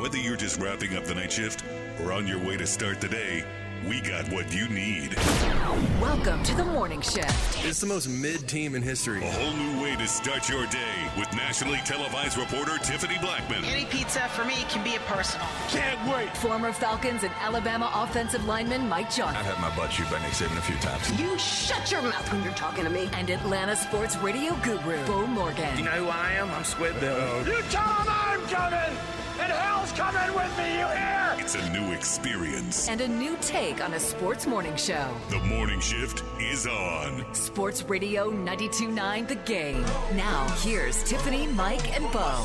Whether 0.00 0.16
you're 0.16 0.34
just 0.34 0.58
wrapping 0.58 0.96
up 0.96 1.04
the 1.04 1.14
night 1.14 1.30
shift 1.30 1.62
or 2.02 2.10
on 2.10 2.26
your 2.26 2.38
way 2.38 2.56
to 2.56 2.66
start 2.66 3.02
the 3.02 3.08
day, 3.08 3.44
we 3.86 4.00
got 4.00 4.26
what 4.32 4.50
you 4.50 4.66
need. 4.70 5.14
Welcome 6.00 6.42
to 6.44 6.54
the 6.56 6.64
morning 6.64 7.02
shift. 7.02 7.62
It's 7.66 7.80
the 7.80 7.86
most 7.86 8.08
mid 8.08 8.48
team 8.48 8.74
in 8.74 8.80
history. 8.80 9.22
A 9.22 9.30
whole 9.30 9.52
new 9.52 9.82
way 9.82 9.96
to 9.96 10.08
start 10.08 10.48
your 10.48 10.64
day 10.68 11.10
with 11.18 11.30
nationally 11.34 11.80
televised 11.84 12.38
reporter 12.38 12.78
Tiffany 12.78 13.16
Blackmon. 13.16 13.62
Any 13.62 13.84
pizza 13.84 14.20
for 14.30 14.42
me 14.46 14.54
can 14.70 14.82
be 14.82 14.96
a 14.96 15.00
personal. 15.00 15.46
Can't 15.68 16.10
wait. 16.10 16.34
Former 16.34 16.72
Falcons 16.72 17.22
and 17.22 17.32
Alabama 17.38 17.90
offensive 17.94 18.46
lineman 18.46 18.88
Mike 18.88 19.12
Johnson. 19.12 19.36
I've 19.36 19.54
had 19.54 19.60
my 19.60 19.76
butt 19.76 19.90
chewed 19.90 20.10
by 20.10 20.18
Nick 20.22 20.32
Saban 20.32 20.56
a 20.56 20.62
few 20.62 20.76
times. 20.76 21.20
You 21.20 21.36
shut 21.38 21.92
your 21.92 22.00
mouth 22.00 22.32
when 22.32 22.42
you're 22.42 22.54
talking 22.54 22.84
to 22.84 22.90
me. 22.90 23.10
And 23.12 23.28
Atlanta 23.28 23.76
sports 23.76 24.16
radio 24.16 24.56
guru, 24.62 25.04
Beau 25.04 25.26
Morgan. 25.26 25.76
You 25.76 25.84
know 25.84 25.90
who 25.90 26.08
I 26.08 26.32
am? 26.32 26.50
I'm 26.52 26.64
Squid 26.64 26.98
Bill. 27.00 27.46
You 27.46 27.60
tell 27.68 27.82
him 27.82 28.06
I'm 28.08 28.40
coming, 28.48 28.96
and 29.40 29.52
hell's 29.52 29.92
coming 29.92 30.34
with 30.34 30.58
me, 30.58 30.78
you 30.78 30.86
hear? 30.86 31.34
It's 31.38 31.54
a 31.54 31.70
new 31.70 31.92
experience. 31.92 32.88
And 32.88 33.00
a 33.00 33.08
new 33.08 33.36
take 33.40 33.82
on 33.82 33.94
a 33.94 34.00
sports 34.00 34.46
morning 34.46 34.76
show. 34.76 35.14
The 35.30 35.38
morning 35.38 35.80
shift 35.80 36.22
is 36.38 36.66
on. 36.66 37.24
Sports 37.34 37.82
Radio 37.84 38.30
92.9 38.30 39.28
The 39.28 39.34
Game. 39.36 39.82
Now, 40.14 40.46
here's 40.60 41.02
Tiffany, 41.04 41.46
Mike, 41.48 41.96
and 41.98 42.10
Beau. 42.12 42.44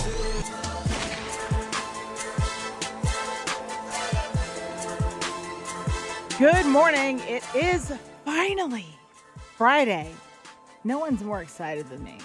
Good 6.38 6.66
morning. 6.66 7.20
It 7.28 7.44
is 7.56 7.94
finally 8.26 8.88
Friday. 9.58 10.12
No 10.84 11.00
one's 11.00 11.24
more 11.24 11.42
excited 11.42 11.88
than 11.90 12.04
me 12.04 12.18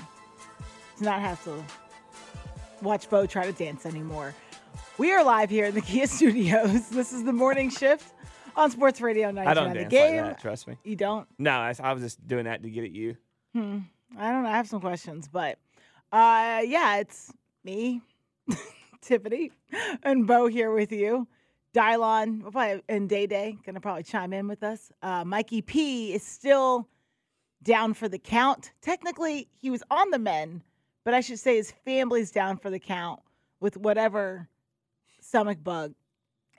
to 0.98 1.05
not 1.05 1.20
have 1.20 1.42
to 1.45 1.62
watch 2.83 3.09
Beau 3.09 3.27
try 3.27 3.45
to 3.47 3.52
dance 3.52 3.87
anymore. 3.87 4.34
We 5.00 5.14
are 5.14 5.25
live 5.25 5.48
here 5.48 5.64
in 5.64 5.75
the 5.75 5.80
Kia 5.80 6.06
Studios. 6.06 6.91
This 6.91 7.14
is 7.14 7.25
the 7.25 7.33
morning 7.33 7.70
shift 7.70 8.12
on 8.55 8.70
Sports 8.70 9.00
Radio 9.00 9.30
99 9.30 9.48
I 9.48 9.55
don't 9.55 9.72
The 9.72 9.84
Game. 9.86 10.16
like 10.19 10.33
that. 10.33 10.41
Trust 10.42 10.69
me. 10.69 10.77
You 10.84 10.94
don't? 10.94 11.27
No, 11.38 11.52
I, 11.52 11.75
I 11.83 11.94
was 11.94 12.02
just 12.02 12.28
doing 12.28 12.44
that 12.44 12.62
to 12.62 12.69
get 12.69 12.84
at 12.84 12.91
you. 12.91 13.16
Hmm. 13.55 13.78
I 14.19 14.30
don't 14.30 14.42
know. 14.42 14.50
I 14.50 14.56
have 14.58 14.69
some 14.69 14.83
questions, 14.83 15.27
but 15.27 15.58
uh, 16.12 16.60
yeah, 16.66 16.98
it's 16.98 17.33
me, 17.64 18.02
Tiffany, 19.00 19.52
and 20.02 20.27
Beau 20.27 20.48
here 20.48 20.70
with 20.70 20.92
you. 20.92 21.27
Dylon 21.75 22.42
we'll 22.42 22.53
probably, 22.53 22.82
and 22.86 23.08
Day 23.08 23.27
Day 23.27 23.56
gonna 23.64 23.80
probably 23.80 24.03
chime 24.03 24.34
in 24.34 24.48
with 24.48 24.62
us. 24.62 24.92
Uh, 25.00 25.25
Mikey 25.25 25.62
P 25.62 26.12
is 26.12 26.22
still 26.22 26.86
down 27.62 27.94
for 27.94 28.06
the 28.06 28.19
count. 28.19 28.72
Technically, 28.82 29.48
he 29.62 29.70
was 29.70 29.82
on 29.91 30.10
the 30.10 30.19
men, 30.19 30.62
but 31.06 31.14
I 31.14 31.22
should 31.22 31.38
say 31.38 31.56
his 31.56 31.72
family's 31.86 32.30
down 32.30 32.58
for 32.58 32.69
the 32.69 32.78
count 32.78 33.20
with 33.60 33.78
whatever 33.78 34.47
stomach 35.31 35.62
bug. 35.62 35.95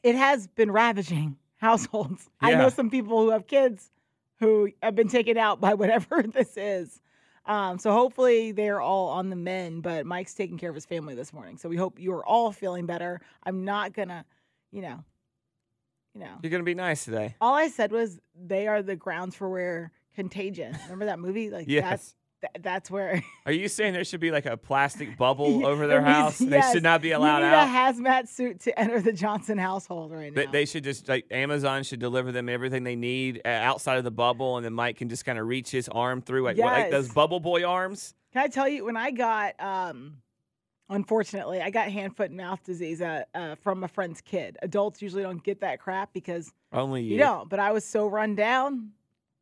It 0.02 0.16
has 0.16 0.47
been 0.47 0.72
ravaging 0.72 1.38
households. 1.58 2.30
I 2.39 2.55
know 2.55 2.69
some 2.69 2.89
people 2.89 3.22
who 3.22 3.30
have 3.30 3.45
kids 3.45 3.91
who 4.39 4.69
have 4.81 4.95
been 4.95 5.09
taken 5.09 5.38
out 5.38 5.61
by 5.61 5.73
whatever 5.81 6.23
this 6.23 6.58
is. 6.58 7.00
Um, 7.45 7.78
so 7.80 7.91
hopefully 7.91 8.52
they're 8.52 8.81
all 8.81 9.09
on 9.09 9.30
the 9.30 9.36
men, 9.36 9.81
but 9.81 10.05
Mike's 10.05 10.33
taking 10.33 10.58
care 10.58 10.69
of 10.69 10.75
his 10.75 10.86
family 10.86 11.16
this 11.16 11.33
morning. 11.33 11.58
So 11.58 11.69
we 11.69 11.75
hope 11.75 12.00
you 12.00 12.13
are 12.13 12.25
all 12.25 12.52
feeling 12.52 12.86
better. 12.86 13.19
I'm 13.44 13.66
not 13.66 13.94
gonna, 13.94 14.25
you 14.72 14.81
know, 14.81 15.03
you 16.13 16.22
know. 16.22 16.38
You're 16.41 16.52
gonna 16.52 16.63
be 16.63 16.75
nice 16.75 17.03
today. 17.06 17.35
All 17.41 17.53
I 17.56 17.67
said 17.67 17.91
was 17.91 18.19
they 18.35 18.67
are 18.67 18.81
the 18.81 18.95
grounds 18.95 19.35
for 19.35 19.50
where 19.50 19.91
contagion. 20.16 20.78
Remember 20.83 21.06
that 21.06 21.19
movie? 21.19 21.50
Like 21.50 21.66
Yes. 21.67 21.83
that's 21.89 22.16
th- 22.42 22.64
that's 22.64 22.92
where 22.92 23.23
Are 23.45 23.52
you 23.52 23.67
saying 23.67 23.94
there 23.94 24.03
should 24.03 24.20
be 24.20 24.31
like 24.31 24.45
a 24.45 24.58
plastic 24.58 25.17
bubble 25.17 25.66
over 25.66 25.88
their 25.88 26.02
house? 26.02 26.42
yes. 26.42 26.50
They 26.50 26.73
should 26.73 26.84
not 26.84 27.02
be 27.02 27.09
You 27.09 27.17
allowed 27.17 27.39
need 27.39 27.45
out. 27.47 27.67
a 27.67 27.72
hazmat 28.02 28.28
suit 28.28 28.59
to 28.61 28.78
enter 28.80 29.00
the 29.02 29.14
Johnson 29.14 29.58
household 29.58 30.11
right 30.11 30.34
They, 30.34 30.45
now. 30.45 30.52
they 30.52 30.66
should 30.66 30.84
just 30.84 31.08
like 31.08 31.25
Amazon 31.31 31.84
should 31.84 32.00
deliver 32.00 32.31
them 32.31 32.50
everything 32.50 32.84
they 32.84 32.96
need 32.96 33.41
uh, 33.46 33.50
outside 33.50 33.97
of 33.97 34.03
the 34.03 34.12
bubble, 34.12 34.57
and 34.57 34.66
then 34.66 34.74
Mike 34.74 34.97
can 34.97 35.07
just 35.09 35.25
kind 35.25 35.40
of 35.40 35.47
reach 35.47 35.69
his 35.72 35.88
arm 35.90 36.22
through 36.22 36.44
like, 36.44 36.57
what, 36.57 36.66
like 36.74 36.91
those 36.91 37.09
bubble 37.13 37.40
boy 37.40 37.63
arms. 37.63 38.13
Can 38.34 38.41
I 38.44 38.47
tell 38.47 38.68
you 38.68 38.85
when 38.85 38.97
I 38.97 39.12
got 39.12 39.53
um 39.59 40.18
unfortunately 40.90 41.62
I 41.62 41.69
got 41.69 41.90
hand 41.90 42.16
foot 42.16 42.30
and 42.30 42.38
mouth 42.38 42.63
disease 42.63 43.01
uh, 43.01 43.24
uh, 43.34 43.56
from 43.56 43.84
a 43.84 43.88
friend's 43.88 44.22
kid. 44.22 44.57
Adults 44.62 45.01
usually 45.01 45.24
don't 45.24 45.44
get 45.44 45.62
that 45.62 45.80
crap 45.80 46.12
because 46.13 46.51
Only 46.74 47.03
you. 47.03 47.12
you 47.13 47.18
don't. 47.18 47.50
But 47.50 47.59
I 47.59 47.72
was 47.72 47.85
so 47.85 48.07
run 48.07 48.35
down, 48.35 48.91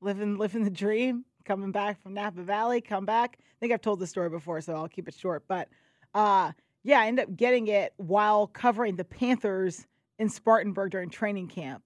living 0.01 0.37
living 0.37 0.63
the 0.63 0.69
dream, 0.69 1.25
coming 1.49 1.71
back 1.71 1.99
from 2.03 2.13
Napa 2.13 2.43
Valley, 2.43 2.79
come 2.79 3.07
back. 3.07 3.39
I 3.39 3.55
think 3.59 3.73
I've 3.73 3.81
told 3.81 3.97
the 3.99 4.05
story 4.05 4.29
before, 4.29 4.61
so 4.61 4.75
I'll 4.75 4.87
keep 4.87 5.07
it 5.07 5.15
short. 5.15 5.43
But 5.47 5.67
uh 6.13 6.51
yeah, 6.83 6.99
I 7.01 7.07
ended 7.07 7.25
up 7.25 7.35
getting 7.35 7.67
it 7.67 7.91
while 7.97 8.45
covering 8.45 8.95
the 8.95 9.03
Panthers 9.03 9.87
in 10.19 10.29
Spartanburg 10.29 10.91
during 10.91 11.09
training 11.09 11.47
camp. 11.47 11.83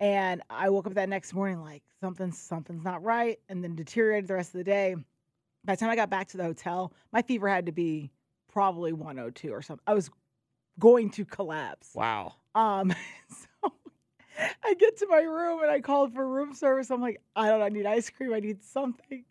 And 0.00 0.42
I 0.50 0.70
woke 0.70 0.88
up 0.88 0.94
that 0.94 1.08
next 1.08 1.34
morning 1.34 1.62
like 1.62 1.84
something's 2.00 2.36
something's 2.36 2.82
not 2.84 3.04
right, 3.04 3.38
and 3.48 3.62
then 3.62 3.76
deteriorated 3.76 4.26
the 4.26 4.34
rest 4.34 4.48
of 4.48 4.58
the 4.58 4.64
day. 4.64 4.96
By 5.64 5.76
the 5.76 5.80
time 5.80 5.90
I 5.90 5.96
got 5.96 6.10
back 6.10 6.26
to 6.28 6.36
the 6.36 6.44
hotel, 6.44 6.92
my 7.12 7.22
fever 7.22 7.48
had 7.48 7.66
to 7.66 7.72
be 7.72 8.10
probably 8.52 8.92
102 8.92 9.50
or 9.50 9.62
something. 9.62 9.84
I 9.86 9.94
was 9.94 10.10
going 10.80 11.10
to 11.10 11.24
collapse. 11.24 11.90
Wow. 11.94 12.34
Um, 12.56 12.92
so 13.30 13.72
I 14.64 14.74
get 14.74 14.98
to 14.98 15.06
my 15.08 15.20
room 15.20 15.62
and 15.62 15.70
I 15.70 15.80
called 15.80 16.14
for 16.14 16.26
room 16.26 16.54
service. 16.54 16.90
I'm 16.90 17.00
like, 17.00 17.20
I 17.34 17.48
don't 17.48 17.60
know, 17.60 17.66
I 17.66 17.68
need 17.68 17.86
ice 17.86 18.10
cream. 18.10 18.32
I 18.32 18.40
need 18.40 18.62
something. 18.64 19.24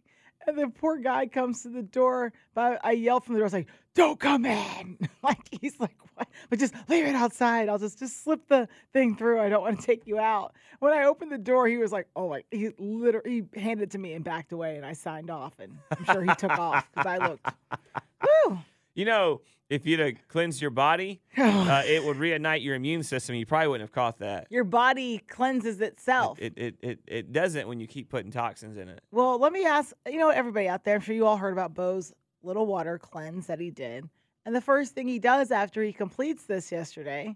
And 0.48 0.58
the 0.58 0.68
poor 0.68 0.98
guy 0.98 1.26
comes 1.26 1.64
to 1.64 1.70
the 1.70 1.82
door, 1.82 2.32
but 2.54 2.80
I 2.84 2.92
yell 2.92 3.20
from 3.20 3.34
the 3.34 3.40
door. 3.40 3.46
I 3.46 3.48
was 3.48 3.54
like, 3.54 3.68
"Don't 3.96 4.20
come 4.20 4.46
in!" 4.46 5.00
like 5.24 5.40
he's 5.60 5.80
like, 5.80 5.96
"What?" 6.14 6.28
But 6.52 6.60
just 6.60 6.76
leave 6.88 7.06
it 7.06 7.16
outside. 7.16 7.68
I'll 7.68 7.80
just 7.80 7.98
just 7.98 8.24
slip 8.24 8.48
the 8.48 8.68
thing 8.94 9.16
through. 9.16 9.42
I 9.42 9.50
don't 9.50 9.64
want 9.64 9.80
to 9.80 9.86
take 9.86 10.06
you 10.06 10.20
out. 10.20 10.54
When 10.80 10.94
I 10.94 11.06
opened 11.06 11.32
the 11.32 11.40
door, 11.40 11.68
he 11.68 11.78
was 11.78 11.92
like, 11.92 12.08
"Oh 12.16 12.30
my!" 12.30 12.44
He 12.52 12.70
literally 12.78 13.46
he 13.54 13.60
handed 13.60 13.86
it 13.86 13.92
to 13.92 13.98
me 13.98 14.14
and 14.14 14.24
backed 14.24 14.52
away, 14.52 14.76
and 14.76 14.86
I 14.86 14.94
signed 14.94 15.32
off. 15.32 15.54
And 15.58 15.80
I'm 15.98 16.06
sure 16.06 16.22
he 16.22 16.36
took 16.36 16.52
off 16.60 16.88
because 16.92 17.08
I 17.08 17.18
looked. 17.18 17.48
Woo! 18.46 18.60
You 18.96 19.06
know, 19.06 19.42
if 19.70 19.86
you'd 19.86 20.00
have 20.00 20.14
cleansed 20.28 20.62
your 20.62 20.72
body, 20.72 21.22
uh, 21.38 21.84
it 21.86 22.04
would 22.04 22.18
reignite 22.18 22.64
your 22.64 22.76
immune 22.76 23.04
system. 23.04 23.36
You 23.36 23.46
probably 23.46 23.68
wouldn't 23.68 23.90
have 23.90 23.94
caught 23.94 24.20
that. 24.20 24.48
Your 24.50 24.64
body 24.64 25.20
cleanses 25.28 25.82
itself. 25.82 26.40
It, 26.42 26.54
it, 26.56 26.76
it, 26.82 27.00
it 27.08 27.32
doesn't 27.32 27.68
when 27.68 27.80
you 27.80 27.88
keep 27.88 28.10
putting 28.10 28.32
toxins 28.32 28.78
in 28.78 28.90
it. 28.90 29.02
Well, 29.12 29.38
let 29.40 29.52
me 29.52 29.66
ask, 29.66 29.94
you 30.08 30.18
know, 30.18 30.30
everybody 30.30 30.68
out 30.68 30.84
there, 30.84 30.96
I'm 30.96 31.02
sure 31.02 31.16
you 31.16 31.26
all 31.26 31.38
heard 31.38 31.54
about 31.54 31.74
Beau's 31.74 32.14
little 32.42 32.66
water 32.66 32.98
cleanse 32.98 33.48
that 33.48 33.60
he 33.60 33.72
did. 33.72 34.08
And 34.46 34.56
the 34.56 34.62
first 34.62 34.94
thing 34.94 35.08
he 35.08 35.20
does 35.20 35.52
after 35.52 35.84
he 35.84 35.92
completes 35.92 36.44
this 36.44 36.72
yesterday 36.72 37.36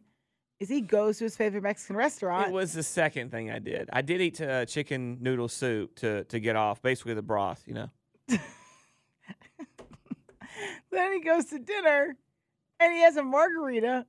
is 0.59 0.69
he 0.69 0.81
goes 0.81 1.17
to 1.17 1.23
his 1.23 1.35
favorite 1.35 1.63
Mexican 1.63 1.95
restaurant. 1.95 2.49
It 2.49 2.53
was 2.53 2.73
the 2.73 2.83
second 2.83 3.31
thing 3.31 3.49
I 3.49 3.59
did. 3.59 3.89
I 3.91 4.01
did 4.01 4.21
eat 4.21 4.39
uh, 4.41 4.65
chicken 4.65 5.17
noodle 5.21 5.47
soup 5.47 5.95
to, 5.95 6.25
to 6.25 6.39
get 6.39 6.55
off, 6.55 6.81
basically 6.81 7.15
the 7.15 7.21
broth, 7.23 7.63
you 7.65 7.73
know. 7.73 7.89
then 10.91 11.13
he 11.13 11.19
goes 11.21 11.45
to 11.45 11.59
dinner 11.59 12.15
and 12.79 12.93
he 12.93 12.99
has 13.01 13.17
a 13.17 13.23
margarita 13.23 14.05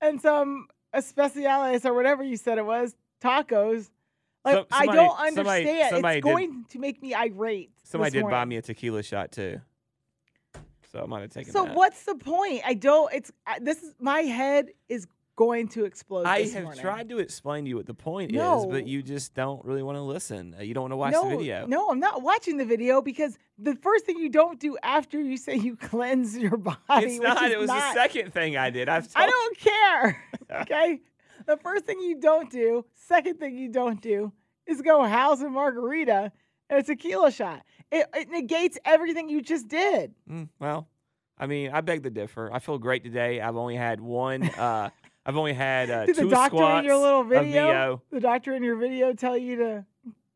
and 0.00 0.20
some 0.20 0.68
especiales 0.94 1.84
or 1.84 1.94
whatever 1.94 2.22
you 2.22 2.36
said 2.36 2.58
it 2.58 2.64
was, 2.66 2.94
tacos. 3.22 3.90
Like 4.44 4.54
Some- 4.56 4.66
I 4.72 4.86
don't 4.86 5.18
understand. 5.18 5.90
somebody 5.90 6.18
it's 6.18 6.24
did- 6.24 6.32
going 6.34 6.64
to 6.70 6.78
make 6.78 7.02
me 7.02 7.14
irate. 7.14 7.70
Somebody 7.84 8.12
did 8.18 8.28
buy 8.28 8.44
me 8.44 8.56
a 8.56 8.62
tequila 8.62 9.02
shot 9.02 9.32
too. 9.32 9.60
So 10.92 11.02
I 11.02 11.06
might 11.06 11.20
have 11.20 11.30
taken 11.30 11.52
So 11.52 11.64
that. 11.64 11.74
what's 11.76 12.04
the 12.04 12.16
point? 12.16 12.62
I 12.64 12.74
don't. 12.74 13.12
It's 13.12 13.30
this 13.60 13.82
is 13.82 13.94
my 14.00 14.20
head 14.22 14.70
is 14.88 15.06
going 15.40 15.68
to 15.68 15.86
explode. 15.86 16.26
I 16.26 16.42
have 16.42 16.64
morning. 16.64 16.80
tried 16.82 17.08
to 17.08 17.18
explain 17.18 17.64
to 17.64 17.70
you 17.70 17.76
what 17.76 17.86
the 17.86 17.94
point 17.94 18.30
is, 18.30 18.66
but 18.66 18.86
you 18.86 19.02
just 19.02 19.32
don't 19.32 19.64
really 19.64 19.82
want 19.82 19.96
to 19.96 20.02
listen. 20.02 20.54
Uh, 20.58 20.62
You 20.62 20.74
don't 20.74 20.82
want 20.82 20.92
to 20.92 20.98
watch 20.98 21.12
no, 21.12 21.30
the 21.30 21.36
video. 21.38 21.66
No, 21.66 21.88
I'm 21.88 21.98
not 21.98 22.20
watching 22.20 22.58
the 22.58 22.66
video 22.66 23.00
because 23.00 23.38
the 23.58 23.74
first 23.76 24.04
thing 24.04 24.18
you 24.18 24.28
don't 24.28 24.60
do 24.60 24.76
after 24.82 25.18
you 25.18 25.38
say 25.38 25.56
you 25.56 25.76
cleanse 25.90 26.36
your 26.36 26.58
body. 26.58 26.78
it's 26.90 27.18
not. 27.22 27.50
It 27.50 27.58
was 27.58 27.70
the 27.70 27.92
second 27.94 28.34
thing 28.34 28.58
I 28.58 28.68
did. 28.68 28.90
I've 28.90 29.08
I 29.16 29.26
don't 29.26 29.58
care. 29.58 30.24
Okay. 30.62 31.00
the 31.46 31.56
first 31.56 31.84
thing 31.84 32.00
you 32.00 32.20
don't 32.20 32.50
do, 32.50 32.84
second 32.96 33.38
thing 33.38 33.56
you 33.56 33.68
don't 33.68 34.02
do, 34.02 34.32
is 34.66 34.82
go 34.82 35.04
house 35.04 35.40
a 35.40 35.48
margarita 35.48 36.32
and 36.68 36.78
a 36.80 36.82
tequila 36.82 37.30
shot. 37.30 37.62
It, 37.92 38.06
it 38.14 38.28
negates 38.28 38.76
everything 38.84 39.28
you 39.28 39.40
just 39.42 39.68
did. 39.68 40.12
Mm, 40.28 40.48
well, 40.58 40.88
I 41.38 41.46
mean, 41.46 41.70
I 41.72 41.82
beg 41.82 42.02
to 42.02 42.10
differ. 42.10 42.50
I 42.52 42.58
feel 42.58 42.78
great 42.78 43.04
today. 43.04 43.40
I've 43.40 43.56
only 43.56 43.76
had 43.76 44.00
one. 44.00 44.42
Uh, 44.42 44.90
I've 45.26 45.36
only 45.36 45.52
had 45.52 45.90
uh, 45.90 46.06
Did 46.06 46.16
two 46.16 46.24
the 46.24 46.30
doctor 46.30 46.56
squats 46.56 46.78
in 46.80 46.84
your 46.86 46.96
little 46.98 47.24
video, 47.24 47.66
VO. 47.70 48.02
the 48.10 48.20
doctor 48.20 48.54
in 48.54 48.62
your 48.62 48.76
video, 48.76 49.12
tell 49.12 49.36
you 49.36 49.56
to 49.56 49.84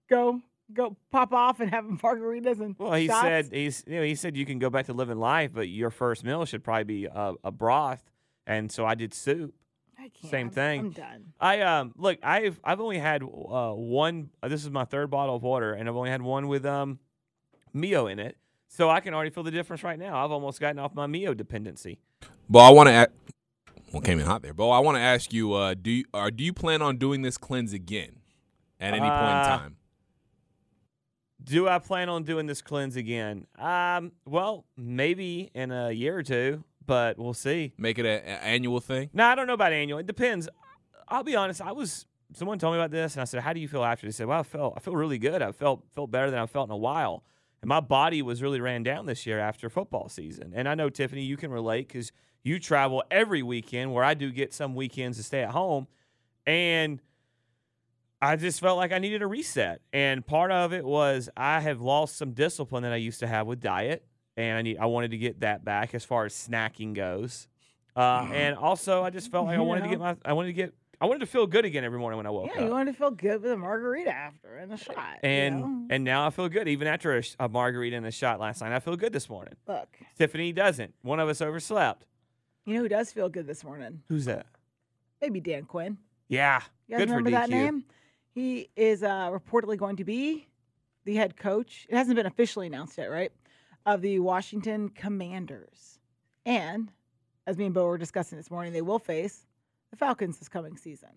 go 0.08 0.40
go 0.72 0.96
pop 1.10 1.32
off 1.32 1.60
and 1.60 1.70
have 1.70 1.84
margaritas 2.02 2.60
and 2.60 2.74
Well, 2.78 2.92
he 2.94 3.06
shots? 3.06 3.22
said 3.22 3.48
he's 3.52 3.84
you 3.86 3.96
know 3.96 4.02
he 4.02 4.14
said 4.14 4.36
you 4.36 4.44
can 4.46 4.58
go 4.58 4.70
back 4.70 4.86
to 4.86 4.92
living 4.92 5.18
life, 5.18 5.50
but 5.54 5.68
your 5.68 5.90
first 5.90 6.24
meal 6.24 6.44
should 6.44 6.62
probably 6.62 6.84
be 6.84 7.04
a, 7.06 7.34
a 7.44 7.50
broth. 7.50 8.02
And 8.46 8.70
so 8.70 8.84
I 8.84 8.94
did 8.94 9.14
soup. 9.14 9.54
I 9.98 10.10
can't. 10.10 10.30
same 10.30 10.46
I'm- 10.48 10.50
thing. 10.50 10.80
I'm 10.80 10.90
done. 10.90 11.24
I 11.40 11.60
um 11.62 11.94
look, 11.96 12.18
I've 12.22 12.60
I've 12.62 12.80
only 12.80 12.98
had 12.98 13.22
uh, 13.22 13.72
one. 13.72 14.30
Uh, 14.42 14.48
this 14.48 14.64
is 14.64 14.70
my 14.70 14.84
third 14.84 15.10
bottle 15.10 15.36
of 15.36 15.42
water, 15.42 15.72
and 15.72 15.88
I've 15.88 15.96
only 15.96 16.10
had 16.10 16.20
one 16.20 16.46
with 16.48 16.66
um 16.66 16.98
Mio 17.72 18.06
in 18.06 18.18
it. 18.18 18.36
So 18.68 18.90
I 18.90 19.00
can 19.00 19.14
already 19.14 19.30
feel 19.30 19.44
the 19.44 19.50
difference 19.52 19.82
right 19.82 19.98
now. 19.98 20.22
I've 20.24 20.32
almost 20.32 20.60
gotten 20.60 20.78
off 20.78 20.94
my 20.94 21.06
Mio 21.06 21.32
dependency. 21.32 21.98
But 22.50 22.58
I 22.60 22.70
want 22.70 22.88
to. 22.88 23.08
Well, 23.94 24.00
came 24.00 24.18
in 24.18 24.26
hot 24.26 24.42
there. 24.42 24.52
Beau, 24.52 24.70
I 24.70 24.80
want 24.80 24.96
to 24.96 25.00
ask 25.00 25.32
you: 25.32 25.52
uh, 25.52 25.74
Do 25.74 25.88
you 25.88 26.04
or 26.12 26.32
do 26.32 26.42
you 26.42 26.52
plan 26.52 26.82
on 26.82 26.96
doing 26.96 27.22
this 27.22 27.38
cleanse 27.38 27.72
again 27.72 28.16
at 28.80 28.92
any 28.92 28.98
point 28.98 29.12
in 29.12 29.12
Uh, 29.12 29.46
time? 29.58 29.76
Do 31.40 31.68
I 31.68 31.78
plan 31.78 32.08
on 32.08 32.24
doing 32.24 32.46
this 32.46 32.60
cleanse 32.60 32.96
again? 32.96 33.46
Um, 33.56 34.10
well, 34.24 34.64
maybe 34.76 35.52
in 35.54 35.70
a 35.70 35.92
year 35.92 36.18
or 36.18 36.24
two, 36.24 36.64
but 36.84 37.18
we'll 37.18 37.34
see. 37.34 37.72
Make 37.78 38.00
it 38.00 38.04
an 38.06 38.20
annual 38.24 38.80
thing. 38.80 39.10
No, 39.12 39.26
I 39.26 39.36
don't 39.36 39.46
know 39.46 39.54
about 39.54 39.72
annual. 39.72 40.00
It 40.00 40.06
depends. 40.06 40.48
I'll 41.06 41.22
be 41.22 41.36
honest. 41.36 41.60
I 41.60 41.70
was 41.70 42.04
someone 42.32 42.58
told 42.58 42.74
me 42.74 42.80
about 42.80 42.90
this, 42.90 43.14
and 43.14 43.20
I 43.20 43.26
said, 43.26 43.42
"How 43.42 43.52
do 43.52 43.60
you 43.60 43.68
feel 43.68 43.84
after?" 43.84 44.08
They 44.08 44.12
said, 44.12 44.26
"Well, 44.26 44.40
I 44.40 44.42
felt 44.42 44.74
I 44.76 44.80
feel 44.80 44.96
really 44.96 45.18
good. 45.18 45.40
I 45.40 45.52
felt 45.52 45.84
felt 45.94 46.10
better 46.10 46.32
than 46.32 46.40
I 46.40 46.46
felt 46.46 46.68
in 46.68 46.72
a 46.72 46.76
while." 46.76 47.22
And 47.62 47.68
my 47.68 47.78
body 47.78 48.22
was 48.22 48.42
really 48.42 48.60
ran 48.60 48.82
down 48.82 49.06
this 49.06 49.24
year 49.24 49.38
after 49.38 49.70
football 49.70 50.08
season. 50.08 50.52
And 50.52 50.68
I 50.68 50.74
know 50.74 50.90
Tiffany, 50.90 51.22
you 51.22 51.36
can 51.36 51.52
relate 51.52 51.86
because 51.86 52.10
you 52.44 52.60
travel 52.60 53.02
every 53.10 53.42
weekend, 53.42 53.92
where 53.92 54.04
I 54.04 54.14
do 54.14 54.30
get 54.30 54.52
some 54.54 54.74
weekends 54.76 55.16
to 55.18 55.24
stay 55.24 55.42
at 55.42 55.50
home, 55.50 55.88
and 56.46 57.00
I 58.22 58.36
just 58.36 58.60
felt 58.60 58.76
like 58.78 58.92
I 58.92 58.98
needed 58.98 59.22
a 59.22 59.26
reset. 59.26 59.80
And 59.92 60.24
part 60.26 60.50
of 60.50 60.72
it 60.72 60.84
was 60.84 61.28
I 61.36 61.60
have 61.60 61.80
lost 61.80 62.16
some 62.16 62.32
discipline 62.32 62.82
that 62.84 62.92
I 62.92 62.96
used 62.96 63.20
to 63.20 63.26
have 63.26 63.46
with 63.46 63.60
diet, 63.60 64.04
and 64.36 64.56
I 64.58 64.62
need 64.62 64.78
I 64.78 64.86
wanted 64.86 65.10
to 65.10 65.18
get 65.18 65.40
that 65.40 65.64
back 65.64 65.94
as 65.94 66.04
far 66.04 66.24
as 66.26 66.34
snacking 66.34 66.94
goes. 66.94 67.48
Uh, 67.96 68.28
and 68.32 68.56
also, 68.56 69.02
I 69.04 69.10
just 69.10 69.30
felt 69.30 69.46
like 69.46 69.56
I 69.56 69.58
You 69.62 69.64
wanted 69.64 69.82
to 69.84 69.88
get 69.88 69.98
my 70.00 70.16
I 70.24 70.32
wanted 70.32 70.48
to 70.48 70.52
get 70.54 70.74
I 71.00 71.06
wanted 71.06 71.20
to 71.20 71.26
feel 71.26 71.46
good 71.46 71.64
again 71.64 71.84
every 71.84 71.98
morning 71.98 72.16
when 72.16 72.26
I 72.26 72.30
woke 72.30 72.46
Yeah, 72.46 72.52
up. 72.52 72.58
Yeah, 72.60 72.64
you 72.66 72.70
wanted 72.72 72.92
to 72.92 72.98
feel 72.98 73.10
good 73.10 73.42
with 73.42 73.52
a 73.52 73.56
margarita 73.56 74.10
after 74.10 74.56
and 74.56 74.72
a 74.72 74.76
shot. 74.76 74.96
you 75.22 75.28
and 75.28 75.60
know? 75.60 75.86
and 75.90 76.04
now 76.04 76.26
I 76.26 76.30
feel 76.30 76.48
good 76.48 76.66
even 76.68 76.88
after 76.88 77.16
a, 77.18 77.22
a 77.40 77.48
margarita 77.48 77.96
and 77.96 78.06
a 78.06 78.10
shot 78.10 78.40
last 78.40 78.60
night. 78.62 78.72
I 78.72 78.80
feel 78.80 78.96
good 78.96 79.12
this 79.12 79.28
morning. 79.28 79.54
look, 79.66 79.88
Tiffany 80.18 80.52
doesn't. 80.52 80.94
One 81.02 81.20
of 81.20 81.28
us 81.28 81.40
overslept. 81.40 82.04
You 82.64 82.74
know 82.74 82.80
who 82.80 82.88
does 82.88 83.12
feel 83.12 83.28
good 83.28 83.46
this 83.46 83.62
morning? 83.64 84.02
Who's 84.08 84.24
that? 84.24 84.46
Maybe 85.20 85.40
Dan 85.40 85.64
Quinn. 85.64 85.98
Yeah, 86.28 86.62
You 86.88 86.96
guys 86.96 87.00
good 87.06 87.10
remember 87.10 87.30
for 87.30 87.36
DQ. 87.36 87.40
that 87.40 87.50
name? 87.50 87.84
He 88.34 88.68
is 88.74 89.02
uh, 89.02 89.30
reportedly 89.30 89.76
going 89.76 89.96
to 89.96 90.04
be 90.04 90.46
the 91.04 91.14
head 91.16 91.36
coach. 91.36 91.86
It 91.88 91.96
hasn't 91.96 92.16
been 92.16 92.26
officially 92.26 92.66
announced 92.66 92.96
yet, 92.98 93.06
right? 93.10 93.30
Of 93.86 94.00
the 94.00 94.18
Washington 94.18 94.88
Commanders. 94.88 95.98
And 96.46 96.90
as 97.46 97.58
me 97.58 97.66
and 97.66 97.74
Beau 97.74 97.84
were 97.86 97.98
discussing 97.98 98.38
this 98.38 98.50
morning, 98.50 98.72
they 98.72 98.82
will 98.82 98.98
face 98.98 99.46
the 99.90 99.96
Falcons 99.96 100.38
this 100.38 100.48
coming 100.48 100.76
season. 100.76 101.10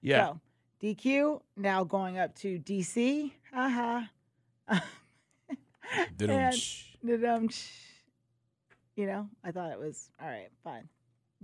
Yeah, 0.00 0.26
So 0.28 0.40
DQ 0.82 1.40
now 1.56 1.84
going 1.84 2.18
up 2.18 2.34
to 2.36 2.58
DC. 2.58 3.30
Haha. 3.52 4.02
and, 4.68 4.78
da-dum, 6.16 7.48
you 8.96 9.06
know, 9.06 9.28
I 9.44 9.50
thought 9.52 9.70
it 9.70 9.78
was 9.78 10.10
all 10.20 10.28
right, 10.28 10.48
fine. 10.62 10.88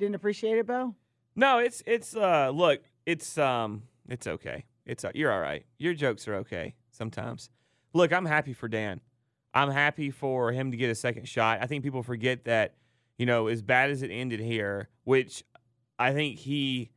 Didn't 0.01 0.15
appreciate 0.15 0.57
it, 0.57 0.67
Beau? 0.67 0.95
No, 1.37 1.59
it's 1.59 1.83
it's 1.87 2.17
uh 2.17 2.49
look, 2.49 2.81
it's 3.05 3.37
um 3.37 3.83
it's 4.09 4.27
okay. 4.27 4.65
It's 4.87 5.05
uh, 5.05 5.13
you're 5.15 5.31
all 5.31 5.41
right. 5.41 5.67
Your 5.77 5.93
jokes 5.93 6.27
are 6.27 6.37
okay 6.37 6.75
sometimes. 6.91 7.51
Look, 7.93 8.11
I'm 8.11 8.25
happy 8.25 8.55
for 8.55 8.67
Dan. 8.67 9.03
I'm 9.53 9.71
happy 9.71 10.11
for 10.11 10.53
him 10.53 10.71
to 10.71 10.79
get 10.79 10.89
a 10.89 10.95
second 10.95 11.29
shot. 11.29 11.59
I 11.61 11.67
think 11.67 11.85
people 11.85 12.03
forget 12.03 12.45
that, 12.45 12.77
you 13.19 13.27
know, 13.27 13.49
as 13.49 13.61
bad 13.61 13.91
as 13.91 14.03
it 14.03 14.11
ended 14.11 14.41
here, 14.41 14.89
which 15.05 15.45
I 15.99 16.15
think 16.15 16.39
he, 16.39 16.93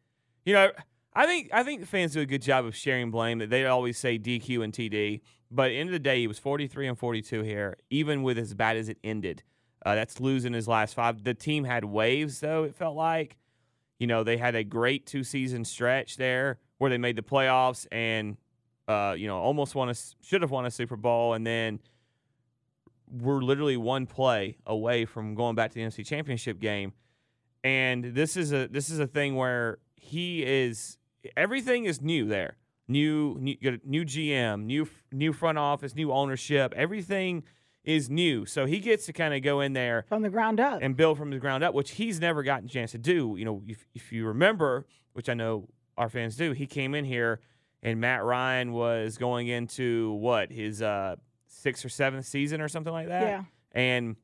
you 0.46 0.54
know, 0.54 0.72
I 1.14 1.26
think 1.26 1.50
I 1.52 1.64
think 1.64 1.82
the 1.82 1.88
fans 1.88 2.14
do 2.14 2.22
a 2.22 2.26
good 2.26 2.42
job 2.42 2.64
of 2.64 2.74
sharing 2.74 3.12
blame. 3.12 3.40
That 3.40 3.50
they 3.50 3.66
always 3.66 3.98
say 3.98 4.18
DQ 4.18 4.64
and 4.64 4.72
TD, 4.72 5.20
but 5.52 5.68
the 5.68 5.78
end 5.78 5.90
of 5.90 5.94
the 5.94 6.00
day, 6.00 6.22
he 6.22 6.28
was 6.28 6.40
43 6.40 6.88
and 6.88 6.98
42 6.98 7.42
here, 7.42 7.76
even 7.90 8.24
with 8.24 8.38
as 8.38 8.54
bad 8.54 8.78
as 8.78 8.88
it 8.88 8.98
ended. 9.04 9.44
Uh, 9.86 9.96
that's 9.96 10.20
losing 10.20 10.54
his 10.54 10.68
last 10.68 10.94
five. 10.94 11.24
The 11.24 11.34
team 11.34 11.64
had 11.64 11.84
waves, 11.84 12.40
though 12.40 12.64
it 12.64 12.76
felt 12.76 12.96
like. 12.96 13.38
You 14.00 14.08
know, 14.08 14.24
they 14.24 14.38
had 14.38 14.56
a 14.56 14.64
great 14.64 15.06
two 15.06 15.24
season 15.24 15.66
stretch 15.66 16.18
there 16.18 16.60
where 16.78 16.90
they 16.90 16.98
made 16.98 17.16
the 17.16 17.22
playoffs 17.22 17.86
and, 17.92 18.38
uh, 18.88 19.16
you 19.18 19.28
know, 19.28 19.38
almost 19.38 19.76
won 19.76 19.90
a, 19.90 19.96
should 20.22 20.42
have 20.42 20.52
won 20.52 20.66
a 20.66 20.72
Super 20.72 20.96
Bowl. 20.96 21.34
And 21.34 21.46
then 21.46 21.80
we're 23.10 23.42
literally 23.42 23.78
one 23.78 24.06
play 24.06 24.58
away 24.66 25.06
from 25.06 25.36
going 25.36 25.56
back 25.56 25.72
to 25.72 25.76
the 25.76 25.82
NFC 25.82 26.06
Championship 26.06 26.60
game. 26.60 26.94
And 27.64 28.04
this 28.04 28.36
is 28.36 28.52
a 28.52 28.68
this 28.68 28.90
is 28.90 29.00
a 29.00 29.08
thing 29.08 29.36
where 29.36 29.78
he 29.96 30.44
is 30.44 30.98
everything 31.38 31.86
is 31.86 32.02
new 32.02 32.28
there. 32.28 32.58
New 32.88 33.38
new, 33.40 33.80
new 33.86 34.04
GM, 34.04 34.66
new 34.66 34.88
new 35.12 35.32
front 35.32 35.58
office, 35.58 35.96
new 35.96 36.12
ownership. 36.12 36.74
Everything 36.76 37.44
is 37.84 38.10
new. 38.10 38.46
So 38.46 38.66
he 38.66 38.80
gets 38.80 39.06
to 39.08 39.14
kind 39.14 39.34
of 39.34 39.42
go 39.42 39.60
in 39.62 39.74
there 39.74 40.06
From 40.08 40.22
the 40.22 40.30
ground 40.30 40.60
up. 40.60 40.80
and 40.82 40.96
build 40.96 41.18
from 41.18 41.30
the 41.32 41.40
ground 41.40 41.64
up, 41.64 41.74
which 41.74 41.92
he's 41.92 42.20
never 42.20 42.44
gotten 42.44 42.66
a 42.66 42.70
chance 42.70 42.92
to 42.92 42.98
do. 42.98 43.36
You 43.38 43.46
know, 43.46 43.62
if, 43.68 43.86
if 43.94 44.12
you 44.12 44.26
remember, 44.28 44.86
which 45.14 45.28
I 45.30 45.34
know 45.34 45.68
our 45.98 46.10
fans 46.10 46.36
do, 46.36 46.52
he 46.54 46.66
came 46.66 46.96
in 46.96 47.04
here 47.06 47.42
and 47.82 48.00
Matt 48.00 48.24
Ryan 48.24 48.72
was 48.72 49.18
going 49.18 49.48
into 49.50 50.14
what 50.14 50.52
his 50.52 50.82
uh, 50.82 51.18
sixth 51.48 51.84
or 51.84 51.90
seventh 51.90 52.26
season 52.26 52.62
or 52.62 52.68
something 52.70 52.94
like 52.94 53.10
that. 53.10 53.24
Yeah. 53.24 53.44
And 53.74 54.16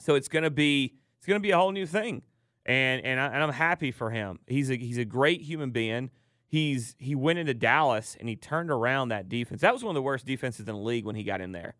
so 0.00 0.14
it's 0.16 0.28
gonna 0.28 0.50
be 0.50 0.94
it's 1.18 1.26
gonna 1.26 1.38
be 1.40 1.52
a 1.52 1.58
whole 1.58 1.70
new 1.70 1.86
thing, 1.86 2.22
and 2.66 3.04
and, 3.04 3.20
I, 3.20 3.26
and 3.26 3.42
I'm 3.42 3.52
happy 3.52 3.92
for 3.92 4.10
him. 4.10 4.40
He's 4.48 4.70
a 4.70 4.76
he's 4.76 4.98
a 4.98 5.04
great 5.04 5.42
human 5.42 5.70
being. 5.70 6.10
He's 6.48 6.96
he 6.98 7.14
went 7.14 7.38
into 7.38 7.54
Dallas 7.54 8.16
and 8.18 8.28
he 8.28 8.34
turned 8.36 8.70
around 8.70 9.08
that 9.10 9.28
defense. 9.28 9.60
That 9.60 9.72
was 9.72 9.84
one 9.84 9.90
of 9.90 9.94
the 9.94 10.02
worst 10.02 10.26
defenses 10.26 10.60
in 10.66 10.74
the 10.74 10.80
league 10.80 11.04
when 11.04 11.14
he 11.14 11.22
got 11.22 11.40
in 11.40 11.52
there. 11.52 11.74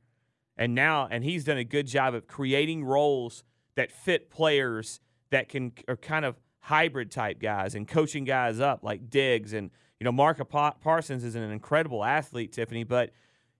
And 0.56 0.74
now 0.74 1.08
and 1.10 1.24
he's 1.24 1.44
done 1.44 1.58
a 1.58 1.64
good 1.64 1.86
job 1.86 2.14
of 2.14 2.26
creating 2.26 2.84
roles 2.84 3.42
that 3.74 3.90
fit 3.90 4.30
players 4.30 5.00
that 5.30 5.48
can 5.48 5.72
are 5.88 5.96
kind 5.96 6.24
of 6.24 6.36
hybrid 6.60 7.10
type 7.10 7.40
guys 7.40 7.74
and 7.74 7.88
coaching 7.88 8.24
guys 8.24 8.60
up 8.60 8.84
like 8.84 9.10
Diggs 9.10 9.52
and 9.52 9.70
you 9.98 10.04
know 10.04 10.12
Mark 10.12 10.40
Parsons 10.48 11.24
is 11.24 11.34
an 11.34 11.42
incredible 11.50 12.04
athlete, 12.04 12.52
Tiffany, 12.52 12.84
but 12.84 13.10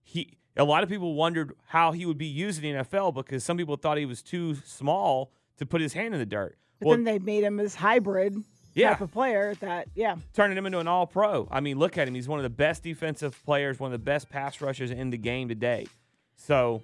he 0.03 0.37
a 0.57 0.65
lot 0.65 0.83
of 0.83 0.89
people 0.91 1.15
wondered 1.15 1.55
how 1.67 1.93
he 1.93 2.05
would 2.05 2.19
be 2.19 2.27
used 2.27 2.63
in 2.63 2.77
the 2.77 2.85
NFL 2.85 3.15
because 3.15 3.43
some 3.43 3.57
people 3.57 3.77
thought 3.77 3.97
he 3.97 4.05
was 4.07 4.23
too 4.23 4.55
small 4.67 5.33
to 5.57 5.65
put 5.65 5.81
his 5.81 5.95
hand 5.95 6.13
in 6.15 6.21
the 6.21 6.27
dirt. 6.27 6.59
But 6.79 6.89
well, 6.89 6.97
then 6.97 7.05
they 7.05 7.19
made 7.19 7.43
him 7.45 7.57
this 7.57 7.75
hybrid 7.75 8.37
Yeah. 8.75 8.91
type 8.91 9.01
of 9.01 9.13
player 9.13 9.55
that, 9.61 9.89
yeah. 9.95 10.17
turning 10.35 10.59
him 10.59 10.67
into 10.67 10.79
an 10.79 10.89
all 10.89 11.07
pro. 11.07 11.49
I 11.51 11.61
mean, 11.61 11.79
look 11.79 11.97
at 11.97 12.07
him. 12.07 12.15
He's 12.15 12.29
one 12.29 12.39
of 12.39 12.43
the 12.43 12.51
best 12.51 12.83
defensive 12.83 13.41
players, 13.45 13.81
one 13.81 13.89
of 13.89 13.93
the 13.99 14.05
best 14.05 14.29
pass 14.29 14.61
rushers 14.61 14.91
in 14.91 15.11
the 15.11 15.17
game 15.19 15.49
today. 15.49 15.87
So, 16.47 16.83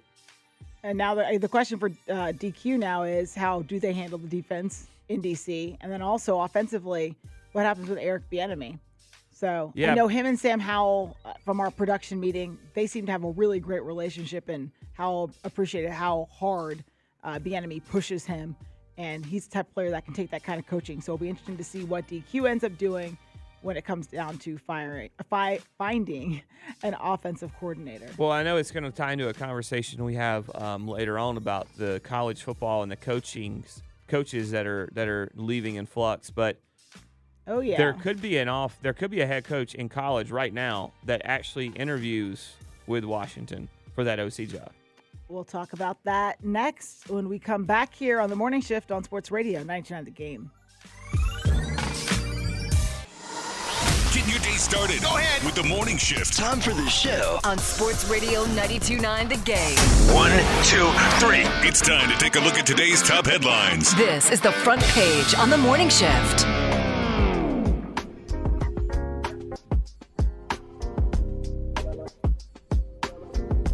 And 0.83 0.97
now 0.97 1.15
the, 1.15 1.37
the 1.37 1.49
question 1.49 1.77
for 1.77 1.87
uh, 1.87 2.31
DQ 2.31 2.79
now 2.79 3.03
is 3.03 3.35
how 3.35 3.61
do 3.63 3.79
they 3.79 3.91
handle 3.91 4.17
the 4.17 4.27
defense 4.27 4.87
in 5.09 5.21
DC? 5.21 5.77
And 5.81 5.91
then 5.91 6.01
also 6.01 6.39
offensively, 6.39 7.15
what 7.51 7.65
happens 7.65 7.89
with 7.89 7.99
Eric 7.99 8.23
Bieniemy? 8.31 8.79
So 9.31 9.71
Yeah. 9.75 9.91
I 9.91 9.95
know 9.95 10.07
him 10.07 10.25
and 10.25 10.39
Sam 10.39 10.59
Howell 10.59 11.15
uh, 11.25 11.33
from 11.43 11.59
our 11.59 11.71
production 11.71 12.19
meeting, 12.19 12.57
they 12.73 12.87
seem 12.87 13.05
to 13.05 13.11
have 13.11 13.23
a 13.23 13.31
really 13.31 13.59
great 13.59 13.83
relationship 13.83 14.47
and 14.47 14.71
Howell 14.93 15.31
appreciated 15.43 15.91
how 15.91 16.27
hard 16.31 16.83
uh, 17.23 17.39
Bieniemy 17.39 17.85
pushes 17.85 18.25
him. 18.25 18.55
And 18.97 19.25
he's 19.25 19.47
the 19.47 19.53
type 19.53 19.67
of 19.67 19.73
player 19.73 19.91
that 19.91 20.05
can 20.05 20.13
take 20.13 20.29
that 20.31 20.43
kind 20.43 20.59
of 20.59 20.67
coaching. 20.67 21.01
So 21.01 21.13
it'll 21.13 21.21
be 21.21 21.29
interesting 21.29 21.57
to 21.57 21.63
see 21.63 21.83
what 21.85 22.07
DQ 22.07 22.49
ends 22.49 22.63
up 22.63 22.77
doing 22.77 23.17
when 23.61 23.77
it 23.77 23.85
comes 23.85 24.07
down 24.07 24.37
to 24.39 24.57
firing, 24.57 25.09
fi- 25.29 25.59
finding 25.77 26.41
an 26.83 26.95
offensive 26.99 27.51
coordinator. 27.59 28.09
well, 28.17 28.31
I 28.31 28.43
know 28.43 28.57
it's 28.57 28.71
going 28.71 28.83
to 28.83 28.91
tie 28.91 29.13
into 29.13 29.27
a 29.29 29.33
conversation 29.33 30.03
we 30.03 30.15
have 30.15 30.49
um, 30.55 30.87
later 30.87 31.17
on 31.17 31.37
about 31.37 31.67
the 31.77 31.99
college 32.03 32.43
football 32.43 32.83
and 32.83 32.91
the 32.91 32.95
coaching 32.95 33.63
coaches 34.07 34.51
that 34.51 34.65
are 34.65 34.89
that 34.93 35.07
are 35.07 35.31
leaving 35.35 35.75
in 35.75 35.85
flux, 35.85 36.29
but 36.29 36.59
Oh 37.47 37.59
yeah, 37.61 37.77
there 37.77 37.93
could 37.93 38.21
be 38.21 38.37
an 38.37 38.47
off 38.47 38.77
there 38.81 38.93
could 38.93 39.11
be 39.11 39.21
a 39.21 39.25
head 39.27 39.43
coach 39.43 39.75
in 39.75 39.89
college 39.89 40.31
right 40.31 40.53
now 40.53 40.93
that 41.05 41.21
actually 41.25 41.67
interviews 41.67 42.53
with 42.87 43.03
Washington 43.05 43.67
for 43.93 44.03
that 44.03 44.19
OC 44.19 44.47
job. 44.47 44.71
We'll 45.27 45.43
talk 45.43 45.73
about 45.73 46.03
that 46.05 46.43
next 46.43 47.07
when 47.09 47.29
we 47.29 47.37
come 47.37 47.65
back 47.65 47.93
here 47.93 48.19
on 48.19 48.31
the 48.31 48.35
morning 48.35 48.61
shift 48.61 48.91
on 48.91 49.03
Sports 49.03 49.29
Radio 49.29 49.63
99 49.63 50.05
The 50.05 50.11
Game. 50.11 50.51
Started. 54.59 55.01
Go 55.01 55.17
ahead 55.17 55.41
with 55.43 55.55
the 55.55 55.63
morning 55.63 55.95
shift. 55.95 56.37
Time 56.37 56.59
for 56.59 56.73
the 56.73 56.87
show. 56.89 57.39
On 57.45 57.57
Sports 57.57 58.03
Radio 58.05 58.43
92.9 58.45 59.29
The 59.29 59.37
Game. 59.45 59.77
One, 60.13 60.31
two, 60.65 60.91
three. 61.17 61.43
It's 61.65 61.79
time 61.81 62.09
to 62.09 62.17
take 62.17 62.35
a 62.35 62.39
look 62.41 62.55
at 62.55 62.65
today's 62.67 63.01
top 63.01 63.25
headlines. 63.25 63.95
This 63.95 64.29
is 64.29 64.41
the 64.41 64.51
front 64.51 64.81
page 64.81 65.33
on 65.35 65.49
the 65.49 65.57
morning 65.57 65.87
shift. 65.87 66.45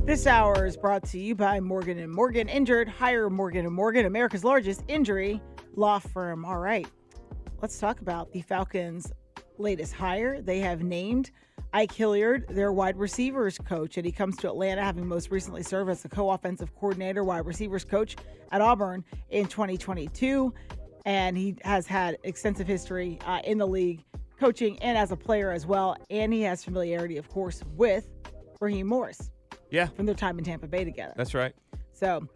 This 0.06 0.28
hour 0.28 0.68
is 0.68 0.78
brought 0.78 1.04
to 1.06 1.20
you 1.20 1.34
by 1.34 1.60
Morgan 1.60 1.98
and 1.98 2.12
Morgan. 2.12 2.48
Injured, 2.48 2.88
hire 2.88 3.28
Morgan 3.32 3.66
and 3.66 3.74
Morgan, 3.74 4.06
America's 4.06 4.44
largest 4.44 4.84
injury 4.88 5.42
law 5.76 5.98
firm. 5.98 6.46
All 6.46 6.60
right, 6.60 6.88
let's 7.64 7.80
talk 7.80 8.02
about 8.02 8.32
the 8.32 8.42
Falcons' 8.42 9.12
latest 9.58 9.94
hire. 9.94 10.42
They 10.42 10.60
have 10.60 10.84
named 10.84 11.32
Ike 11.74 11.92
Hilliard 11.92 12.46
their 12.50 12.72
wide 12.72 12.98
receivers 12.98 13.58
coach, 13.58 13.98
and 13.98 14.06
he 14.06 14.12
comes 14.12 14.38
to 14.38 14.48
Atlanta 14.50 14.84
having 14.84 15.08
most 15.08 15.32
recently 15.32 15.64
served 15.64 15.90
as 15.90 16.02
the 16.02 16.10
co-offensive 16.10 16.74
coordinator, 16.76 17.24
wide 17.24 17.46
receivers 17.46 17.84
coach 17.86 18.16
at 18.52 18.62
Auburn 18.62 19.04
in 19.30 19.46
2022. 19.48 20.54
and 21.06 21.38
he 21.38 21.56
has 21.64 21.86
had 21.86 22.18
extensive 22.24 22.66
history 22.68 23.20
uh, 23.26 23.40
in 23.44 23.58
the 23.60 23.68
league, 23.68 24.04
coaching 24.40 24.78
and 24.82 24.98
as 24.98 25.12
a 25.12 25.16
player 25.16 25.52
as 25.52 25.66
well. 25.66 25.96
And 26.10 26.34
he 26.34 26.42
has 26.42 26.64
familiarity, 26.64 27.18
of 27.18 27.30
course, 27.30 27.62
with 27.76 28.08
Raheem 28.60 28.88
Morris 28.88 29.30
Yeah, 29.70 29.86
from 29.88 30.06
their 30.08 30.16
time 30.16 30.38
in 30.40 30.44
Tampa 30.46 30.68
Bay 30.68 30.84
together. 30.84 31.14
that's 31.16 31.34
right. 31.34 31.54
So 31.94 32.28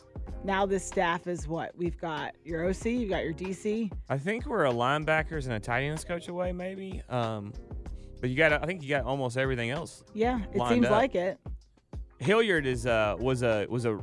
now 0.43 0.65
this 0.65 0.85
staff 0.85 1.27
is 1.27 1.47
what 1.47 1.71
we've 1.77 1.97
got 1.99 2.35
your 2.43 2.67
OC, 2.69 2.85
you've 2.85 3.09
got 3.09 3.23
your 3.23 3.33
DC. 3.33 3.91
I 4.09 4.17
think 4.17 4.45
we're 4.45 4.65
a 4.65 4.71
linebackers 4.71 5.45
and 5.45 5.53
a 5.53 5.59
tight 5.59 5.83
ends 5.83 6.03
coach 6.03 6.27
away, 6.27 6.51
maybe. 6.51 7.01
Um, 7.09 7.53
but 8.21 8.29
you 8.29 8.35
got, 8.35 8.51
I 8.53 8.65
think 8.65 8.83
you 8.83 8.89
got 8.89 9.05
almost 9.05 9.37
everything 9.37 9.69
else. 9.69 10.03
Yeah, 10.13 10.41
it 10.53 10.61
seems 10.69 10.85
up. 10.85 10.91
like 10.91 11.15
it. 11.15 11.39
Hilliard 12.19 12.65
is 12.65 12.85
uh 12.85 13.15
was 13.17 13.43
a 13.43 13.65
was 13.69 13.85
a 13.85 13.97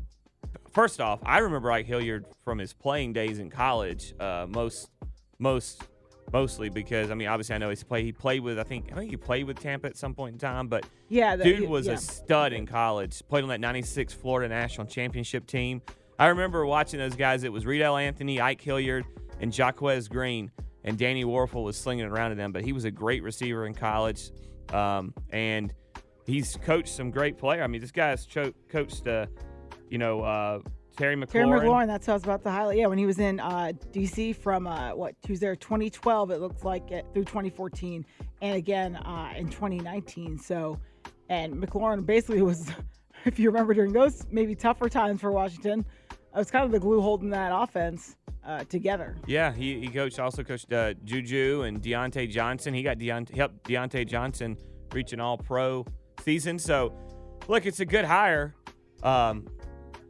first 0.72 1.00
off, 1.02 1.20
I 1.24 1.38
remember 1.38 1.70
Ike 1.70 1.84
Hilliard 1.86 2.24
from 2.44 2.58
his 2.58 2.72
playing 2.72 3.12
days 3.12 3.38
in 3.38 3.50
college. 3.50 4.14
Uh, 4.18 4.46
most 4.48 4.88
most 5.38 5.82
mostly 6.32 6.70
because 6.70 7.10
I 7.10 7.14
mean 7.14 7.28
obviously 7.28 7.54
I 7.54 7.58
know 7.58 7.68
he's 7.68 7.84
played 7.84 8.04
he 8.06 8.12
played 8.12 8.40
with 8.40 8.58
I 8.58 8.62
think 8.62 8.90
I 8.92 8.96
think 8.96 9.10
he 9.10 9.16
played 9.18 9.46
with 9.46 9.60
Tampa 9.60 9.86
at 9.88 9.96
some 9.98 10.14
point 10.14 10.32
in 10.32 10.38
time, 10.38 10.66
but 10.68 10.86
Yeah, 11.08 11.36
the- 11.36 11.44
dude 11.44 11.68
was 11.68 11.86
yeah. 11.86 11.92
a 11.92 11.96
stud 11.98 12.52
in 12.54 12.64
college. 12.66 13.22
Played 13.28 13.42
on 13.44 13.48
that 13.50 13.60
'96 13.60 14.14
Florida 14.14 14.48
National 14.48 14.86
Championship 14.86 15.46
team. 15.46 15.82
I 16.18 16.28
remember 16.28 16.64
watching 16.64 16.98
those 16.98 17.14
guys. 17.14 17.44
It 17.44 17.52
was 17.52 17.66
Reidel 17.66 17.96
Anthony, 17.96 18.40
Ike 18.40 18.60
Hilliard, 18.60 19.04
and 19.40 19.52
Jacquez 19.52 20.08
Green, 20.08 20.50
and 20.84 20.96
Danny 20.96 21.24
Wuerffel 21.24 21.62
was 21.62 21.76
slinging 21.76 22.06
around 22.06 22.30
to 22.30 22.36
them. 22.36 22.52
But 22.52 22.64
he 22.64 22.72
was 22.72 22.84
a 22.84 22.90
great 22.90 23.22
receiver 23.22 23.66
in 23.66 23.74
college, 23.74 24.30
um, 24.72 25.12
and 25.30 25.74
he's 26.24 26.56
coached 26.64 26.88
some 26.88 27.10
great 27.10 27.36
player. 27.36 27.62
I 27.62 27.66
mean, 27.66 27.82
this 27.82 27.90
guy's 27.90 28.24
cho- 28.24 28.54
coached, 28.68 29.06
uh, 29.06 29.26
you 29.90 29.98
know, 29.98 30.22
uh, 30.22 30.60
Terry 30.96 31.16
McLaurin. 31.16 31.30
Terry 31.30 31.46
McLaurin, 31.60 31.86
that's 31.86 32.06
what 32.06 32.14
I 32.14 32.16
was 32.16 32.24
about 32.24 32.42
to 32.44 32.50
highlight. 32.50 32.78
Yeah, 32.78 32.86
when 32.86 32.96
he 32.96 33.04
was 33.04 33.18
in 33.18 33.38
uh, 33.38 33.72
DC 33.92 34.34
from 34.36 34.66
uh, 34.66 34.94
what 34.94 35.14
he 35.26 35.32
was 35.32 35.40
there 35.40 35.54
2012, 35.54 36.30
it 36.30 36.40
looks 36.40 36.64
like 36.64 36.90
it, 36.90 37.04
through 37.12 37.24
2014, 37.24 38.06
and 38.40 38.56
again 38.56 38.96
uh, 38.96 39.34
in 39.36 39.48
2019. 39.48 40.38
So, 40.38 40.80
and 41.28 41.54
McLaurin 41.54 42.06
basically 42.06 42.40
was, 42.40 42.70
if 43.26 43.38
you 43.38 43.50
remember 43.50 43.74
during 43.74 43.92
those 43.92 44.26
maybe 44.30 44.54
tougher 44.54 44.88
times 44.88 45.20
for 45.20 45.30
Washington, 45.30 45.84
it 46.36 46.38
was 46.38 46.50
kind 46.50 46.66
of 46.66 46.70
the 46.70 46.78
glue 46.78 47.00
holding 47.00 47.30
that 47.30 47.50
offense 47.50 48.16
uh, 48.44 48.62
together. 48.64 49.16
Yeah, 49.26 49.54
he, 49.54 49.80
he 49.80 49.88
coached 49.88 50.20
also 50.20 50.42
coached 50.42 50.70
uh, 50.70 50.92
Juju 51.04 51.62
and 51.62 51.82
Diontae 51.82 52.30
Johnson. 52.30 52.74
He 52.74 52.82
got 52.82 52.98
Deont- 52.98 53.34
helped 53.34 53.64
Diontae 53.64 54.06
Johnson 54.06 54.58
reach 54.92 55.14
an 55.14 55.20
All 55.20 55.38
Pro 55.38 55.86
season. 56.22 56.58
So, 56.58 56.92
look, 57.48 57.64
it's 57.64 57.80
a 57.80 57.86
good 57.86 58.04
hire. 58.04 58.54
Um, 59.02 59.46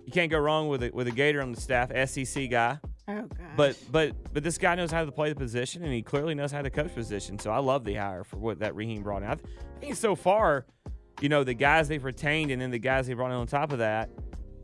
you 0.04 0.12
can't 0.12 0.30
go 0.30 0.38
wrong 0.38 0.68
with 0.68 0.82
a, 0.82 0.90
with 0.90 1.06
a 1.06 1.12
Gator 1.12 1.40
on 1.40 1.52
the 1.52 1.60
staff, 1.60 1.90
SEC 2.08 2.50
guy. 2.50 2.78
Oh 3.08 3.22
gosh. 3.22 3.46
But 3.56 3.78
but 3.92 4.34
but 4.34 4.42
this 4.42 4.58
guy 4.58 4.74
knows 4.74 4.90
how 4.90 5.04
to 5.04 5.12
play 5.12 5.28
the 5.28 5.36
position, 5.36 5.84
and 5.84 5.92
he 5.92 6.02
clearly 6.02 6.34
knows 6.34 6.50
how 6.50 6.60
to 6.60 6.70
coach 6.70 6.92
position. 6.92 7.38
So 7.38 7.52
I 7.52 7.58
love 7.58 7.84
the 7.84 7.94
hire 7.94 8.24
for 8.24 8.38
what 8.38 8.58
that 8.58 8.74
Raheem 8.74 9.04
brought 9.04 9.22
in. 9.22 9.28
I 9.28 9.36
think 9.80 9.94
so 9.94 10.16
far, 10.16 10.66
you 11.20 11.28
know, 11.28 11.44
the 11.44 11.54
guys 11.54 11.86
they've 11.86 12.02
retained, 12.02 12.50
and 12.50 12.60
then 12.60 12.72
the 12.72 12.80
guys 12.80 13.06
they 13.06 13.14
brought 13.14 13.30
in 13.30 13.36
on 13.36 13.46
top 13.46 13.70
of 13.70 13.78
that, 13.78 14.10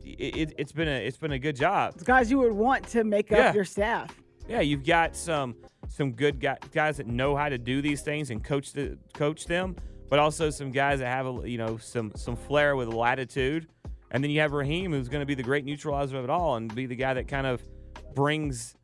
it, 0.03 0.35
it, 0.35 0.53
it's 0.57 0.71
been 0.71 0.87
a 0.87 1.05
it's 1.05 1.17
been 1.17 1.31
a 1.31 1.39
good 1.39 1.55
job. 1.55 1.93
It's 1.95 2.03
guys 2.03 2.29
you 2.29 2.39
would 2.39 2.53
want 2.53 2.87
to 2.89 3.03
make 3.03 3.31
up 3.31 3.55
your 3.55 3.65
staff. 3.65 4.15
Yeah, 4.47 4.61
you've 4.61 4.85
got 4.85 5.15
some 5.15 5.55
some 5.87 6.11
good 6.11 6.39
guys 6.39 6.97
that 6.97 7.07
know 7.07 7.35
how 7.35 7.49
to 7.49 7.57
do 7.57 7.81
these 7.81 8.01
things 8.01 8.29
and 8.29 8.43
coach 8.43 8.73
the 8.73 8.97
coach 9.13 9.45
them, 9.45 9.75
but 10.09 10.19
also 10.19 10.49
some 10.49 10.71
guys 10.71 10.99
that 10.99 11.07
have 11.07 11.25
a 11.27 11.49
you 11.49 11.57
know 11.57 11.77
some 11.77 12.11
some 12.15 12.35
flair 12.35 12.75
with 12.75 12.89
latitude. 12.89 13.67
And 14.11 14.23
then 14.23 14.29
you 14.29 14.41
have 14.41 14.51
Raheem, 14.51 14.91
who's 14.91 15.09
going 15.09 15.21
to 15.21 15.25
be 15.25 15.33
the 15.33 15.43
great 15.43 15.65
neutralizer 15.65 16.17
of 16.17 16.23
it 16.23 16.29
all, 16.29 16.55
and 16.55 16.73
be 16.73 16.85
the 16.85 16.95
guy 16.95 17.15
that 17.15 17.27
kind 17.27 17.47
of 17.47 17.61
brings 18.13 18.75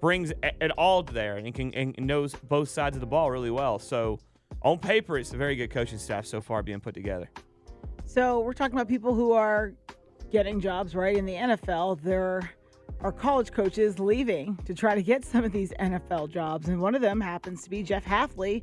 brings 0.00 0.30
it 0.30 0.56
it 0.60 0.70
all 0.72 1.02
there 1.02 1.36
and 1.36 1.54
can 1.54 1.74
and 1.74 1.96
knows 1.98 2.34
both 2.34 2.68
sides 2.68 2.96
of 2.96 3.00
the 3.00 3.06
ball 3.06 3.30
really 3.30 3.50
well. 3.50 3.78
So 3.78 4.18
on 4.62 4.78
paper, 4.78 5.18
it's 5.18 5.32
a 5.32 5.36
very 5.36 5.56
good 5.56 5.70
coaching 5.70 5.98
staff 5.98 6.26
so 6.26 6.40
far 6.40 6.62
being 6.62 6.80
put 6.80 6.94
together. 6.94 7.28
So 8.04 8.40
we're 8.40 8.52
talking 8.52 8.74
about 8.74 8.88
people 8.88 9.14
who 9.14 9.32
are 9.32 9.74
getting 10.32 10.58
jobs 10.58 10.94
right 10.94 11.14
in 11.14 11.26
the 11.26 11.34
NFL. 11.34 12.00
There 12.00 12.50
are 13.00 13.12
college 13.12 13.52
coaches 13.52 14.00
leaving 14.00 14.56
to 14.64 14.72
try 14.72 14.94
to 14.94 15.02
get 15.02 15.26
some 15.26 15.44
of 15.44 15.52
these 15.52 15.72
NFL 15.78 16.30
jobs, 16.30 16.68
and 16.68 16.80
one 16.80 16.94
of 16.94 17.02
them 17.02 17.20
happens 17.20 17.62
to 17.64 17.70
be 17.70 17.82
Jeff 17.82 18.02
Hafley, 18.02 18.62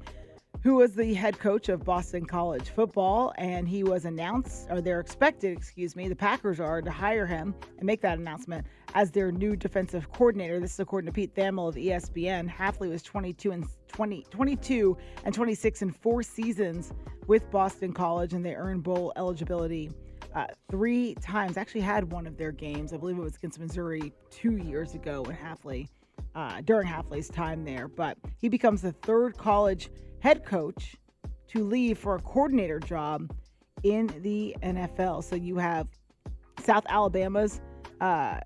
who 0.64 0.76
was 0.76 0.96
the 0.96 1.14
head 1.14 1.38
coach 1.38 1.70
of 1.70 1.86
Boston 1.86 2.26
College 2.26 2.70
football, 2.70 3.34
and 3.38 3.70
he 3.70 3.84
was 3.84 4.06
announced, 4.06 4.66
or 4.72 4.82
they're 4.82 5.00
expected, 5.00 5.56
excuse 5.56 5.96
me, 5.96 6.10
the 6.10 6.16
Packers 6.16 6.60
are 6.60 6.82
to 6.82 6.90
hire 6.90 7.28
him 7.28 7.54
and 7.78 7.86
make 7.86 8.02
that 8.02 8.18
announcement 8.18 8.66
as 8.96 9.12
their 9.12 9.32
new 9.32 9.56
defensive 9.56 10.12
coordinator. 10.12 10.60
This 10.60 10.74
is 10.74 10.80
according 10.80 11.06
to 11.06 11.14
Pete 11.14 11.36
Thamel 11.36 11.70
of 11.70 11.76
ESPN. 11.76 12.52
Hafley 12.52 12.90
was 12.90 13.04
22 13.04 13.52
and 13.52 13.68
20, 13.90 14.26
22 14.32 14.98
and 15.24 15.36
26 15.36 15.84
in 15.84 15.92
four 15.92 16.24
seasons 16.24 16.94
with 17.28 17.50
Boston 17.52 17.94
College, 17.94 18.34
and 18.34 18.44
they 18.44 18.56
earned 18.56 18.82
bowl 18.82 19.14
eligibility 19.16 19.92
uh, 20.36 20.48
three 20.70 21.16
times. 21.16 21.58
Actually, 21.58 21.82
had 21.82 22.12
one 22.12 22.28
of 22.28 22.38
their 22.38 22.52
games. 22.52 22.94
I 22.94 22.98
believe 22.98 23.18
it 23.18 23.22
was 23.22 23.36
against 23.36 23.60
Missouri 23.60 24.14
two 24.30 24.58
years 24.58 24.96
ago 24.96 25.24
when 25.24 25.36
Hafley, 25.36 25.88
uh, 26.36 26.62
during 26.62 26.88
Hafley's 26.88 27.30
time 27.30 27.64
there. 27.64 27.88
But 27.88 28.18
he 28.38 28.50
becomes 28.50 28.82
the 28.82 28.92
third 28.92 29.38
college 29.38 29.90
head 30.20 30.46
coach 30.46 30.96
to 31.50 31.64
leave 31.64 31.98
for 31.98 32.16
a 32.16 32.20
coordinator 32.20 32.80
job 32.80 33.32
in 33.84 34.08
the 34.22 34.56
NFL. 34.62 35.24
So 35.24 35.36
you 35.36 35.58
have 35.58 35.88
South 36.64 36.86
Alabama's, 36.90 37.62
uh, 38.02 38.40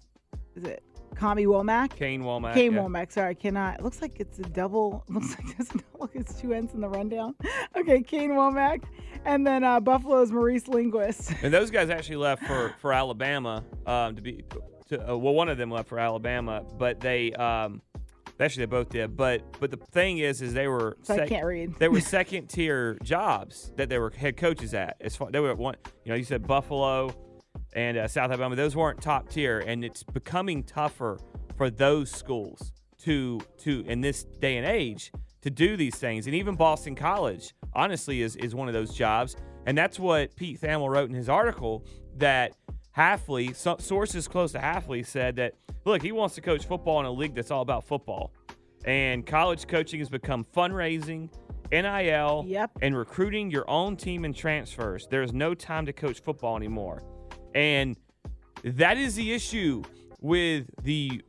is 0.56 0.64
it 0.64 0.84
Kami 1.16 1.46
Wommack? 1.46 1.96
Kane 1.96 2.22
Wommack. 2.24 2.54
Kane 2.54 2.74
yeah. 2.74 2.80
Wommack. 2.80 3.12
Sorry, 3.12 3.30
I 3.30 3.34
cannot. 3.34 3.80
It 3.80 3.84
looks 3.84 4.02
like 4.02 4.20
it's 4.20 4.40
a 4.40 4.44
double. 4.44 5.04
Looks 5.10 5.32
like 5.32 5.50
it 5.50 5.58
doesn't. 5.58 5.84
It's 6.14 6.40
two 6.40 6.54
ends 6.54 6.74
in 6.74 6.82
the 6.82 6.90
rundown. 6.90 7.36
Okay, 7.76 8.02
Kane 8.04 8.32
Wommack, 8.32 8.84
and 9.26 9.46
then 9.48 9.64
uh, 9.64 9.80
Buffalo's 9.80 10.32
Maurice 10.32 10.68
Linguist. 10.68 11.34
And 11.42 11.52
those 11.52 11.72
guys 11.72 11.90
actually 11.90 12.18
left 12.18 12.44
for 12.44 12.74
for 12.80 12.94
Alabama 12.94 13.64
um, 13.86 14.16
to 14.16 14.22
be. 14.22 14.44
To, 14.90 15.12
uh, 15.12 15.18
well, 15.18 15.34
one 15.34 15.50
of 15.50 15.58
them 15.58 15.72
left 15.72 15.90
for 15.90 15.98
Alabama, 15.98 16.64
but 16.78 17.00
they 17.00 17.34
um, 17.34 17.82
actually 18.40 18.66
they 18.66 18.70
both 18.70 18.90
did. 18.90 19.16
But 19.18 19.60
but 19.60 19.72
the 19.72 19.78
thing 19.78 20.20
is, 20.20 20.42
is 20.42 20.54
they 20.54 20.68
were 20.68 20.98
So 21.02 21.16
I 21.16 21.28
can't 21.28 21.46
read. 21.46 21.76
they 21.80 21.88
were 21.88 22.00
second 22.20 22.48
tier 22.48 22.98
jobs 23.04 23.72
that 23.78 23.90
they 23.90 23.98
were 23.98 24.12
head 24.12 24.38
coaches 24.38 24.74
at. 24.74 24.98
As 25.02 25.16
far 25.16 25.32
they 25.32 25.40
were 25.40 25.52
at 25.52 25.58
one, 25.58 25.76
you 26.04 26.12
know, 26.12 26.16
you 26.16 26.24
said 26.26 26.46
Buffalo 26.46 27.14
and 27.76 27.98
uh, 27.98 28.08
South 28.08 28.30
Alabama; 28.32 28.56
those 28.56 28.76
weren't 28.76 29.02
top 29.02 29.30
tier, 29.30 29.60
and 29.60 29.84
it's 29.84 30.04
becoming 30.04 30.64
tougher 30.64 31.20
for 31.58 31.70
those 31.70 32.10
schools 32.12 32.72
to 33.04 33.40
to 33.60 33.84
in 33.88 34.02
this 34.02 34.24
day 34.24 34.58
and 34.58 34.66
age 34.66 35.12
to 35.42 35.50
do 35.50 35.76
these 35.76 35.96
things. 35.96 36.26
And 36.28 36.36
even 36.36 36.56
Boston 36.56 36.96
College, 36.96 37.54
honestly, 37.74 38.22
is 38.22 38.36
is 38.38 38.56
one 38.56 38.68
of 38.68 38.74
those 38.74 38.94
jobs, 38.94 39.36
and 39.66 39.78
that's 39.78 40.00
what 40.00 40.36
Pete 40.36 40.62
Thamel 40.62 40.90
wrote 40.90 41.10
in 41.10 41.16
his 41.16 41.30
article 41.30 41.86
that. 42.18 42.54
Hafley, 42.96 43.56
so, 43.56 43.76
sources 43.80 44.28
close 44.28 44.52
to 44.52 44.60
Hafley 44.60 45.04
said 45.04 45.38
that 45.38 45.56
look, 45.84 46.04
he 46.04 46.12
wants 46.12 46.36
to 46.36 46.42
coach 46.42 46.68
football 46.68 47.00
in 47.00 47.08
a 47.08 47.12
league 47.12 47.34
that's 47.34 47.50
all 47.50 47.64
about 47.64 47.84
football, 47.88 48.32
and 48.86 49.26
college 49.26 49.66
coaching 49.66 49.98
has 50.00 50.10
become 50.10 50.46
fundraising, 50.56 51.28
NIL, 51.72 52.44
Yep. 52.48 52.72
and 52.84 52.96
recruiting 52.96 53.50
your 53.50 53.68
own 53.68 53.98
team 53.98 54.26
and 54.26 54.36
transfers. 54.36 55.08
There's 55.10 55.34
no 55.34 55.56
time 55.56 55.88
to 55.88 55.94
coach 55.94 56.20
football 56.22 56.56
anymore. 56.56 57.02
And 57.56 57.98
that 58.64 58.98
is 58.98 59.16
the 59.16 59.34
issue 59.34 59.84
with 60.22 60.66
the 60.84 61.22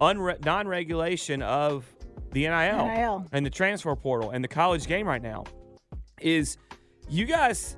unre- 0.00 0.44
non 0.44 0.66
regulation 0.68 1.42
of 1.42 1.84
the 2.32 2.46
NIL, 2.46 2.86
NIL. 2.86 3.26
and 3.32 3.44
the 3.44 3.50
transfer 3.50 3.94
portal 3.96 4.30
and 4.30 4.42
the 4.42 4.48
college 4.48 4.86
game 4.86 5.06
right 5.06 5.22
now. 5.22 5.44
Is 6.20 6.58
you 7.08 7.26
guys, 7.26 7.76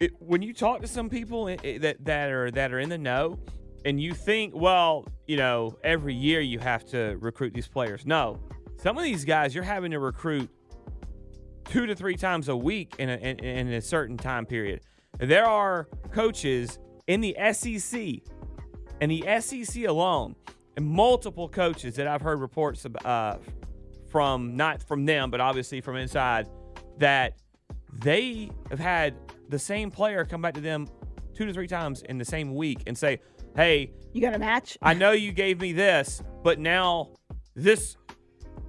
it, 0.00 0.12
when 0.18 0.42
you 0.42 0.52
talk 0.52 0.80
to 0.80 0.88
some 0.88 1.08
people 1.08 1.44
that, 1.46 1.98
that, 2.00 2.30
are, 2.30 2.50
that 2.50 2.72
are 2.72 2.78
in 2.80 2.88
the 2.88 2.98
know, 2.98 3.38
and 3.84 4.00
you 4.00 4.12
think, 4.12 4.54
well, 4.56 5.06
you 5.26 5.36
know, 5.36 5.78
every 5.84 6.14
year 6.14 6.40
you 6.40 6.58
have 6.58 6.84
to 6.86 7.16
recruit 7.20 7.54
these 7.54 7.68
players. 7.68 8.04
No, 8.04 8.40
some 8.76 8.98
of 8.98 9.04
these 9.04 9.24
guys 9.24 9.54
you're 9.54 9.64
having 9.64 9.92
to 9.92 9.98
recruit 9.98 10.50
two 11.66 11.86
to 11.86 11.94
three 11.94 12.16
times 12.16 12.48
a 12.48 12.56
week 12.56 12.94
in 12.98 13.08
a, 13.08 13.16
in, 13.16 13.38
in 13.38 13.72
a 13.72 13.80
certain 13.80 14.16
time 14.16 14.46
period. 14.46 14.80
There 15.18 15.46
are 15.46 15.88
coaches 16.12 16.78
in 17.06 17.20
the 17.20 17.36
SEC, 17.52 18.22
and 19.00 19.10
the 19.10 19.24
SEC 19.40 19.84
alone, 19.84 20.36
and 20.76 20.86
multiple 20.86 21.48
coaches 21.48 21.96
that 21.96 22.06
I've 22.06 22.20
heard 22.22 22.40
reports 22.40 22.84
of, 22.84 22.96
uh, 23.04 23.38
from 24.10 24.56
not 24.56 24.82
from 24.82 25.06
them, 25.06 25.30
but 25.30 25.40
obviously 25.40 25.80
from 25.80 25.96
inside, 25.96 26.48
that 26.98 27.34
they 27.92 28.50
have 28.70 28.78
had 28.78 29.14
the 29.48 29.58
same 29.58 29.90
player 29.90 30.24
come 30.24 30.42
back 30.42 30.54
to 30.54 30.60
them 30.60 30.86
two 31.34 31.46
to 31.46 31.52
three 31.52 31.66
times 31.66 32.02
in 32.02 32.18
the 32.18 32.24
same 32.24 32.54
week 32.54 32.82
and 32.86 32.96
say, 32.96 33.20
"Hey, 33.56 33.92
You 34.12 34.20
got 34.20 34.34
a 34.34 34.38
match? 34.38 34.76
I 34.82 34.94
know 34.94 35.12
you 35.12 35.32
gave 35.32 35.60
me 35.60 35.72
this, 35.72 36.22
but 36.42 36.58
now 36.58 37.10
this 37.54 37.96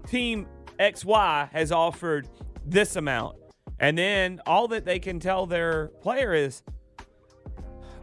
team 0.08 0.48
XY 0.80 1.50
has 1.52 1.72
offered 1.72 2.28
this 2.66 2.96
amount. 2.96 3.38
And 3.80 3.98
then 3.98 4.42
all 4.46 4.68
that 4.70 4.86
they 4.86 5.00
can 5.00 5.20
tell 5.20 5.46
their 5.46 5.88
player 6.02 6.34
is, 6.34 6.64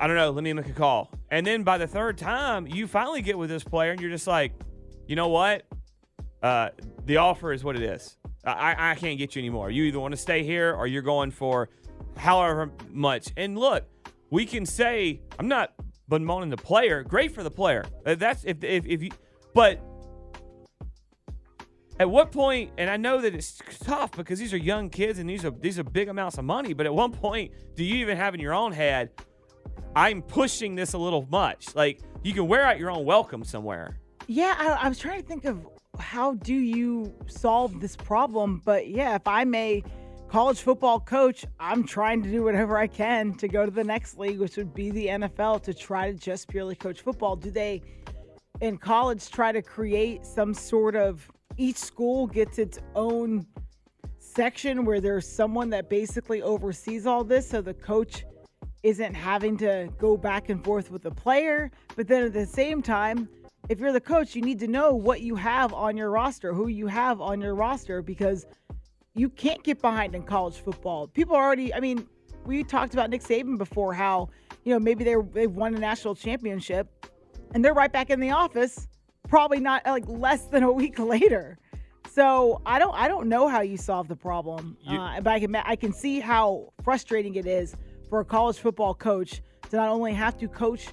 I 0.01 0.07
don't 0.07 0.17
know, 0.17 0.31
let 0.31 0.45
me 0.45 0.53
make 0.53 0.69
a 0.69 0.73
call. 0.73 1.11
And 1.31 1.47
then 1.47 1.63
by 1.63 1.79
the 1.79 1.87
third 1.87 2.19
time, 2.19 2.67
you 2.67 2.87
finally 2.87 3.23
get 3.23 3.37
with 3.37 3.51
this 3.51 3.65
player 3.65 3.93
and 3.93 4.01
you're 4.01 4.11
just 4.11 4.27
like, 4.27 4.53
you 5.07 5.17
know 5.17 5.29
what? 5.29 5.65
uh, 6.43 6.71
the 7.05 7.17
offer 7.17 7.53
is 7.53 7.65
what 7.65 7.77
it 7.77 7.83
is. 7.83 8.17
I, 8.45 8.93
I 8.93 8.95
can't 8.95 9.19
get 9.19 9.35
you 9.35 9.41
anymore. 9.41 9.71
You 9.71 9.85
either 9.85 9.99
want 9.99 10.13
to 10.13 10.21
stay 10.21 10.45
here 10.45 10.73
or 10.73 10.87
you're 10.87 11.03
going 11.03 11.33
for 11.33 11.69
however 12.17 12.71
much. 12.93 13.29
And 13.37 13.59
look, 13.59 13.85
we 14.31 14.47
can 14.47 14.65
say 14.65 15.21
I'm 15.39 15.49
not 15.49 15.75
bemoaning 16.09 16.51
the 16.51 16.57
player. 16.57 17.03
Great 17.03 17.33
for 17.35 17.43
the 17.43 17.51
player. 17.51 17.85
Uh, 18.05 18.15
That's 18.15 18.45
if 18.45 18.63
if, 18.63 18.87
if 18.87 19.03
you, 19.03 19.11
but 19.53 19.81
at 21.99 22.11
what 22.11 22.33
point? 22.33 22.71
And 22.79 22.91
I 22.91 22.97
know 22.97 23.21
that 23.21 23.35
it's 23.35 23.61
tough 23.81 24.13
because 24.13 24.39
these 24.39 24.53
are 24.53 24.59
young 24.59 24.91
kids 24.91 25.19
and 25.19 25.29
these 25.29 25.45
are 25.45 25.51
these 25.51 25.79
are 25.79 25.85
big 25.85 26.09
amounts 26.09 26.39
of 26.39 26.45
money. 26.45 26.73
But 26.73 26.87
at 26.87 26.95
one 26.95 27.13
point, 27.13 27.53
do 27.75 27.85
you 27.85 27.97
even 27.97 28.17
have 28.17 28.35
in 28.35 28.41
your 28.41 28.55
own 28.55 28.73
head? 28.73 29.11
I'm 29.95 30.23
pushing 30.23 30.75
this 30.75 30.93
a 30.93 30.99
little 30.99 31.27
much. 31.31 31.75
Like 31.75 32.01
you 32.23 32.33
can 32.33 32.49
wear 32.49 32.65
out 32.65 32.79
your 32.79 32.91
own 32.91 33.05
welcome 33.05 33.45
somewhere. 33.45 33.99
Yeah, 34.27 34.55
I, 34.59 34.87
I 34.87 34.89
was 34.89 34.99
trying 34.99 35.23
to 35.23 35.27
think 35.27 35.45
of 35.45 35.67
how 35.99 36.35
do 36.35 36.55
you 36.55 37.15
solve 37.27 37.81
this 37.81 37.97
problem. 37.97 38.61
But 38.65 38.89
yeah, 38.89 39.15
if 39.15 39.27
I'm 39.27 39.55
a 39.55 39.83
college 40.29 40.61
football 40.61 41.01
coach, 41.01 41.47
I'm 41.61 41.85
trying 41.85 42.23
to 42.25 42.31
do 42.31 42.43
whatever 42.43 42.77
I 42.77 42.89
can 42.89 43.33
to 43.35 43.49
go 43.49 43.65
to 43.65 43.71
the 43.71 43.85
next 43.85 44.19
league, 44.19 44.39
which 44.39 44.57
would 44.57 44.75
be 44.75 44.91
the 44.91 45.07
NFL, 45.07 45.63
to 45.63 45.73
try 45.73 46.11
to 46.11 46.19
just 46.19 46.49
purely 46.49 46.75
coach 46.75 47.01
football. 47.01 47.37
Do 47.37 47.51
they 47.51 47.83
in 48.61 48.77
college 48.77 49.31
try 49.31 49.53
to 49.53 49.63
create 49.63 50.27
some 50.27 50.53
sort 50.53 50.97
of 50.97 51.31
each 51.59 51.77
school 51.77 52.27
gets 52.27 52.59
its 52.59 52.79
own 52.95 53.47
section 54.19 54.85
where 54.85 55.01
there's 55.01 55.27
someone 55.27 55.71
that 55.71 55.89
basically 55.89 56.43
oversees 56.43 57.07
all 57.07 57.25
this 57.25 57.49
so 57.49 57.63
the 57.63 57.75
coach 57.75 58.25
isn't 58.83 59.15
having 59.15 59.57
to 59.57 59.89
go 59.99 60.17
back 60.17 60.49
and 60.49 60.63
forth 60.63 60.91
with 60.91 61.03
the 61.03 61.11
player. 61.11 61.71
But 61.97 62.07
then 62.07 62.25
at 62.25 62.33
the 62.33 62.47
same 62.47 62.83
time 62.83 63.29
if 63.69 63.81
you're 63.81 63.93
the 63.93 64.01
coach 64.01 64.37
you 64.37 64.43
need 64.43 64.61
to 64.61 64.69
know 64.69 64.95
what 64.95 65.23
you 65.23 65.35
have 65.35 65.73
on 65.73 65.97
your 65.97 66.11
roster 66.11 66.53
who 66.55 66.69
you 66.69 66.87
have 66.87 67.21
on 67.21 67.41
your 67.41 67.55
roster 67.55 68.03
because 68.03 68.47
you 69.15 69.29
can't 69.29 69.63
get 69.65 69.81
behind 69.81 70.15
in 70.15 70.23
college 70.23 70.57
football. 70.57 71.09
People 71.09 71.35
already 71.35 71.75
i 71.75 71.81
mean 71.81 72.07
we 72.45 72.63
talked 72.63 72.93
about 72.93 73.11
nick 73.11 73.23
saban 73.23 73.59
before 73.59 73.93
how 73.93 74.29
you 74.65 74.73
know 74.73 74.79
maybe 74.79 75.03
they 75.03 75.17
they've 75.33 75.51
won 75.51 75.75
a 75.75 75.79
national 75.79 76.15
championship 76.15 77.07
and 77.55 77.65
they're 77.65 77.75
right 77.75 77.93
back 77.93 78.11
in 78.11 78.21
the 78.21 78.31
office 78.31 78.87
probably 79.29 79.61
not 79.61 79.85
like 79.87 80.05
less 80.09 80.45
than 80.47 80.63
a 80.63 80.73
week 80.73 80.99
later. 81.15 81.59
So 82.11 82.63
i 82.65 82.79
don't 82.79 82.95
i 82.95 83.09
don't 83.09 83.29
know 83.29 83.47
how 83.49 83.61
you 83.61 83.77
solve 83.77 84.09
the 84.09 84.17
problem. 84.17 84.77
You- 84.83 84.99
uh, 84.99 85.21
but 85.21 85.33
i 85.35 85.41
can 85.41 85.55
i 85.57 85.77
can 85.77 85.93
see 85.93 86.21
how 86.21 86.73
frustrating 86.83 87.35
it 87.35 87.47
is 87.47 87.77
for 88.09 88.21
a 88.21 88.25
college 88.25 88.59
football 88.59 88.95
coach 88.95 89.43
to 89.71 89.77
not 89.77 89.89
only 89.89 90.15
have 90.15 90.39
to 90.39 90.49
coach 90.49 90.89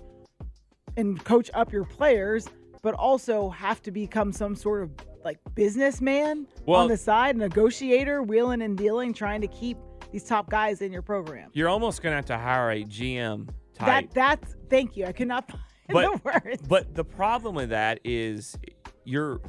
and 0.98 1.24
coach 1.24 1.50
up 1.54 1.72
your 1.72 1.86
players 1.86 2.48
but 2.82 2.94
also 2.96 3.50
have 3.50 3.82
to 3.84 3.92
become 3.92 4.34
some 4.34 4.56
sort 4.56 4.84
of 4.84 4.90
like 5.24 5.38
businessman 5.56 6.46
Well- 6.66 6.82
on 6.82 6.90
the 6.90 6.98
side 6.98 7.38
negotiator 7.38 8.22
wheeling 8.24 8.62
and 8.62 8.78
dealing 8.78 9.14
trying 9.14 9.40
to 9.42 9.48
keep 9.48 9.78
these 10.12 10.24
top 10.26 10.48
guys 10.50 10.82
in 10.82 10.92
your 10.92 11.02
program. 11.02 11.50
You're 11.54 11.70
almost 11.70 12.04
gonna 12.04 12.16
have 12.18 12.26
to 12.26 12.38
hire 12.38 12.70
a 12.72 12.84
GM 12.84 13.48
type. 13.74 14.12
that 14.14 14.14
that's 14.14 14.56
thank 14.70 14.96
you. 14.98 15.06
I 15.06 15.12
could 15.14 15.28
not 15.30 15.50
find 15.92 16.14
the 16.14 16.20
but 16.24 16.68
but 16.68 16.96
the 16.96 17.04
problem 17.04 17.56
with 17.56 17.70
that 17.70 18.00
is 18.04 18.58
you're 19.06 19.42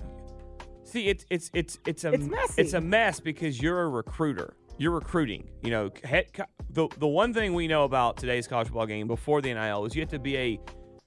see 0.85 1.09
it's 1.09 1.25
it's 1.31 1.51
it's 1.55 1.79
it's 1.87 2.05
a 2.05 2.13
It's 2.13 2.27
messy. 2.27 2.63
it's 2.63 2.73
a 2.75 2.81
mess 2.81 3.21
because 3.21 3.61
you're 3.61 3.83
a 3.83 3.89
recruiter. 3.89 4.57
You're 4.77 4.91
recruiting 4.93 5.49
you 5.63 5.71
know 5.71 5.91
head, 6.03 6.27
the 6.71 6.89
the 6.99 7.07
one 7.07 7.33
thing 7.33 7.55
we 7.55 7.69
know 7.69 7.85
about 7.85 8.17
today's 8.17 8.49
college 8.49 8.67
football 8.69 8.87
game 8.87 9.07
before 9.07 9.41
the 9.41 9.55
NIL 9.55 9.85
is 9.85 9.95
you 9.95 10.03
have 10.03 10.11
to 10.11 10.19
be 10.19 10.37
a 10.37 10.61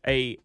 a 0.08 0.38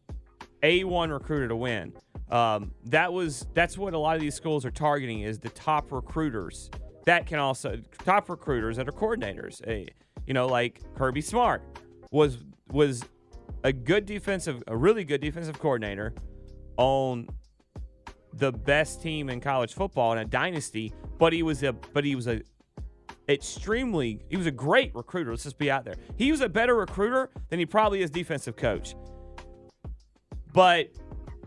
a1 0.63 1.11
recruiter 1.13 1.49
to 1.49 1.57
win. 1.57 1.93
Um, 2.31 2.73
that 2.87 3.13
was 3.13 3.47
that's 3.55 3.77
what 3.79 3.95
a 3.95 3.99
lot 3.99 4.17
of 4.17 4.23
these 4.23 4.35
schools 4.35 4.65
are 4.65 4.71
targeting 4.71 5.21
is 5.23 5.39
the 5.39 5.51
top 5.51 5.93
recruiters. 5.93 6.71
That 7.07 7.27
can 7.27 7.39
also 7.39 7.79
top 8.05 8.29
recruiters 8.31 8.77
that 8.77 8.89
are 8.89 8.93
coordinators. 8.93 9.61
A, 9.69 9.87
you 10.27 10.35
know 10.35 10.47
like 10.47 10.81
Kirby 10.97 11.21
Smart 11.21 11.63
was 12.11 12.39
was 12.71 13.05
a 13.65 13.73
good 13.73 14.07
defensive, 14.07 14.63
a 14.67 14.77
really 14.77 15.05
good 15.05 15.21
defensive 15.21 15.59
coordinator 15.59 16.15
on 16.77 17.29
the 18.35 18.53
best 18.53 19.03
team 19.03 19.29
in 19.29 19.41
college 19.41 19.75
football 19.75 20.13
in 20.13 20.19
a 20.19 20.25
dynasty, 20.25 20.93
but 21.19 21.33
he 21.33 21.43
was 21.43 21.63
a 21.63 21.73
but 21.73 22.05
he 22.05 22.15
was 22.15 22.27
a 22.27 22.41
extremely 23.29 24.21
he 24.29 24.37
was 24.37 24.47
a 24.47 24.51
great 24.51 24.95
recruiter. 24.95 25.31
Let's 25.31 25.45
just 25.45 25.59
be 25.59 25.71
out 25.71 25.85
there. 25.85 25.95
He 26.17 26.31
was 26.31 26.41
a 26.41 26.49
better 26.49 26.75
recruiter 26.75 27.31
than 27.49 27.59
he 27.59 27.67
probably 27.67 28.03
is 28.03 28.11
defensive 28.11 28.57
coach. 28.57 28.95
But 30.53 30.91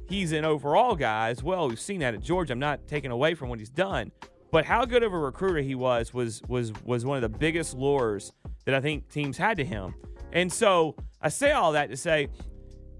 he's 0.09 0.31
an 0.31 0.45
overall 0.45 0.95
guy 0.95 1.29
as 1.29 1.43
well. 1.43 1.67
We've 1.67 1.79
seen 1.79 1.99
that 1.99 2.13
at 2.13 2.21
Georgia. 2.21 2.53
I'm 2.53 2.59
not 2.59 2.87
taking 2.87 3.11
away 3.11 3.35
from 3.35 3.49
what 3.49 3.59
he's 3.59 3.69
done, 3.69 4.11
but 4.51 4.65
how 4.65 4.85
good 4.85 5.03
of 5.03 5.13
a 5.13 5.19
recruiter 5.19 5.59
he 5.59 5.75
was 5.75 6.13
was 6.13 6.41
was 6.47 6.71
was 6.83 7.05
one 7.05 7.21
of 7.21 7.21
the 7.21 7.37
biggest 7.37 7.75
lures 7.75 8.31
that 8.65 8.73
I 8.73 8.81
think 8.81 9.09
teams 9.09 9.37
had 9.37 9.57
to 9.57 9.65
him. 9.65 9.93
And 10.33 10.51
so 10.51 10.95
I 11.25 11.29
say 11.29 11.51
all 11.53 11.71
that 11.71 11.89
to 11.89 11.97
say 11.97 12.27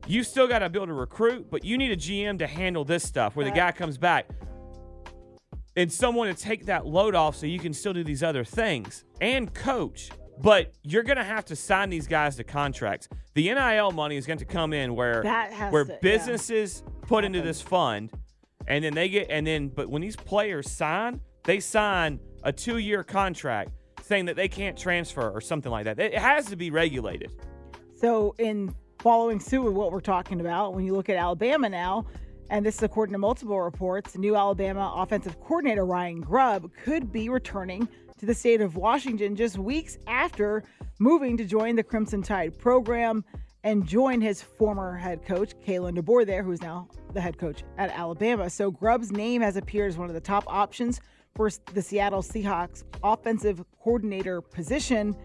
you 0.08 0.24
still 0.24 0.48
got 0.48 0.60
to 0.60 0.70
build 0.70 0.90
a 0.90 0.94
recruit, 0.94 1.52
but 1.52 1.64
you 1.64 1.78
need 1.78 1.92
a 1.92 1.96
GM 1.96 2.40
to 2.40 2.48
handle 2.48 2.84
this 2.84 3.04
stuff 3.04 3.36
where 3.36 3.46
the 3.46 3.52
guy 3.52 3.72
comes 3.72 4.00
back 4.00 4.28
and 5.76 5.94
someone 5.94 6.28
to 6.28 6.34
take 6.34 6.66
that 6.66 6.88
load 6.88 7.14
off 7.14 7.36
so 7.36 7.46
you 7.46 7.60
can 7.60 7.72
still 7.72 7.94
do 7.94 8.04
these 8.04 8.24
other 8.24 8.44
things 8.44 9.04
and 9.22 9.54
coach. 9.54 10.10
But 10.42 10.74
you're 10.82 11.04
going 11.04 11.18
to 11.18 11.24
have 11.24 11.46
to 11.46 11.56
sign 11.56 11.92
these 11.92 12.08
guys 12.08 12.36
to 12.38 12.44
contracts. 12.44 13.08
The 13.36 13.54
NIL 13.54 13.92
money 13.92 14.18
is 14.18 14.26
going 14.26 14.40
to 14.40 14.46
come 14.46 14.74
in 14.74 14.96
where 14.96 15.22
where 15.70 15.86
to- 15.86 15.92
yeah. 15.92 16.00
businesses 16.02 16.84
put 17.04 17.26
into 17.26 17.42
this 17.42 17.62
fund 17.62 18.12
and 18.68 18.84
then 18.84 18.96
they 18.96 19.08
get 19.08 19.30
and 19.30 19.46
then 19.46 19.68
but 19.70 19.88
when 19.88 20.02
these 20.02 20.16
players 20.16 20.72
sign, 20.72 21.22
they 21.44 21.60
sign 21.60 22.20
a 22.44 22.52
2-year 22.52 23.04
contract 23.04 23.70
saying 24.02 24.26
that 24.26 24.36
they 24.36 24.48
can't 24.48 24.76
transfer 24.76 25.30
or 25.30 25.42
something 25.42 25.72
like 25.72 25.86
that. 25.86 26.00
It 26.00 26.18
has 26.18 26.48
to 26.48 26.56
be 26.56 26.72
regulated. 26.72 27.32
So, 28.06 28.36
in 28.38 28.72
following 29.00 29.40
suit 29.40 29.64
with 29.64 29.74
what 29.74 29.92
we're 29.92 30.00
talking 30.00 30.40
about, 30.40 30.76
when 30.76 30.86
you 30.86 30.94
look 30.94 31.10
at 31.10 31.16
Alabama 31.16 31.68
now, 31.68 32.06
and 32.52 32.64
this 32.64 32.76
is 32.76 32.84
according 32.84 33.14
to 33.14 33.18
multiple 33.18 33.60
reports, 33.60 34.16
new 34.16 34.36
Alabama 34.36 34.94
offensive 34.96 35.40
coordinator 35.42 35.88
Ryan 35.88 36.22
Grubb 36.22 36.70
could 36.84 37.12
be 37.12 37.30
returning 37.30 37.90
to 38.20 38.28
the 38.28 38.34
state 38.36 38.62
of 38.62 38.76
Washington 38.76 39.36
just 39.36 39.58
weeks 39.58 39.98
after 40.06 40.64
moving 41.00 41.36
to 41.36 41.46
join 41.46 41.76
the 41.76 41.82
Crimson 41.82 42.22
Tide 42.22 42.56
program 42.60 43.26
and 43.64 43.88
join 43.88 44.22
his 44.22 44.40
former 44.40 44.96
head 44.96 45.26
coach, 45.26 45.56
Kalen 45.66 45.98
DeBoer, 45.98 46.28
there, 46.28 46.44
who's 46.44 46.62
now 46.62 46.88
the 47.16 47.22
head 47.22 47.40
coach 47.40 47.64
at 47.80 47.90
Alabama. 47.90 48.52
So, 48.52 48.70
Grubb's 48.70 49.12
name 49.12 49.42
has 49.42 49.58
appeared 49.58 49.90
as 49.90 49.98
one 49.98 50.10
of 50.10 50.14
the 50.14 50.22
top 50.22 50.44
options 50.46 51.02
for 51.36 51.50
the 51.74 51.82
Seattle 51.82 52.22
Seahawks 52.22 52.84
offensive 53.04 53.64
coordinator 53.84 54.42
position 54.42 55.16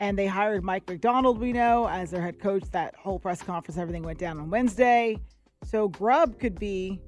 and 0.00 0.18
they 0.18 0.26
hired 0.26 0.62
Mike 0.64 0.88
Macdonald, 0.88 1.38
we 1.38 1.52
know, 1.52 1.88
as 1.88 2.10
their 2.10 2.22
head 2.22 2.38
coach. 2.38 2.64
That 2.72 2.94
whole 2.96 3.18
press 3.18 3.42
conference, 3.42 3.78
everything 3.78 4.02
went 4.02 4.18
down 4.18 4.38
on 4.38 4.50
Wednesday. 4.50 5.18
So 5.64 5.88
Grubb 5.88 6.38
could 6.38 6.58
be, 6.58 7.00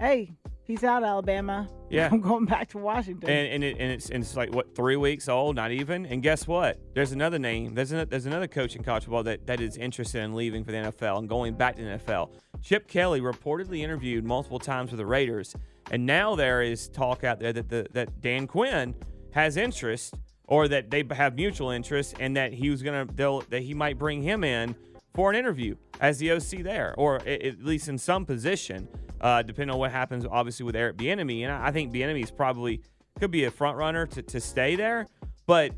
hey, 0.00 0.32
peace 0.66 0.84
out, 0.84 1.04
Alabama. 1.04 1.68
Yeah. 1.90 2.08
I'm 2.10 2.20
going 2.20 2.44
back 2.46 2.70
to 2.70 2.78
Washington. 2.78 3.30
And 3.30 3.46
and, 3.52 3.62
it, 3.62 3.76
and 3.78 3.92
it's 3.92 4.10
and 4.10 4.24
it's 4.24 4.34
like 4.34 4.52
what 4.52 4.74
three 4.74 4.96
weeks 4.96 5.28
old, 5.28 5.54
not 5.54 5.70
even. 5.70 6.06
And 6.06 6.24
guess 6.24 6.48
what? 6.48 6.80
There's 6.92 7.12
another 7.12 7.38
name. 7.38 7.74
There's 7.74 7.92
an, 7.92 8.08
there's 8.08 8.26
another 8.26 8.48
coach 8.48 8.74
in 8.74 8.82
college 8.82 9.04
football 9.04 9.22
that, 9.24 9.46
that 9.46 9.60
is 9.60 9.76
interested 9.76 10.20
in 10.22 10.34
leaving 10.34 10.64
for 10.64 10.72
the 10.72 10.78
NFL 10.78 11.18
and 11.18 11.28
going 11.28 11.54
back 11.54 11.76
to 11.76 11.84
the 11.84 11.90
NFL. 11.90 12.30
Chip 12.62 12.88
Kelly 12.88 13.20
reportedly 13.20 13.80
interviewed 13.80 14.24
multiple 14.24 14.58
times 14.58 14.90
with 14.90 14.98
the 14.98 15.06
Raiders, 15.06 15.54
and 15.92 16.04
now 16.04 16.34
there 16.34 16.62
is 16.62 16.88
talk 16.88 17.22
out 17.22 17.38
there 17.38 17.52
that 17.52 17.68
the 17.68 17.86
that 17.92 18.20
Dan 18.20 18.48
Quinn 18.48 18.92
has 19.30 19.56
interest 19.56 20.16
or 20.46 20.68
that 20.68 20.90
they 20.90 21.04
have 21.12 21.36
mutual 21.36 21.70
interest, 21.70 22.14
and 22.20 22.36
that 22.36 22.52
he 22.52 22.70
was 22.70 22.82
gonna 22.82 23.06
they'll 23.14 23.40
that 23.50 23.62
he 23.62 23.74
might 23.74 23.98
bring 23.98 24.22
him 24.22 24.44
in 24.44 24.74
for 25.14 25.30
an 25.30 25.36
interview 25.36 25.76
as 26.00 26.18
the 26.18 26.32
OC 26.32 26.62
there, 26.62 26.94
or 26.98 27.16
at 27.26 27.62
least 27.62 27.88
in 27.88 27.98
some 27.98 28.26
position, 28.26 28.88
uh, 29.20 29.42
depending 29.42 29.72
on 29.72 29.78
what 29.78 29.92
happens, 29.92 30.26
obviously, 30.28 30.64
with 30.64 30.76
Eric 30.76 30.96
Bieniemy. 30.96 31.42
And 31.42 31.52
I 31.52 31.68
I 31.68 31.70
think 31.70 31.92
Bieniemy 31.92 32.22
is 32.22 32.30
probably 32.30 32.80
could 33.18 33.30
be 33.30 33.44
a 33.44 33.50
front 33.50 33.76
runner 33.76 34.06
to, 34.06 34.22
to 34.22 34.40
stay 34.40 34.76
there, 34.76 35.06
but 35.46 35.72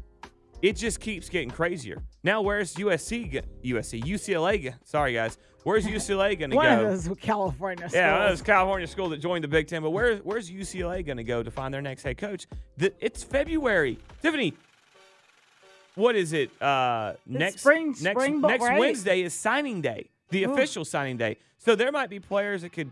it 0.62 0.74
just 0.74 1.00
keeps 1.00 1.28
getting 1.28 1.50
crazier. 1.50 2.02
Now, 2.26 2.42
where's 2.42 2.74
USC? 2.74 3.40
USC, 3.64 4.02
UCLA. 4.02 4.74
Sorry, 4.82 5.14
guys. 5.14 5.38
Where's 5.62 5.86
UCLA 5.86 6.36
going 6.36 6.50
to 6.50 6.56
go? 6.56 6.56
One 6.56 6.72
of 6.72 7.04
those 7.04 7.16
California 7.18 7.88
schools. 7.88 7.94
Yeah, 7.94 8.32
it's 8.32 8.42
California 8.42 8.88
school 8.88 9.08
that 9.10 9.18
joined 9.18 9.44
the 9.44 9.48
Big 9.48 9.68
Ten, 9.68 9.80
but 9.80 9.90
where, 9.90 10.16
where's 10.16 10.50
UCLA 10.50 11.06
going 11.06 11.18
to 11.18 11.24
go 11.24 11.44
to 11.44 11.50
find 11.52 11.72
their 11.72 11.82
next 11.82 12.02
head 12.02 12.18
coach? 12.18 12.48
The, 12.78 12.92
it's 12.98 13.22
February. 13.22 14.00
Tiffany, 14.22 14.54
what 15.94 16.16
is 16.16 16.32
it? 16.32 16.50
Uh, 16.60 17.12
next 17.26 17.60
spring- 17.60 17.94
next 18.00 18.20
spring 18.20 18.40
next 18.40 18.64
right? 18.64 18.80
Wednesday 18.80 19.22
is 19.22 19.32
signing 19.32 19.80
day, 19.80 20.10
the 20.30 20.46
Ooh. 20.46 20.52
official 20.52 20.84
signing 20.84 21.16
day. 21.16 21.36
So 21.58 21.76
there 21.76 21.92
might 21.92 22.10
be 22.10 22.18
players 22.18 22.62
that 22.62 22.72
could, 22.72 22.90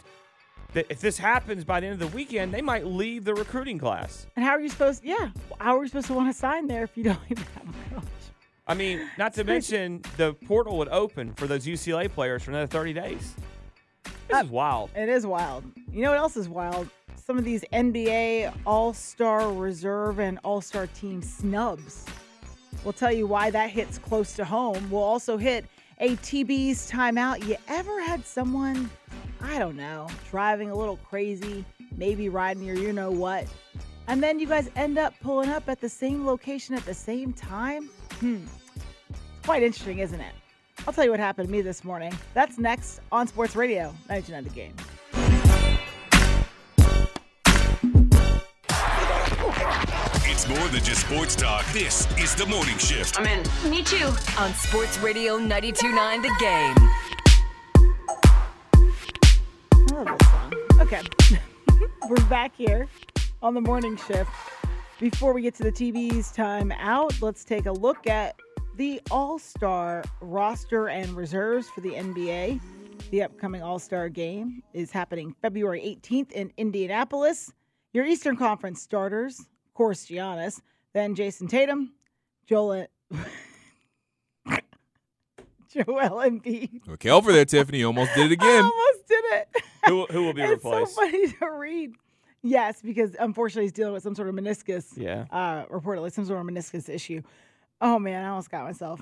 that 0.75 0.87
if 0.90 1.01
this 1.01 1.18
happens 1.18 1.64
by 1.64 1.81
the 1.81 1.88
end 1.88 2.01
of 2.01 2.09
the 2.09 2.16
weekend, 2.16 2.55
they 2.55 2.62
might 2.62 2.87
leave 2.87 3.25
the 3.25 3.35
recruiting 3.35 3.81
class. 3.81 4.29
And 4.37 4.44
how 4.44 4.53
are 4.53 4.61
you 4.61 4.68
supposed? 4.68 5.03
Yeah, 5.03 5.31
how 5.59 5.77
are 5.77 5.83
you 5.83 5.88
supposed 5.88 6.07
to 6.07 6.14
want 6.14 6.33
to 6.33 6.38
sign 6.38 6.68
there 6.68 6.85
if 6.85 6.97
you 6.97 7.03
don't 7.03 7.18
even 7.29 7.42
have 7.57 7.68
a 7.68 7.94
coach? 7.97 8.05
I 8.66 8.74
mean, 8.74 9.09
not 9.18 9.35
to 9.35 9.44
mention 9.44 10.03
the 10.16 10.35
portal 10.46 10.79
would 10.79 10.88
open 10.88 11.35
for 11.35 11.46
those 11.46 11.66
UCLA 11.66 12.11
players 12.11 12.42
for 12.42 12.50
another 12.50 12.66
30 12.66 12.92
days. 12.94 13.35
This 14.29 14.42
is 14.42 14.44
uh, 14.44 14.46
wild. 14.50 14.90
It 14.96 15.09
is 15.09 15.27
wild. 15.27 15.64
You 15.92 16.03
know 16.03 16.11
what 16.11 16.18
else 16.18 16.37
is 16.37 16.48
wild? 16.48 16.88
some 17.24 17.38
of 17.38 17.44
these 17.44 17.64
NBA 17.72 18.53
All 18.66 18.92
Star 18.92 19.50
Reserve 19.50 20.18
and 20.18 20.38
All 20.44 20.61
Star 20.61 20.87
Team 20.88 21.22
snubs. 21.22 22.05
We'll 22.85 22.92
tell 22.92 23.12
you 23.12 23.27
why 23.27 23.50
that 23.50 23.70
hits 23.70 23.98
close 23.98 24.35
to 24.35 24.44
home. 24.44 24.90
We'll 24.90 25.03
also 25.03 25.38
hit 25.38 25.64
a 26.00 26.16
TB's 26.16 26.90
timeout. 26.90 27.46
You 27.46 27.57
ever 27.68 28.03
had 28.03 28.27
someone, 28.27 28.90
I 29.40 29.59
don't 29.59 29.77
know, 29.77 30.07
driving 30.31 30.70
a 30.70 30.74
little 30.74 30.98
crazy, 30.98 31.64
maybe 31.96 32.29
riding 32.29 32.62
your 32.62 32.77
you 32.77 32.92
know 32.92 33.11
what, 33.11 33.46
and 34.07 34.22
then 34.22 34.38
you 34.38 34.46
guys 34.46 34.70
end 34.77 34.98
up 34.98 35.14
pulling 35.22 35.48
up 35.48 35.66
at 35.70 35.81
the 35.81 35.88
same 35.88 36.27
location 36.27 36.74
at 36.74 36.85
the 36.85 36.92
same 36.92 37.33
time? 37.33 37.88
Hmm. 38.20 38.44
It's 39.11 39.46
quite 39.46 39.62
interesting, 39.62 39.98
isn't 39.98 40.20
it? 40.20 40.33
I'll 40.87 40.92
tell 40.92 41.05
you 41.05 41.11
what 41.11 41.20
happened 41.20 41.48
to 41.48 41.53
me 41.53 41.62
this 41.62 41.85
morning. 41.85 42.12
That's 42.35 42.59
next 42.59 43.00
on 43.12 43.27
Sports 43.27 43.57
Radio 43.57 43.94
99 44.09 44.44
The 44.44 44.50
Game. 44.50 44.74
It's 50.27 50.48
more 50.48 50.68
than 50.68 50.83
just 50.83 51.07
sports 51.07 51.37
talk. 51.37 51.64
This 51.72 52.07
is 52.18 52.35
the 52.35 52.46
morning 52.46 52.77
shift. 52.79 53.18
I'm 53.18 53.27
in. 53.27 53.70
Me 53.70 53.83
too. 53.83 54.07
On 54.38 54.53
Sports 54.55 54.98
Radio 54.98 55.37
929 55.38 56.22
The 56.22 56.29
Game. 56.40 56.90
I 59.77 60.03
love 60.03 60.18
this 60.18 60.29
song. 60.29 60.53
Okay. 60.81 61.03
We're 62.09 62.24
back 62.29 62.53
here 62.57 62.88
on 63.42 63.55
the 63.55 63.61
morning 63.61 63.96
shift. 63.96 64.31
Before 65.04 65.34
we 65.34 65.42
get 65.42 65.54
to 65.56 65.62
the 65.64 65.70
TB's 65.70 66.32
time 66.32 66.72
out, 66.78 67.20
let's 67.20 67.44
take 67.44 67.66
a 67.66 67.72
look 67.72 68.06
at 68.06 68.40
the 68.76 69.02
All 69.10 69.38
Star 69.38 70.02
roster 70.22 70.88
and 70.88 71.10
reserves 71.12 71.68
for 71.68 71.82
the 71.82 71.90
NBA. 71.90 72.58
The 73.10 73.22
upcoming 73.24 73.60
All 73.62 73.78
Star 73.78 74.08
game 74.08 74.62
is 74.72 74.90
happening 74.90 75.36
February 75.42 75.82
18th 76.02 76.32
in 76.32 76.50
Indianapolis. 76.56 77.52
Your 77.92 78.06
Eastern 78.06 78.34
Conference 78.38 78.80
starters, 78.80 79.40
of 79.40 79.74
course, 79.74 80.06
Giannis, 80.06 80.62
then 80.94 81.14
Jayson 81.14 81.48
Tatum, 81.48 81.92
Joel, 82.46 82.86
Joel 85.68 86.22
Embiid. 86.24 86.88
Okay, 86.88 87.10
over 87.10 87.30
there, 87.30 87.44
Tiffany. 87.44 87.80
You 87.80 87.88
almost 87.88 88.14
did 88.14 88.32
it 88.32 88.38
I 88.42 88.46
again. 88.46 88.64
almost 88.64 89.06
did 89.06 89.24
it. 89.32 89.48
Who, 89.86 90.06
who 90.06 90.22
will 90.24 90.32
be 90.32 90.40
it's 90.44 90.64
replaced? 90.64 90.94
so 90.94 91.02
funny 91.02 91.28
to 91.30 91.50
read. 91.50 91.92
Yes, 92.46 92.83
because 92.83 93.16
unfortunately 93.18 93.64
he's 93.64 93.72
dealing 93.72 93.94
with 93.94 94.02
some 94.02 94.14
sort 94.14 94.28
of 94.28 94.35
meniscus. 94.35 94.85
Yeah. 94.96 95.24
Uh, 95.30 95.64
reportedly 95.64 96.12
some 96.12 96.26
sort 96.26 96.40
of 96.40 96.46
meniscus 96.46 96.90
issue. 96.90 97.22
Oh 97.80 97.98
man, 97.98 98.22
I 98.22 98.28
almost 98.28 98.50
got 98.50 98.64
myself. 98.64 99.00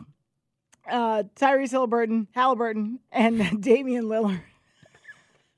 Uh, 0.88 1.24
Tyrese 1.35 1.72
Halliburton, 1.72 2.28
Halliburton, 2.31 3.00
and 3.11 3.61
Damian 3.62 4.05
Lillard. 4.05 4.40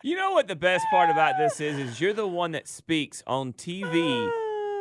You 0.03 0.17
know 0.17 0.33
what 0.33 0.49
the 0.49 0.57
best 0.57 0.87
part 0.91 1.11
about 1.11 1.35
this 1.39 1.61
is? 1.61 1.79
Is 1.79 2.01
you're 2.01 2.15
the 2.15 2.27
one 2.27 2.53
that 2.53 2.69
speaks 2.69 3.23
on 3.27 3.53
TV, 3.53 4.31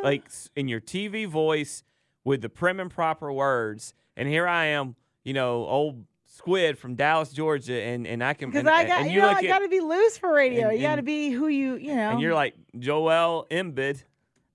like 0.02 0.24
in 0.56 0.68
your 0.68 0.80
TV 0.80 1.26
voice 1.26 1.82
with 2.24 2.40
the 2.40 2.48
prim 2.48 2.80
and 2.80 2.90
proper 2.90 3.30
words. 3.30 3.92
And 4.16 4.28
here 4.28 4.48
I 4.48 4.66
am, 4.66 4.96
you 5.24 5.34
know, 5.34 5.66
old 5.66 6.06
squid 6.36 6.78
from 6.78 6.94
Dallas, 6.94 7.32
Georgia, 7.32 7.80
and 7.80 8.06
and 8.06 8.22
I 8.22 8.34
can 8.34 8.50
Because 8.50 8.66
I 8.66 8.84
got, 8.84 9.02
and 9.02 9.10
you 9.10 9.20
know, 9.20 9.28
look 9.28 9.38
I 9.38 9.42
got 9.46 9.60
to 9.60 9.68
be 9.68 9.80
loose 9.80 10.18
for 10.18 10.32
radio. 10.34 10.68
and- 10.68 10.76
you 10.78 10.82
got 10.86 10.96
to 10.96 11.02
be 11.02 11.30
who 11.30 11.48
you, 11.48 11.76
you 11.76 11.94
know. 11.94 12.10
and 12.10 12.20
you're 12.20 12.34
like 12.34 12.54
Joel 12.78 13.46
Embiid. 13.50 14.02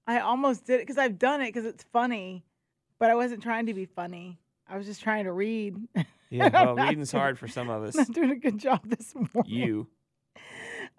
I 0.07 0.19
almost 0.19 0.65
did 0.65 0.75
it 0.75 0.79
because 0.87 0.97
I've 0.97 1.19
done 1.19 1.41
it 1.41 1.47
because 1.53 1.65
it's 1.65 1.83
funny, 1.93 2.43
but 2.99 3.09
I 3.09 3.15
wasn't 3.15 3.43
trying 3.43 3.67
to 3.67 3.73
be 3.73 3.85
funny. 3.85 4.39
I 4.67 4.77
was 4.77 4.85
just 4.85 5.01
trying 5.01 5.25
to 5.25 5.31
read. 5.31 5.75
Yeah, 6.31 6.49
well, 6.49 6.75
reading's 6.87 7.09
doing- 7.09 7.21
hard 7.21 7.39
for 7.39 7.47
some 7.47 7.71
of 7.71 7.81
us. 7.81 7.95
Not 7.95 8.11
doing 8.11 8.29
a 8.29 8.35
good 8.35 8.59
job 8.59 8.81
this 8.87 9.15
morning. 9.15 9.31
You. 9.51 9.87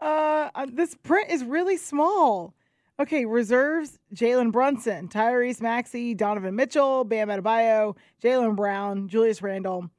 Uh, 0.00 0.48
uh, 0.54 0.66
this 0.72 0.94
print 1.02 1.30
is 1.30 1.44
really 1.44 1.76
small. 1.76 2.54
Okay, 2.98 3.24
reserves: 3.26 3.98
Jalen 4.14 4.50
Brunson, 4.52 5.08
Tyrese 5.08 5.60
Maxey, 5.60 6.14
Donovan 6.14 6.56
Mitchell, 6.56 7.04
Bam 7.04 7.28
Adebayo, 7.28 7.96
Jaylen 8.22 8.56
Brown, 8.56 9.08
Julius 9.08 9.42
Randle, 9.42 9.90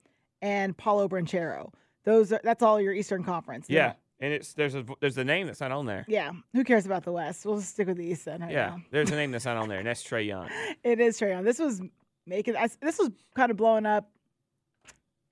and 0.42 0.76
Paolo 0.78 1.08
Banchero. 1.08 1.72
Those 2.04 2.32
are 2.34 2.42
that's 2.44 2.64
all 2.64 2.80
your 2.82 2.94
Eastern 2.94 3.24
Conference. 3.24 3.68
They're 3.68 3.78
Yeah, 3.78 3.94
and 4.20 4.34
it's 4.34 4.54
there's 4.54 4.76
a 4.76 4.84
there's 5.00 5.18
a 5.18 5.24
name 5.24 5.48
that's 5.48 5.62
not 5.62 5.72
on 5.72 5.86
there. 5.86 6.06
yeah. 6.08 6.32
Who 6.54 6.64
cares 6.64 6.86
about 6.86 7.04
the 7.04 7.12
West? 7.12 7.46
We'll 7.46 7.58
just 7.58 7.70
stick 7.74 7.88
with 7.88 7.98
the 7.98 8.06
East 8.06 8.26
then. 8.26 8.42
Right 8.42 8.52
Yeah, 8.52 8.68
now. 8.70 8.82
there's 8.92 9.12
a 9.12 9.16
name 9.16 9.32
that's 9.32 9.46
not 9.46 9.58
on 9.58 9.70
there, 9.70 9.78
and 9.80 9.88
that's 9.88 10.04
Trae 10.04 10.26
Young. 10.26 10.50
it 10.84 11.00
is 11.00 11.20
Trae 11.20 11.30
Young. 11.30 11.44
This 11.44 11.60
was 11.60 11.82
making. 12.26 12.56
I, 12.56 12.70
this 12.82 12.98
was 12.98 13.10
kind 13.36 13.52
of 13.52 13.58
blowing 13.58 13.86
up 13.86 14.10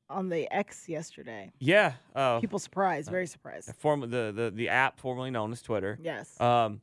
on 0.09 0.29
the 0.29 0.51
X 0.53 0.89
yesterday. 0.89 1.51
Yeah, 1.59 1.93
uh, 2.15 2.39
People 2.39 2.59
surprised, 2.59 3.09
very 3.11 3.27
surprised. 3.27 3.67
the 3.69 3.73
form 3.73 4.01
the, 4.01 4.31
the 4.35 4.51
the 4.53 4.69
app 4.69 4.99
formerly 4.99 5.29
known 5.31 5.51
as 5.51 5.61
Twitter. 5.61 5.99
Yes. 6.01 6.39
Um, 6.41 6.81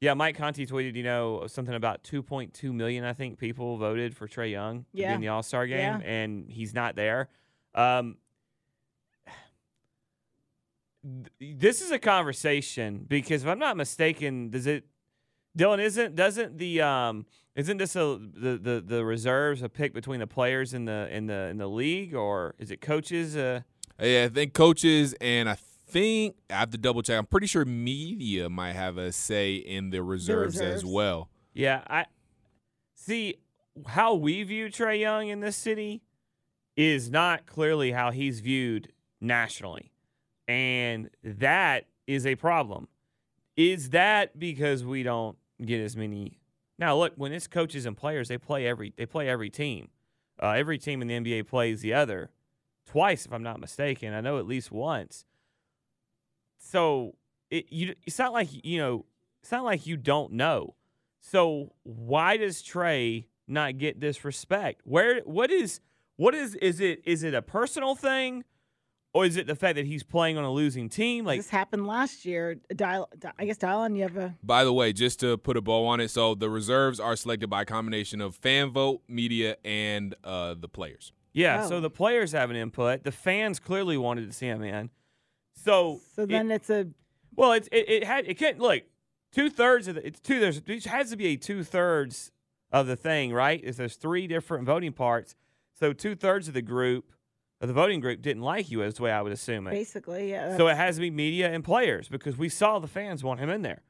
yeah, 0.00 0.12
Mike 0.12 0.36
Conti 0.36 0.66
tweeted, 0.66 0.94
you 0.94 1.02
know, 1.02 1.46
something 1.46 1.74
about 1.74 2.04
2.2 2.04 2.70
million, 2.74 3.02
I 3.02 3.14
think, 3.14 3.38
people 3.38 3.78
voted 3.78 4.14
for 4.14 4.28
Trae 4.28 4.50
Young 4.50 4.84
Yeah. 4.92 5.14
in 5.14 5.22
the 5.22 5.28
All 5.28 5.42
Star 5.42 5.66
game, 5.66 5.78
Yeah. 5.78 5.98
and 6.06 6.50
he's 6.50 6.74
not 6.74 6.96
there. 6.96 7.30
Um, 7.76 8.16
th- 11.38 11.56
this 11.58 11.80
is 11.82 11.90
a 11.90 11.98
conversation 11.98 13.04
because 13.06 13.42
if 13.42 13.48
I'm 13.48 13.58
not 13.58 13.76
mistaken, 13.76 14.50
does 14.50 14.66
it, 14.66 14.84
Dylan? 15.56 15.78
Isn't 15.80 16.14
doesn't 16.14 16.58
the 16.58 16.82
um 16.82 17.26
isn't 17.54 17.78
this 17.78 17.96
a 17.96 18.18
the, 18.20 18.58
the 18.58 18.84
the 18.86 19.04
reserves 19.04 19.62
a 19.62 19.68
pick 19.68 19.94
between 19.94 20.20
the 20.20 20.26
players 20.26 20.74
in 20.74 20.84
the 20.84 21.08
in 21.10 21.26
the 21.26 21.48
in 21.48 21.58
the 21.58 21.68
league 21.68 22.14
or 22.14 22.54
is 22.58 22.70
it 22.70 22.80
coaches? 22.80 23.36
Uh, 23.36 23.60
Yeah, 24.00 24.24
I 24.24 24.28
think 24.28 24.52
coaches 24.52 25.14
and 25.20 25.48
I 25.48 25.54
think 25.88 26.36
I 26.50 26.54
have 26.56 26.70
to 26.70 26.78
double 26.78 27.02
check. 27.02 27.16
I'm 27.18 27.26
pretty 27.26 27.46
sure 27.46 27.64
media 27.64 28.50
might 28.50 28.72
have 28.74 28.98
a 28.98 29.12
say 29.12 29.54
in 29.54 29.90
the 29.90 30.02
reserves, 30.02 30.56
reserves. 30.56 30.82
as 30.82 30.84
well. 30.84 31.30
Yeah, 31.54 31.82
I 31.88 32.04
see 32.94 33.36
how 33.86 34.14
we 34.14 34.42
view 34.42 34.66
Trae 34.66 35.00
Young 35.00 35.28
in 35.28 35.40
this 35.40 35.56
city 35.56 36.02
is 36.76 37.10
not 37.10 37.46
clearly 37.46 37.92
how 37.92 38.10
he's 38.10 38.40
viewed 38.40 38.92
nationally. 39.20 39.92
And 40.46 41.10
that 41.24 41.86
is 42.06 42.26
a 42.26 42.36
problem. 42.36 42.88
Is 43.56 43.90
that 43.90 44.38
because 44.38 44.84
we 44.84 45.02
don't 45.02 45.36
get 45.64 45.80
as 45.80 45.96
many 45.96 46.38
Now 46.78 46.96
look, 46.96 47.14
when 47.16 47.32
it's 47.32 47.46
coaches 47.46 47.86
and 47.86 47.96
players, 47.96 48.28
they 48.28 48.38
play 48.38 48.66
every 48.66 48.92
they 48.96 49.06
play 49.06 49.28
every 49.28 49.48
team. 49.50 49.88
Uh, 50.40 50.50
every 50.50 50.76
team 50.76 51.00
in 51.00 51.08
the 51.08 51.14
NBA 51.14 51.48
plays 51.48 51.80
the 51.80 51.94
other 51.94 52.30
twice 52.86 53.24
if 53.24 53.32
I'm 53.32 53.42
not 53.42 53.58
mistaken. 53.58 54.12
I 54.12 54.20
know 54.20 54.38
at 54.38 54.46
least 54.46 54.70
once. 54.70 55.24
So 56.58 57.14
it 57.50 57.72
you 57.72 57.94
it's 58.06 58.18
not 58.18 58.32
like 58.34 58.48
you 58.52 58.78
know 58.78 59.06
it's 59.42 59.52
not 59.52 59.64
like 59.64 59.86
you 59.86 59.96
don't 59.96 60.32
know. 60.32 60.74
So 61.20 61.72
why 61.82 62.36
does 62.36 62.62
Trae 62.62 63.24
not 63.48 63.78
get 63.78 64.00
this 64.00 64.24
respect? 64.24 64.82
Where 64.84 65.20
what 65.20 65.50
is 65.50 65.80
what 66.16 66.34
is 66.34 66.54
is 66.56 66.80
it 66.80 67.02
is 67.04 67.22
it 67.22 67.34
a 67.34 67.42
personal 67.42 67.94
thing, 67.94 68.44
or 69.14 69.24
is 69.24 69.36
it 69.36 69.46
the 69.46 69.54
fact 69.54 69.76
that 69.76 69.86
he's 69.86 70.02
playing 70.02 70.36
on 70.38 70.44
a 70.44 70.50
losing 70.52 70.88
team? 70.88 71.24
Like 71.24 71.38
this 71.38 71.50
happened 71.50 71.86
last 71.86 72.24
year. 72.24 72.56
Dial, 72.74 73.08
I 73.38 73.44
guess 73.44 73.58
Dylan, 73.58 73.96
you 73.96 74.02
have 74.02 74.16
a 74.16 74.34
By 74.42 74.64
the 74.64 74.72
way, 74.72 74.92
just 74.92 75.20
to 75.20 75.36
put 75.38 75.56
a 75.56 75.60
bow 75.60 75.86
on 75.86 76.00
it, 76.00 76.08
so 76.10 76.34
the 76.34 76.50
reserves 76.50 76.98
are 77.00 77.16
selected 77.16 77.48
by 77.48 77.62
a 77.62 77.64
combination 77.64 78.20
of 78.20 78.34
fan 78.34 78.70
vote, 78.70 79.02
media, 79.08 79.56
and 79.64 80.14
uh, 80.24 80.54
the 80.58 80.68
players. 80.68 81.12
yeah. 81.32 81.62
Oh. 81.64 81.68
So 81.68 81.80
the 81.80 81.90
players 81.90 82.32
have 82.32 82.50
an 82.50 82.56
input. 82.56 83.04
The 83.04 83.12
fans 83.12 83.58
clearly 83.58 83.96
wanted 83.96 84.26
to 84.26 84.32
see 84.32 84.46
him 84.46 84.62
in. 84.62 84.90
So 85.54 86.00
so 86.14 86.22
it- 86.22 86.28
then 86.28 86.50
it's 86.50 86.70
a 86.70 86.86
Well, 87.34 87.52
it's 87.52 87.68
it, 87.72 87.88
it 87.88 88.04
had 88.04 88.26
it 88.26 88.34
can't 88.38 88.58
look 88.58 88.82
two 89.32 89.50
thirds 89.50 89.88
of 89.88 89.96
the 89.96 90.06
it's 90.06 90.20
two 90.20 90.40
there's 90.40 90.62
it 90.66 90.84
has 90.86 91.10
to 91.10 91.16
be 91.16 91.26
a 91.26 91.36
two 91.36 91.62
thirds 91.64 92.32
of 92.72 92.86
the 92.86 92.96
thing 92.96 93.32
right? 93.32 93.62
Is 93.62 93.76
there's 93.76 93.96
three 93.96 94.26
different 94.26 94.64
voting 94.66 94.92
parts, 94.92 95.34
so 95.78 95.92
two 95.92 96.14
thirds 96.14 96.48
of 96.48 96.54
the 96.54 96.62
group 96.62 97.12
of 97.60 97.68
the 97.68 97.74
voting 97.74 98.00
group 98.00 98.20
didn't 98.22 98.42
like 98.42 98.70
you, 98.70 98.82
is 98.82 98.94
the 98.94 99.02
way 99.02 99.12
I 99.12 99.22
would 99.22 99.32
assume 99.32 99.66
it. 99.66 99.70
basically 99.70 100.30
yeah. 100.30 100.56
So 100.56 100.68
it 100.68 100.76
has 100.76 100.96
to 100.96 101.00
be 101.00 101.10
media 101.10 101.50
and 101.50 101.64
players 101.64 102.08
because 102.08 102.36
we 102.36 102.48
saw 102.48 102.78
the 102.78 102.86
fans 102.86 103.24
want 103.24 103.40
him 103.40 103.48
in 103.48 103.62
there. 103.62 103.82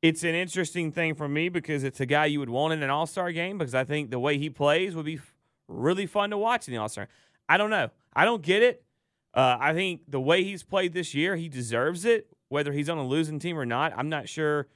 It's 0.00 0.22
an 0.22 0.34
interesting 0.34 0.92
thing 0.92 1.14
for 1.14 1.28
me 1.28 1.48
because 1.48 1.82
it's 1.82 2.00
a 2.00 2.06
guy 2.06 2.26
you 2.26 2.38
would 2.38 2.50
want 2.50 2.72
in 2.74 2.82
an 2.82 2.90
All 2.90 3.06
Star 3.06 3.32
game 3.32 3.58
because 3.58 3.74
I 3.74 3.84
think 3.84 4.10
the 4.10 4.18
way 4.18 4.38
he 4.38 4.50
plays 4.50 4.94
would 4.94 5.06
be 5.06 5.18
really 5.66 6.06
fun 6.06 6.30
to 6.30 6.38
watch 6.38 6.68
in 6.68 6.74
the 6.74 6.80
All 6.80 6.88
Star. 6.88 7.08
I 7.48 7.56
don't 7.56 7.70
know. 7.70 7.90
I 8.14 8.24
don't 8.24 8.42
get 8.42 8.62
it. 8.62 8.84
Uh, 9.32 9.56
I 9.58 9.72
think 9.72 10.02
the 10.08 10.20
way 10.20 10.44
he's 10.44 10.62
played 10.62 10.92
this 10.92 11.14
year, 11.14 11.36
he 11.36 11.48
deserves 11.48 12.04
it. 12.04 12.28
Whether 12.48 12.72
he's 12.72 12.88
on 12.88 12.98
a 12.98 13.06
losing 13.06 13.38
team 13.38 13.58
or 13.58 13.66
not, 13.66 13.92
I'm 13.96 14.08
not 14.08 14.28
sure. 14.28 14.68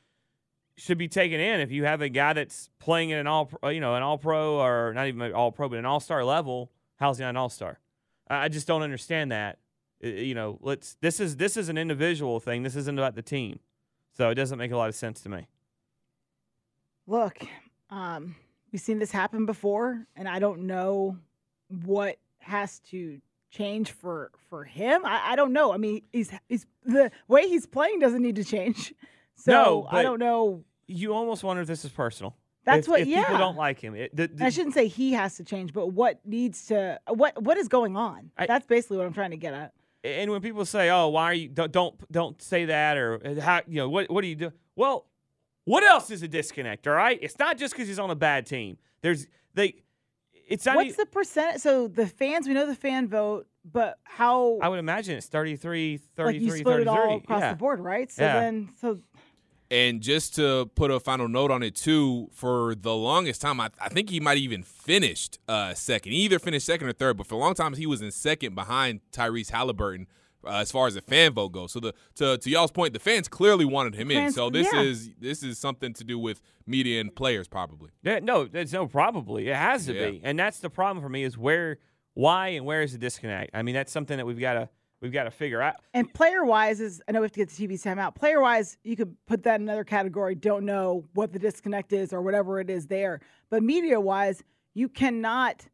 Should 0.79 0.99
be 0.99 1.09
taken 1.09 1.41
in 1.41 1.61
if 1.61 1.71
you 1.71 1.85
have 1.85 2.01
a 2.01 2.09
guy 2.09 2.33
that's 2.33 2.71
playing 2.79 3.12
at 3.12 3.19
an 3.19 3.27
all, 3.27 3.51
uh, 3.62 3.69
you 3.69 3.81
know, 3.81 3.95
an 3.97 4.03
all 4.03 4.17
pro 4.17 4.61
or 4.61 4.95
not 4.95 5.09
even 5.09 5.21
an 5.21 5.33
all 5.33 5.53
pro, 5.53 5.69
but 5.69 5.79
an 5.79 5.85
all 5.85 6.01
star 6.01 6.25
level. 6.25 6.71
How's 6.97 7.19
he 7.19 7.25
not 7.25 7.31
an 7.31 7.37
all 7.37 7.49
star? 7.49 7.81
I 8.31 8.49
just 8.49 8.67
don't 8.67 8.83
understand 8.83 9.33
that. 9.33 9.59
You 10.01 10.35
know, 10.35 10.59
let's. 10.62 10.97
This 11.01 11.19
is 11.19 11.37
this 11.37 11.57
is 11.57 11.69
an 11.69 11.77
individual 11.77 12.38
thing. 12.41 12.62
This 12.62 12.77
isn't 12.77 12.99
about 12.99 13.17
the 13.17 13.23
team, 13.23 13.59
so 14.17 14.31
it 14.31 14.37
doesn't 14.37 14.59
make 14.59 14.71
a 14.71 14.77
lot 14.77 14.88
of 14.88 14.95
sense 14.95 15.21
to 15.23 15.29
me. 15.29 15.49
look, 17.07 17.38
um, 17.91 18.37
we've 18.71 18.81
seen 18.81 18.99
this 18.99 19.11
happen 19.11 19.47
before, 19.47 20.07
and 20.14 20.29
I 20.29 20.38
don't 20.38 20.67
know 20.67 21.17
what 21.85 22.19
has 22.38 22.79
to 22.91 23.21
change 23.51 23.91
for 23.91 24.31
for 24.49 24.64
him. 24.64 25.05
I, 25.05 25.33
I 25.33 25.37
don't 25.37 25.53
know. 25.53 25.73
I 25.73 25.79
mean, 25.79 26.03
he's 26.12 26.31
he's 26.49 26.67
the 26.85 27.11
way 27.27 27.49
he's 27.49 27.67
playing 27.67 27.99
doesn't 27.99 28.23
need 28.23 28.37
to 28.37 28.45
change. 28.45 28.95
So 29.41 29.53
No, 29.53 29.87
I 29.88 30.03
don't 30.03 30.19
know. 30.19 30.64
You 30.88 31.14
almost 31.14 31.44
wonder 31.44 31.62
if 31.62 31.68
this 31.68 31.85
is 31.85 31.90
personal. 31.90 32.35
That's 32.64 32.87
if, 32.87 32.90
what- 32.90 33.01
if 33.01 33.07
people 33.07 33.38
don't 33.38 33.57
like 33.57 33.81
him. 33.81 33.94
It, 33.94 34.14
the, 34.14 34.27
the- 34.27 34.44
I 34.44 34.48
shouldn't 34.51 34.74
say 34.74 34.88
he 34.88 35.12
has 35.12 35.37
to 35.37 35.44
change, 35.44 35.72
but 35.72 35.88
what 35.88 36.20
needs 36.24 36.66
to 36.66 36.98
what 37.09 37.40
what 37.42 37.57
is 37.57 37.68
going 37.68 37.96
on? 37.96 38.31
I- 38.37 38.46
That's 38.46 38.66
basically 38.66 38.96
what 38.96 39.07
I'm 39.07 39.12
trying 39.14 39.31
to 39.31 39.37
get 39.37 39.55
at. 39.55 39.72
and 40.05 40.31
when 40.31 40.40
people 40.40 40.64
say, 40.64 40.90
"Oh, 40.90 41.09
why 41.09 41.24
are 41.24 41.35
you 41.35 41.48
don't 41.48 41.72
don't, 41.72 42.12
don't 42.12 42.40
say 42.42 42.66
that," 42.66 42.96
or 42.96 43.20
uh, 43.24 43.40
how 43.40 43.61
you 43.66 43.77
know 43.77 43.88
what 43.88 44.11
what 44.11 44.22
do 44.22 44.29
you 44.29 44.35
do? 44.35 44.53
Well, 44.77 45.07
what 45.64 45.83
else 45.83 46.11
is 46.11 46.22
a 46.22 46.29
disconnect? 46.29 46.87
All 46.87 46.94
right, 46.94 47.18
it's 47.20 47.38
not 47.38 47.59
just 47.59 47.74
because 47.74 47.88
he's 47.88 47.98
on 47.98 48.11
a 48.11 48.16
bad 48.16 48.46
team. 48.46 48.79
There's 49.03 49.27
they. 49.55 49.83
It's 50.48 50.64
not. 50.64 50.77
What's 50.77 50.96
the 50.96 51.05
percent? 51.07 51.61
So 51.61 51.88
the 51.88 52.07
fans, 52.07 52.48
we 52.48 52.55
know 52.55 52.66
the 52.66 52.74
fan 52.74 53.07
vote, 53.09 53.46
but 53.70 53.98
how 54.05 54.59
I 54.62 54.68
would 54.68 54.79
imagine 54.79 55.16
it's 55.16 55.27
33, 55.27 55.92
like 55.92 56.01
33, 56.16 56.44
you 56.46 56.53
split 56.53 56.81
it 56.81 56.85
33. 56.87 56.88
all 56.88 57.16
across 57.18 57.40
yeah. 57.40 57.51
the 57.51 57.57
board, 57.57 57.81
right? 57.81 58.11
So 58.11 58.22
Yeah. 58.22 58.40
then, 58.40 58.70
so 58.81 58.98
And 59.70 60.00
just 60.00 60.35
to 60.37 60.70
put 60.74 60.90
a 60.90 60.98
final 60.98 61.28
note 61.28 61.50
on 61.50 61.62
it 61.62 61.74
too, 61.74 62.28
for 62.33 62.74
the 62.74 62.94
longest 62.94 63.42
time, 63.42 63.61
I, 63.61 63.68
I 63.78 63.90
think 63.90 64.09
he 64.09 64.18
might 64.18 64.38
even 64.38 64.62
finished 64.62 65.38
uh, 65.46 65.74
second. 65.74 66.12
He 66.12 66.18
either 66.20 66.38
finished 66.38 66.64
second 66.64 66.88
or 66.88 66.92
third, 66.94 67.18
but 67.18 67.26
for 67.26 67.35
a 67.35 67.38
long 67.38 67.54
time 67.54 67.74
he 67.74 67.87
was 67.87 68.00
in 68.00 68.11
second 68.11 68.54
behind 68.54 69.00
Tyrese 69.12 69.50
Halliburton 69.50 70.07
uh, 70.46 70.52
as 70.52 70.72
far 70.72 70.87
as 70.87 70.94
the 70.94 71.02
fan 71.02 71.33
vote 71.35 71.50
goes. 71.50 71.72
So 71.72 71.81
the 71.81 71.94
to 72.16 72.38
to 72.38 72.50
y'all's 72.50 72.70
point, 72.70 72.94
the 72.94 72.98
fans 72.98 73.28
clearly 73.28 73.64
wanted 73.66 73.94
him 73.94 74.11
in. 74.11 74.33
So 74.33 74.48
this 74.50 74.68
yeah. 74.72 74.81
is 74.81 75.11
this 75.18 75.42
is 75.42 75.59
something 75.59 75.92
to 75.94 76.04
do 76.04 76.18
with 76.18 76.40
media 76.66 77.00
and 77.00 77.14
players 77.14 77.48
probably. 77.48 77.90
Yeah, 78.02 78.20
no, 78.20 78.46
there's 78.46 78.72
no 78.72 78.87
probably. 78.87 79.48
It 79.48 79.57
has 79.57 79.87
to 79.87 79.94
Yeah. 79.94 80.11
be, 80.11 80.20
and 80.24 80.38
that's 80.38 80.61
the 80.61 80.70
problem 80.70 81.02
for 81.02 81.09
me 81.09 81.24
is 81.24 81.37
where, 81.37 81.78
why, 82.14 82.48
and 82.48 82.64
where 82.64 82.83
is 82.83 82.92
the 82.92 82.98
disconnect? 82.98 83.50
I 83.54 83.62
mean, 83.62 83.74
that's 83.74 83.92
something 83.92 84.16
that 84.16 84.26
we've 84.26 84.40
got 84.40 84.54
to 84.54 84.68
we've 85.01 85.13
got 85.13 85.25
to 85.25 85.31
figure 85.31 85.61
out. 85.61 85.77
and 85.95 86.13
player 86.13 86.45
wise 86.45 86.81
is 86.81 87.03
I 87.09 87.13
know 87.13 87.21
we 87.21 87.25
have 87.25 87.33
to 87.33 87.39
get 87.39 87.51
the 87.51 87.67
TB 87.69 87.83
time 87.83 87.99
out. 87.99 88.15
Player 88.15 88.41
wise, 88.41 88.77
you 88.85 88.97
could 88.97 89.15
put 89.27 89.43
that 89.45 89.57
in 89.57 89.63
another 89.63 89.85
category. 89.85 90.35
Don't 90.35 90.65
know 90.65 91.05
what 91.15 91.33
the 91.33 91.39
disconnect 91.39 91.93
is 91.93 92.13
or 92.13 92.23
whatever 92.23 92.61
it 92.61 92.71
is 92.71 92.87
there. 92.87 93.21
But 93.51 93.63
media 93.63 94.01
wise, 94.01 94.43
you 94.75 94.89
cannot 94.89 95.67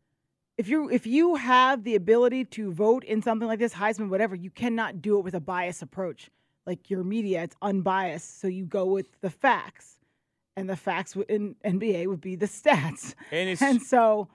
if 0.57 0.69
you 0.69 0.89
if 0.89 1.07
you 1.07 1.35
have 1.35 1.85
the 1.85 1.95
ability 1.95 2.45
to 2.45 2.73
vote 2.73 3.05
in 3.05 3.23
something 3.23 3.49
like 3.49 3.59
this, 3.59 3.75
Heisman, 3.75 4.09
whatever, 4.09 4.35
you 4.35 4.51
cannot 4.51 5.03
do 5.03 5.19
it 5.19 5.25
with 5.25 5.35
a 5.35 5.41
bias 5.41 5.83
approach. 5.83 6.31
Like 6.67 6.89
your 6.91 7.05
media, 7.05 7.43
it's 7.43 7.57
unbiased, 7.61 8.41
so 8.41 8.49
you 8.49 8.65
go 8.65 8.87
with 8.87 9.21
the 9.21 9.29
facts, 9.29 9.99
and 10.57 10.69
the 10.69 10.77
facts 10.77 11.15
in 11.29 11.57
NBA 11.65 12.07
would 12.07 12.21
be 12.23 12.37
the 12.37 12.47
stats. 12.47 13.15
And 13.31 13.51
it's 13.51 13.61
And 13.63 13.83
so 13.83 14.29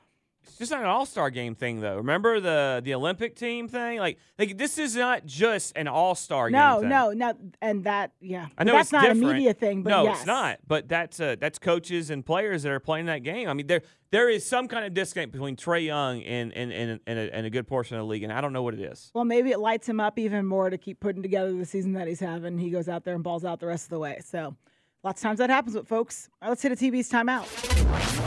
it's 0.44 0.58
just 0.58 0.72
not 0.72 0.82
an 0.82 0.88
all 0.88 1.06
star 1.06 1.30
game 1.30 1.56
thing 1.56 1.82
though. 1.82 1.98
Remember 1.98 2.40
the 2.40 2.82
the 2.84 2.94
Olympic 2.94 3.36
team 3.36 3.68
thing? 3.68 4.00
Like 4.00 4.18
like 4.38 4.58
this 4.58 4.78
is 4.78 4.96
not 4.96 5.26
just 5.26 5.76
an 5.76 5.88
all 5.88 6.16
star 6.16 6.50
no, 6.50 6.76
game. 6.76 6.82
thing. 6.82 6.90
no, 6.90 7.12
no, 7.12 7.34
and 7.62 7.84
that 7.84 8.14
yeah, 8.20 8.48
I 8.58 8.64
know 8.64 8.74
that's 8.74 8.88
it's 8.88 8.92
not 8.92 9.02
different. 9.04 9.24
a 9.24 9.34
media 9.34 9.54
thing, 9.54 9.84
but 9.84 9.90
no, 9.90 10.04
yes. 10.04 10.18
it's 10.18 10.26
not. 10.26 10.60
But 10.68 10.88
that's 10.88 11.20
uh, 11.20 11.36
that's 11.40 11.60
coaches 11.60 12.10
and 12.10 12.26
players 12.26 12.64
that 12.64 12.72
are 12.72 12.80
playing 12.80 13.06
that 13.08 13.24
game. 13.24 13.48
I 13.48 13.54
mean, 13.54 13.68
there 13.68 13.82
there 14.12 14.30
is 14.30 14.46
some 14.46 14.68
kind 14.68 14.86
of 14.86 14.94
disconnect 14.94 15.32
between 15.32 15.56
Trae 15.56 15.86
Young 15.86 16.24
and 16.24 16.52
and, 16.54 16.72
and, 16.72 17.00
and, 17.06 17.20
a, 17.20 17.36
and 17.36 17.46
a 17.46 17.50
good 17.50 17.68
portion 17.68 17.98
of 17.98 18.02
the 18.02 18.08
league, 18.08 18.24
and 18.24 18.34
I 18.34 18.42
don't 18.42 18.54
know 18.54 18.64
what 18.64 18.74
it 18.74 18.82
is. 18.82 19.12
Well, 19.14 19.26
maybe 19.26 19.52
it 19.52 19.60
lights 19.60 19.88
him 19.88 20.00
up 20.00 20.18
even 20.18 20.46
more 20.46 20.70
to 20.70 20.78
keep 20.78 21.00
putting 21.00 21.22
together 21.22 21.54
the 21.54 21.66
season 21.66 21.94
that 21.94 22.08
he's 22.08 22.20
having. 22.20 22.58
He 22.58 22.70
goes 22.70 22.90
out 22.90 23.04
there 23.04 23.16
and 23.16 23.24
balls 23.24 23.46
out 23.46 23.60
the 23.60 23.68
rest 23.68 23.86
of 23.86 23.90
the 23.92 24.00
way. 24.00 24.20
So, 24.26 24.56
lots 25.04 25.22
of 25.22 25.24
times 25.24 25.40
that 25.40 25.50
happens 25.50 25.76
with 25.76 25.88
folks. 25.88 26.30
All 26.42 26.48
right, 26.48 26.50
let's 26.50 26.62
hit 26.62 26.72
a 26.72 26.76
TB's 26.76 27.10
timeout. 27.12 27.48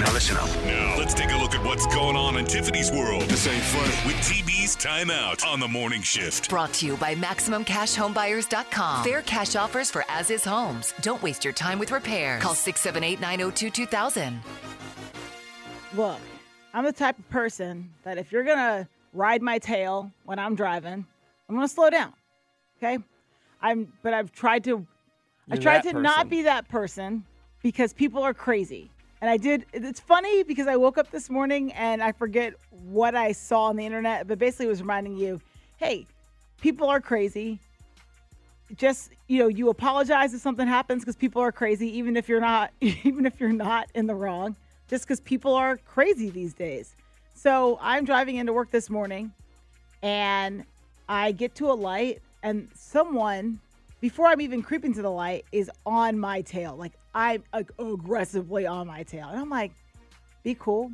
Now 0.01 0.13
listen 0.13 0.37
up. 0.37 0.49
Now, 0.65 0.97
let's 0.99 1.15
take 1.15 1.31
a 1.31 1.37
look 1.37 1.55
at 1.55 1.65
what's 1.65 1.87
going 1.95 2.17
on 2.17 2.37
in 2.37 2.45
Tiffany's 2.45 2.91
world 2.91 3.23
This 3.23 3.47
ain't 3.47 3.63
funny. 3.63 4.07
with 4.13 4.17
TB's 4.25 4.77
Timeout 4.77 5.47
on 5.47 5.61
the 5.61 5.69
morning 5.69 6.03
shift. 6.03 6.49
Brought 6.51 6.73
to 6.75 6.87
you 6.87 6.97
by 6.97 7.15
MaximumCashHomeBuyers.com. 7.15 9.05
Fair 9.05 9.23
cash 9.23 9.55
offers 9.55 9.91
for 9.91 10.05
as 10.09 10.31
is 10.31 10.45
homes. 10.45 10.93
Don't 11.03 11.23
waste 11.23 11.45
your 11.45 11.53
time 11.55 11.79
with 11.79 11.93
repairs. 11.93 12.43
Call 12.43 12.55
678 12.55 13.21
902 13.21 13.71
2000. 13.71 14.41
Look, 15.95 16.19
I'm 16.75 16.85
the 16.85 16.93
type 16.93 17.19
of 17.19 17.29
person 17.31 17.91
that 18.03 18.19
if 18.19 18.33
you're 18.33 18.45
gonna 18.45 18.89
ride 19.13 19.43
my 19.43 19.59
tail 19.59 20.11
when 20.25 20.39
I'm 20.39 20.55
driving, 20.55 21.07
I'm 21.49 21.55
gonna 21.55 21.69
slow 21.69 21.91
down. 21.91 22.15
Okay, 22.79 22.99
I'm. 23.61 23.93
But 24.03 24.15
I've 24.15 24.33
tried 24.33 24.65
to. 24.65 24.87
I 25.53 25.57
tried 25.57 25.83
to 25.83 26.01
not 26.01 26.31
be 26.31 26.43
that 26.43 26.69
person 26.69 27.25
because 27.63 27.93
people 27.93 28.23
are 28.23 28.33
crazy. 28.35 28.91
And 29.21 29.31
I 29.31 29.37
did. 29.37 29.67
It's 29.73 30.01
funny 30.01 30.43
because 30.43 30.67
I 30.67 30.77
woke 30.77 30.99
up 30.99 31.11
this 31.11 31.31
morning 31.31 31.73
and 31.75 32.03
I 32.03 32.11
forget 32.11 32.55
what 32.71 33.15
I 33.15 33.33
saw 33.33 33.65
on 33.65 33.77
the 33.77 33.87
internet, 33.87 34.27
but 34.27 34.39
basically 34.39 34.67
it 34.67 34.71
was 34.71 34.81
reminding 34.81 35.17
you, 35.17 35.41
hey, 35.77 36.07
people 36.61 36.89
are 36.89 37.01
crazy. 37.01 37.61
Just 38.77 39.11
you 39.29 39.39
know, 39.39 39.49
you 39.49 39.69
apologize 39.69 40.33
if 40.35 40.41
something 40.41 40.67
happens 40.67 41.03
because 41.03 41.17
people 41.17 41.43
are 41.43 41.53
crazy, 41.53 41.99
even 41.99 42.17
if 42.17 42.29
you're 42.29 42.41
not, 42.41 42.73
even 42.81 43.27
if 43.27 43.39
you're 43.39 43.53
not 43.53 43.89
in 43.95 44.07
the 44.07 44.15
wrong. 44.15 44.57
Just 44.89 45.05
because 45.05 45.21
people 45.21 45.55
are 45.55 45.77
crazy 45.77 46.31
these 46.31 46.55
days. 46.55 46.95
So 47.35 47.79
I'm 47.81 48.05
driving 48.05 48.37
into 48.37 48.53
work 48.53 48.71
this 48.71 48.91
morning, 48.91 49.33
and 50.03 50.65
I 51.09 51.33
get 51.33 51.55
to 51.57 51.71
a 51.71 51.75
light, 51.75 52.21
and 52.43 52.69
someone, 52.75 53.61
before 54.03 54.27
I'm 54.27 54.41
even 54.41 54.63
creeping 54.63 54.93
to 54.95 55.03
the 55.03 55.11
light, 55.11 55.47
is 55.53 55.71
on 55.87 56.19
my 56.19 56.43
tail. 56.43 56.77
Like 56.77 56.93
I'm 57.15 57.43
like, 57.55 57.71
aggressively 57.79 58.67
on 58.67 58.87
my 58.87 59.05
tail, 59.05 59.29
and 59.29 59.41
I'm 59.41 59.49
like, 59.49 59.73
"Be 60.43 60.55
cool. 60.55 60.91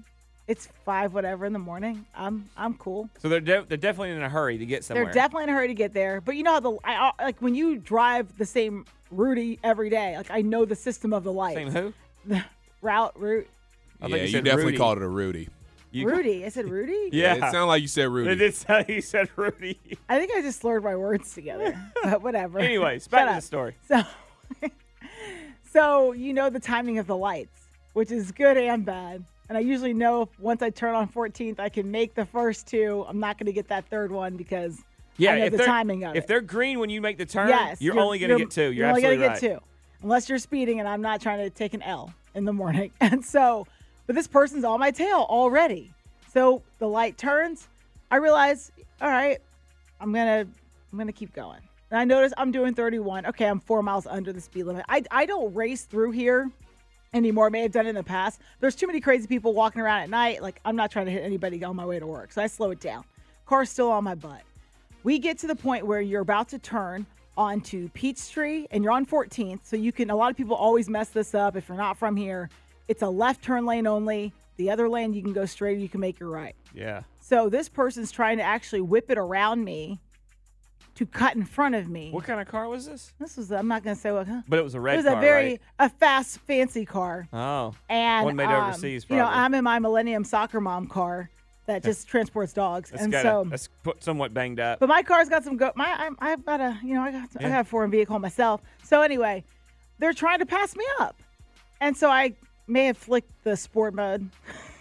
It's 0.47 0.68
five 0.85 1.14
whatever 1.14 1.47
in 1.47 1.53
the 1.53 1.59
morning. 1.59 2.05
I'm 2.14 2.44
I'm 2.57 2.75
cool." 2.75 3.09
So 3.18 3.29
they're 3.29 3.40
de- 3.40 3.64
they're 3.64 3.79
definitely 3.79 4.11
in 4.11 4.23
a 4.23 4.29
hurry 4.29 4.59
to 4.59 4.66
get 4.66 4.85
somewhere. 4.85 5.07
They're 5.07 5.14
definitely 5.14 5.44
in 5.44 5.49
a 5.49 5.55
hurry 5.55 5.68
to 5.68 5.75
get 5.75 5.94
there. 5.94 6.21
But 6.21 6.37
you 6.37 6.42
know 6.42 6.53
how 6.53 6.61
the 6.61 6.73
I, 6.85 7.12
I- 7.18 7.25
like 7.25 7.40
when 7.40 7.55
you 7.55 7.79
drive 7.79 8.37
the 8.37 8.47
same 8.47 8.85
Rudy 9.11 9.59
every 9.64 9.88
day. 9.88 10.16
Like 10.16 10.31
I 10.31 10.42
know 10.42 10.66
the 10.66 10.77
system 10.77 11.14
of 11.14 11.25
the 11.25 11.33
light. 11.33 11.57
Same 11.57 11.71
who? 11.71 11.94
The 12.27 12.44
route 12.83 13.18
route. 13.18 13.49
I 14.01 14.03
thought 14.03 14.11
yeah, 14.11 14.16
you 14.16 14.23
you, 14.23 14.29
said 14.29 14.44
definitely 14.44 14.66
Rudy. 14.66 14.79
called 14.79 14.99
it 14.99 15.05
a 15.05 15.09
Rudy. 15.09 15.49
You- 15.90 16.09
Rudy. 16.09 16.44
I 16.44 16.48
said 16.48 16.68
Rudy. 16.70 17.11
Yeah, 17.12 17.35
it 17.35 17.40
sounded 17.40 17.66
like 17.66 17.83
you 17.83 17.88
said 17.88 18.09
Rudy. 18.09 18.31
It 18.31 18.37
did 18.37 18.55
sound 18.55 18.81
like 18.81 18.88
you 18.88 19.01
said 19.01 19.29
Rudy. 19.37 19.79
I 20.09 20.18
think 20.18 20.33
I 20.33 20.42
just 20.42 20.61
slurred 20.61 20.85
my 20.85 20.96
words 20.96 21.33
together. 21.35 21.79
but 22.03 22.22
whatever. 22.22 22.59
Anyways, 22.59 23.09
back 23.09 23.20
Shut 23.27 23.29
to 23.29 23.35
the 23.37 23.46
story. 23.46 23.77
So, 23.87 24.03
so 25.72 26.12
you 26.12 26.33
know 26.33 26.51
the 26.51 26.61
timing 26.61 26.98
of 26.98 27.07
the 27.07 27.16
lights, 27.16 27.68
which 27.92 28.11
is 28.11 28.33
good 28.33 28.57
and 28.57 28.85
bad. 28.85 29.24
And 29.48 29.57
I 29.57 29.62
usually 29.62 29.94
know 29.94 30.29
once 30.38 30.61
I 30.62 30.70
turn 30.70 30.94
on 30.94 31.09
14th, 31.09 31.59
I 31.59 31.70
can 31.70 31.90
make 31.90 32.14
the 32.14 32.27
first 32.27 32.66
two. 32.66 33.05
I'm 33.09 33.18
not 33.18 33.38
going 33.38 33.46
to 33.46 33.53
get 33.53 33.68
that 33.68 33.88
third 33.88 34.12
one 34.12 34.37
because 34.37 34.79
Yeah, 35.16 35.33
I 35.33 35.38
know 35.38 35.44
if 35.46 35.53
the 35.53 35.64
timing 35.64 36.05
of 36.05 36.16
if 36.16 36.24
it. 36.24 36.29
they're 36.29 36.42
green 36.42 36.79
when 36.81 36.90
you 36.90 37.01
make 37.01 37.16
the 37.16 37.24
turn, 37.24 37.48
yes, 37.48 37.81
you're, 37.81 37.98
only 37.98 38.18
going 38.18 38.31
to 38.31 38.38
get 38.38 38.51
two. 38.51 38.72
You're, 38.72 38.88
only 38.88 39.05
absolutely 39.05 39.27
gonna 39.27 39.40
get 39.40 39.59
two, 39.59 39.62
unless 40.03 40.29
you're 40.29 40.38
speeding, 40.38 40.81
and 40.81 40.88
I'm 40.88 41.01
not 41.01 41.22
trying 41.22 41.38
to 41.38 41.51
take 41.51 41.72
an 41.72 41.81
L 41.81 42.12
in 42.35 42.44
the 42.44 42.53
morning. 42.53 42.92
And 43.01 43.24
so, 43.24 43.66
but 44.09 44.16
this 44.16 44.27
person's 44.27 44.64
on 44.64 44.81
my 44.81 44.90
tail 44.90 45.27
already. 45.29 45.92
So 46.33 46.62
the 46.79 46.88
light 46.88 47.18
turns. 47.18 47.68
I 48.11 48.16
realize, 48.16 48.73
all 49.03 49.11
right, 49.11 49.38
I'm 50.01 50.12
gonna 50.12 50.47
I'm 50.90 50.99
gonna 50.99 51.12
keep 51.12 51.33
going. 51.35 51.61
And 51.90 52.01
I 52.01 52.05
notice 52.05 52.33
I'm 52.37 52.51
doing 52.51 52.75
31. 52.75 53.27
Okay, 53.27 53.44
I'm 53.44 53.61
four 53.61 53.83
miles 53.83 54.07
under 54.07 54.33
the 54.33 54.40
speed 54.40 54.64
limit. 54.64 54.85
I 54.88 55.05
I 55.11 55.27
don't 55.27 55.55
race 55.55 55.85
through 55.85 56.12
here 56.12 56.51
anymore. 57.12 57.51
May 57.51 57.61
have 57.61 57.73
done 57.73 57.87
in 57.87 57.94
the 57.94 58.03
past. 58.03 58.40
There's 58.61 58.75
too 58.75 58.87
many 58.87 59.01
crazy 59.01 59.27
people 59.27 59.53
walking 59.53 59.83
around 59.83 60.01
at 60.01 60.11
night. 60.11 60.42
Like 60.42 60.59
I'm 60.64 60.75
not 60.75 60.90
trying 60.90 61.07
to 61.07 61.12
hit 61.12 61.23
anybody 61.23 61.62
on 61.62 61.77
my 61.77 61.85
way 61.85 61.99
to 61.99 62.07
work, 62.07 62.33
so 62.33 62.40
I 62.40 62.47
slow 62.47 62.71
it 62.71 62.81
down. 62.81 63.05
Car's 63.44 63.68
still 63.68 63.90
on 63.90 64.05
my 64.05 64.14
butt. 64.14 64.40
We 65.05 65.18
get 65.18 65.38
to 65.40 65.47
the 65.47 65.57
point 65.57 65.87
where 65.87 66.01
you're 66.01 66.23
about 66.23 66.49
to 66.49 66.59
turn 66.59 67.05
onto 67.37 67.90
Peachtree 67.90 68.66
and 68.71 68.83
you're 68.83 68.92
on 68.92 69.07
14th. 69.07 69.61
So 69.62 69.77
you 69.77 69.92
can, 69.92 70.11
a 70.11 70.16
lot 70.16 70.31
of 70.31 70.37
people 70.37 70.57
always 70.57 70.88
mess 70.88 71.11
this 71.11 71.35
up 71.35 71.57
if 71.57 71.68
you're 71.68 71.79
not 71.79 71.97
from 71.97 72.16
here. 72.16 72.51
It's 72.88 73.03
a 73.03 73.09
left 73.09 73.42
turn 73.42 73.66
lane 73.66 73.87
only. 73.87 74.33
The 74.57 74.70
other 74.70 74.88
lane, 74.88 75.12
you 75.12 75.22
can 75.22 75.33
go 75.33 75.44
straight 75.44 75.77
or 75.77 75.81
you 75.81 75.88
can 75.88 76.01
make 76.01 76.18
your 76.18 76.31
right. 76.31 76.57
Yeah. 76.74 77.03
So 77.20 77.48
this 77.48 77.68
person's 77.68 78.11
trying 78.11 78.38
to 78.38 78.42
actually 78.42 78.81
whip 78.81 79.11
it 79.11 79.18
around 79.18 79.62
me 79.64 80.01
to 80.96 81.07
cut 81.07 81.37
in 81.37 81.44
front 81.44 81.77
of 81.77 81.88
me. 81.88 82.11
What 82.11 82.24
kind 82.24 82.40
of 82.40 82.48
car 82.48 82.68
was 82.68 82.87
this? 82.87 83.12
This 83.20 83.37
was, 83.37 83.53
I'm 83.53 83.68
not 83.68 83.85
going 83.85 83.94
to 83.94 84.03
say 84.03 84.11
what, 84.11 84.27
huh? 84.27 84.42
But 84.48 84.59
it 84.59 84.62
was 84.62 84.74
a 84.74 84.81
red 84.81 84.94
It 84.94 84.96
was 84.96 85.07
car, 85.07 85.18
a 85.18 85.20
very, 85.20 85.48
right? 85.51 85.61
a 85.79 85.88
fast, 85.90 86.40
fancy 86.40 86.85
car. 86.85 87.29
Oh. 87.33 87.74
And 87.88 88.24
One 88.24 88.35
made 88.35 88.46
um, 88.46 88.64
overseas, 88.64 89.07
You 89.09 89.16
know. 89.16 89.27
I'm 89.27 89.55
in 89.55 89.62
my 89.62 89.79
Millennium 89.79 90.24
Soccer 90.24 90.61
Mom 90.61 90.88
car 90.88 91.31
that 91.66 91.85
just 91.85 92.09
transports 92.09 92.53
dogs. 92.53 92.90
That's 92.90 93.03
and 93.05 93.12
got 93.12 93.22
so, 93.22 93.46
that's 93.48 93.68
put 93.85 94.03
somewhat 94.03 94.33
banged 94.35 94.59
up. 94.59 94.81
but 94.81 94.88
my 94.88 95.03
car's 95.03 95.29
got 95.29 95.44
some 95.44 95.57
go. 95.59 95.70
My 95.77 95.94
I'm, 95.98 96.16
I've 96.18 96.44
got 96.44 96.61
a 96.61 96.79
you 96.83 96.94
know 96.94 97.03
I 97.03 97.12
got 97.12 97.29
I 97.38 97.42
Yeah. 97.42 97.48
got 97.51 97.61
a 97.61 97.64
foreign 97.64 97.90
vehicle 97.90 98.18
myself. 98.18 98.62
So 98.83 99.03
anyway, 99.03 99.44
they're 99.98 100.14
trying 100.14 100.38
to 100.38 100.46
pass 100.46 100.74
me 100.74 100.85
up, 100.98 101.20
and 101.83 101.94
so 101.94 102.09
I 102.09 102.33
may 102.69 102.87
have 102.87 102.99
flicked 102.99 103.31
the 103.45 103.57
sport 103.57 103.95
mode 103.95 104.29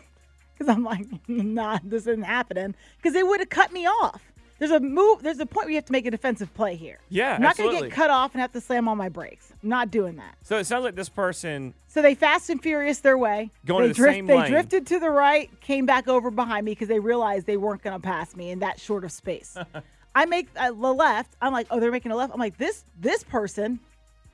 because 0.58 0.73
I'm 0.73 0.84
like, 0.84 1.06
nah, 1.28 1.80
this 1.84 2.08
isn't 2.08 2.23
happening 2.23 2.76
because 2.97 3.13
they 3.13 3.23
would 3.23 3.39
have 3.39 3.50
cut 3.50 3.71
me 3.71 3.86
off. 3.86 4.21
There's 4.60 4.71
a 4.71 4.80
move. 4.80 5.21
There's 5.21 5.39
a 5.39 5.45
point 5.45 5.65
where 5.65 5.71
you 5.71 5.76
have 5.76 5.86
to 5.86 5.91
make 5.91 6.08
a 6.08 6.12
defensive 6.12 6.52
play 6.56 6.76
here. 6.76 7.00
Yeah, 7.10 7.36
I'm 7.36 7.41
not 7.41 7.58
gonna 7.58 7.80
get 7.80 7.91
cut 7.91 8.10
off 8.10 8.34
and 8.34 8.41
have 8.41 8.52
to 8.54 8.62
slam 8.62 8.88
on 8.88 8.97
my 8.97 9.08
brakes. 9.08 9.54
I'm 9.62 9.69
not 9.69 9.91
doing 9.91 10.15
that. 10.15 10.36
so 10.43 10.58
it 10.58 10.65
sounds 10.65 10.84
like 10.84 10.95
this 10.95 11.10
person 11.10 11.76
So 11.88 12.02
they 12.02 12.15
fast 12.15 12.50
and 12.50 12.62
furious 12.62 13.00
their 13.00 13.17
way. 13.17 13.52
Going 13.65 13.88
they 13.88 13.93
to 13.93 14.02
the 14.02 14.08
same 14.08 14.26
They 14.26 14.38
lane. 14.39 14.50
drifted 14.50 14.88
to 14.88 15.00
the 15.00 15.12
right, 15.12 15.50
came 15.62 15.86
back 15.86 16.08
over 16.08 16.32
behind 16.32 16.65
me 16.65 16.71
because 16.71 16.88
they 16.88 17.00
realized 17.00 17.45
they 17.45 17.58
weren't 17.58 17.84
going 17.84 17.95
to 17.95 18.02
pass 18.02 18.36
me 18.36 18.50
in 18.50 18.60
that 18.60 18.80
short 18.80 19.04
of 19.04 19.12
space. 19.12 19.56
I 20.15 20.26
make 20.26 20.52
the 20.56 20.71
left. 20.71 21.36
I'm 21.39 21.54
like, 21.54 21.67
oh, 21.69 21.80
they're 21.80 21.91
making 21.91 22.12
a 22.12 22.15
left. 22.15 22.34
I'm 22.34 22.39
like, 22.39 22.58
this 22.58 22.84
this 23.00 23.23
person 23.23 23.80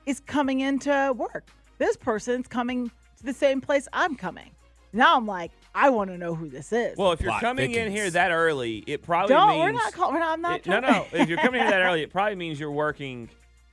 is 0.06 0.20
coming 0.20 0.60
into 0.60 1.12
work. 1.14 1.46
This 1.76 1.96
person's 1.98 2.46
coming 2.46 2.88
to 2.88 2.94
the 3.24 3.32
same 3.32 3.60
place 3.60 3.88
I'm 3.92 4.14
coming. 4.16 4.50
Now 4.92 5.16
I'm 5.16 5.26
like, 5.26 5.50
I 5.74 5.90
want 5.90 6.10
to 6.10 6.18
know 6.18 6.34
who 6.36 6.48
this 6.48 6.72
is. 6.72 6.96
Well, 6.96 7.10
if 7.12 7.20
you're 7.20 7.30
Plot 7.30 7.40
coming 7.40 7.72
in 7.72 7.90
here 7.90 8.08
that 8.10 8.30
early, 8.30 8.84
it 8.86 9.02
probably 9.02 9.34
don't 9.34 9.48
means 9.48 9.60
we're 9.64 9.72
not 9.72 9.92
call, 9.92 10.12
we're 10.12 10.20
not, 10.20 10.34
I'm 10.34 10.40
not 10.40 10.60
it- 10.60 10.66
no, 10.66 10.78
no. 10.78 11.06
if 11.12 11.28
you're 11.28 11.38
coming 11.38 11.60
in 11.60 11.66
that 11.68 11.80
early, 11.82 12.02
it 12.02 12.10
probably 12.12 12.36
means 12.36 12.60
you're 12.60 12.70
working 12.70 13.28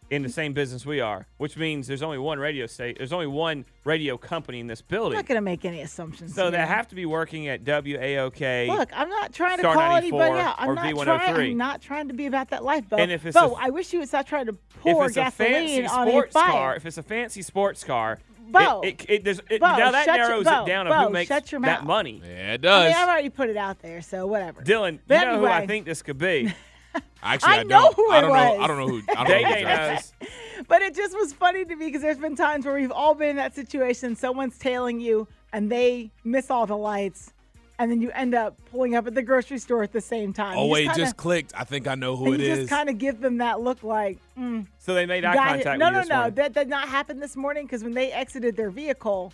in 0.09 0.23
the 0.23 0.29
same 0.29 0.51
business 0.51 0.85
we 0.85 0.99
are, 0.99 1.25
which 1.37 1.55
means 1.55 1.87
there's 1.87 2.01
only 2.01 2.17
one 2.17 2.37
radio 2.37 2.65
state. 2.65 2.97
There's 2.97 3.13
only 3.13 3.27
one 3.27 3.63
radio 3.85 4.17
company 4.17 4.59
in 4.59 4.67
this 4.67 4.81
building. 4.81 5.13
I'm 5.13 5.19
not 5.21 5.27
going 5.27 5.37
to 5.37 5.41
make 5.41 5.63
any 5.63 5.79
assumptions. 5.81 6.35
So 6.35 6.51
they 6.51 6.57
have 6.57 6.87
to 6.89 6.95
be 6.95 7.05
working 7.05 7.47
at 7.47 7.63
WAOK. 7.63 8.67
Look, 8.67 8.89
I'm 8.93 9.07
not 9.07 9.31
trying 9.31 9.57
to 9.57 9.61
Star 9.61 9.73
call 9.73 9.95
anybody 9.95 10.39
out. 10.39 10.55
I'm 10.57 10.75
not 10.75 10.85
V103. 10.85 11.03
trying. 11.05 11.35
I'm 11.35 11.51
oh 11.51 11.53
not 11.53 11.81
trying 11.81 12.07
to 12.09 12.13
be 12.13 12.25
about 12.25 12.49
that 12.49 12.61
life, 12.63 12.89
Beau. 12.89 12.97
And 12.97 13.09
if 13.09 13.25
it's 13.25 13.35
Beau, 13.39 13.53
a- 13.53 13.67
I 13.67 13.69
wish 13.69 13.93
you 13.93 13.99
would 13.99 14.09
stop 14.09 14.27
trying 14.27 14.47
to 14.47 14.53
pour 14.81 15.05
it's 15.05 15.15
a 15.15 15.21
gasoline 15.21 15.85
on 15.85 16.07
a 16.07 16.11
sports 16.11 16.33
fire. 16.33 16.51
car, 16.51 16.75
if 16.75 16.85
it's 16.85 16.97
a 16.97 17.03
fancy 17.03 17.41
sports 17.41 17.85
car, 17.85 18.19
Beau. 18.51 18.81
it, 18.81 19.01
it, 19.01 19.05
it, 19.09 19.23
there's, 19.23 19.39
it, 19.49 19.59
Beau, 19.61 19.77
now 19.77 19.91
that 19.91 20.05
shut 20.05 20.17
your- 20.17 20.27
narrows 20.27 20.43
Beau, 20.45 20.63
it 20.63 20.67
down 20.67 20.87
Beau, 20.87 20.93
of 20.95 21.07
who 21.07 21.09
makes 21.13 21.27
shut 21.27 21.51
your 21.51 21.61
that 21.61 21.79
mouth. 21.81 21.87
money. 21.87 22.21
Yeah, 22.23 22.29
it 22.29 22.53
I 22.53 22.57
does. 22.57 22.85
mean, 22.89 22.95
I've 22.97 23.09
already 23.09 23.29
put 23.29 23.49
it 23.49 23.57
out 23.57 23.79
there, 23.79 24.01
so 24.01 24.25
whatever. 24.27 24.61
Dylan, 24.61 24.99
But 25.07 25.19
you 25.19 25.25
know 25.25 25.39
who 25.39 25.45
I 25.45 25.65
think 25.67 25.85
this 25.85 26.01
could 26.01 26.17
be. 26.17 26.53
Actually, 27.23 27.53
I 27.53 27.59
I, 27.59 27.63
know 27.63 27.81
don't. 27.81 27.95
who 27.95 28.11
I 28.11 28.17
it 28.17 28.21
don't 28.21 28.29
know. 28.33 28.51
was. 28.55 28.59
I 28.63 28.67
don't 28.67 28.77
know 28.79 28.87
who. 28.87 29.01
I 29.09 29.13
don't 29.15 29.27
Day 29.27 29.41
know 29.43 29.49
who 29.49 29.55
Day 29.55 29.93
knows. 29.93 30.13
But 30.67 30.81
it 30.83 30.95
just 30.95 31.15
was 31.17 31.33
funny 31.33 31.65
to 31.65 31.75
me 31.75 31.85
because 31.87 32.01
there's 32.01 32.17
been 32.19 32.35
times 32.35 32.65
where 32.65 32.75
we've 32.75 32.91
all 32.91 33.15
been 33.15 33.29
in 33.31 33.35
that 33.37 33.55
situation. 33.55 34.15
Someone's 34.15 34.57
tailing 34.57 34.99
you 34.99 35.27
and 35.53 35.71
they 35.71 36.11
miss 36.23 36.51
all 36.51 36.65
the 36.67 36.77
lights, 36.77 37.33
and 37.79 37.89
then 37.91 38.01
you 38.01 38.11
end 38.11 38.35
up 38.35 38.55
pulling 38.71 38.95
up 38.95 39.07
at 39.07 39.15
the 39.15 39.21
grocery 39.23 39.57
store 39.57 39.81
at 39.83 39.91
the 39.91 40.01
same 40.01 40.33
time. 40.33 40.57
Oh 40.57 40.65
You 40.65 40.71
wait, 40.71 40.83
kinda, 40.87 40.97
just 40.97 41.17
clicked. 41.17 41.53
I 41.55 41.63
think 41.63 41.87
I 41.87 41.95
know 41.95 42.15
who 42.15 42.33
it 42.33 42.39
you 42.41 42.51
is. 42.51 42.57
just 42.59 42.69
kind 42.69 42.89
of 42.89 42.97
give 42.97 43.19
them 43.21 43.37
that 43.37 43.61
look 43.61 43.83
like, 43.83 44.17
mm, 44.37 44.65
So 44.77 44.93
they 44.93 45.05
made 45.05 45.25
eye 45.25 45.35
contact 45.35 45.65
it. 45.75 45.77
No, 45.79 45.89
no, 45.89 46.01
no. 46.03 46.15
morning. 46.17 46.35
That 46.35 46.53
did 46.53 46.69
not 46.69 46.87
happen 46.87 47.19
this 47.19 47.35
morning 47.35 47.65
because 47.65 47.83
when 47.83 47.93
they 47.93 48.11
exited 48.11 48.55
their 48.55 48.69
vehicle, 48.69 49.33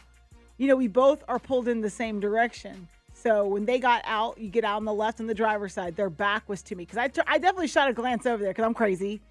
you 0.57 0.67
know, 0.67 0.75
we 0.75 0.87
both 0.87 1.23
are 1.27 1.39
pulled 1.39 1.67
in 1.67 1.81
the 1.81 1.89
same 1.89 2.19
direction. 2.19 2.87
So 3.13 3.47
when 3.47 3.65
they 3.65 3.79
got 3.79 4.03
out, 4.05 4.37
you 4.37 4.47
get 4.49 4.63
out 4.63 4.77
on 4.77 4.85
the 4.85 4.93
left 4.93 5.19
on 5.19 5.25
the 5.27 5.33
driver's 5.33 5.73
side. 5.73 5.95
Their 5.95 6.09
back 6.09 6.47
was 6.47 6.61
to 6.63 6.75
me 6.75 6.85
because 6.85 6.97
I, 6.99 7.09
I 7.27 7.37
definitely 7.39 7.67
shot 7.67 7.89
a 7.89 7.93
glance 7.93 8.25
over 8.27 8.41
there 8.43 8.53
because 8.53 8.63
I'm 8.65 8.75
crazy, 8.75 9.21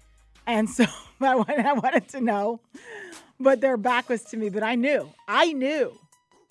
and 0.45 0.69
so 0.69 0.83
I 1.21 1.35
wanted, 1.35 1.65
I 1.65 1.73
wanted 1.73 2.07
to 2.09 2.21
know, 2.21 2.59
but 3.39 3.61
their 3.61 3.77
back 3.77 4.09
was 4.09 4.23
to 4.25 4.37
me. 4.37 4.49
But 4.49 4.61
I 4.63 4.75
knew, 4.75 5.09
I 5.27 5.53
knew, 5.53 5.97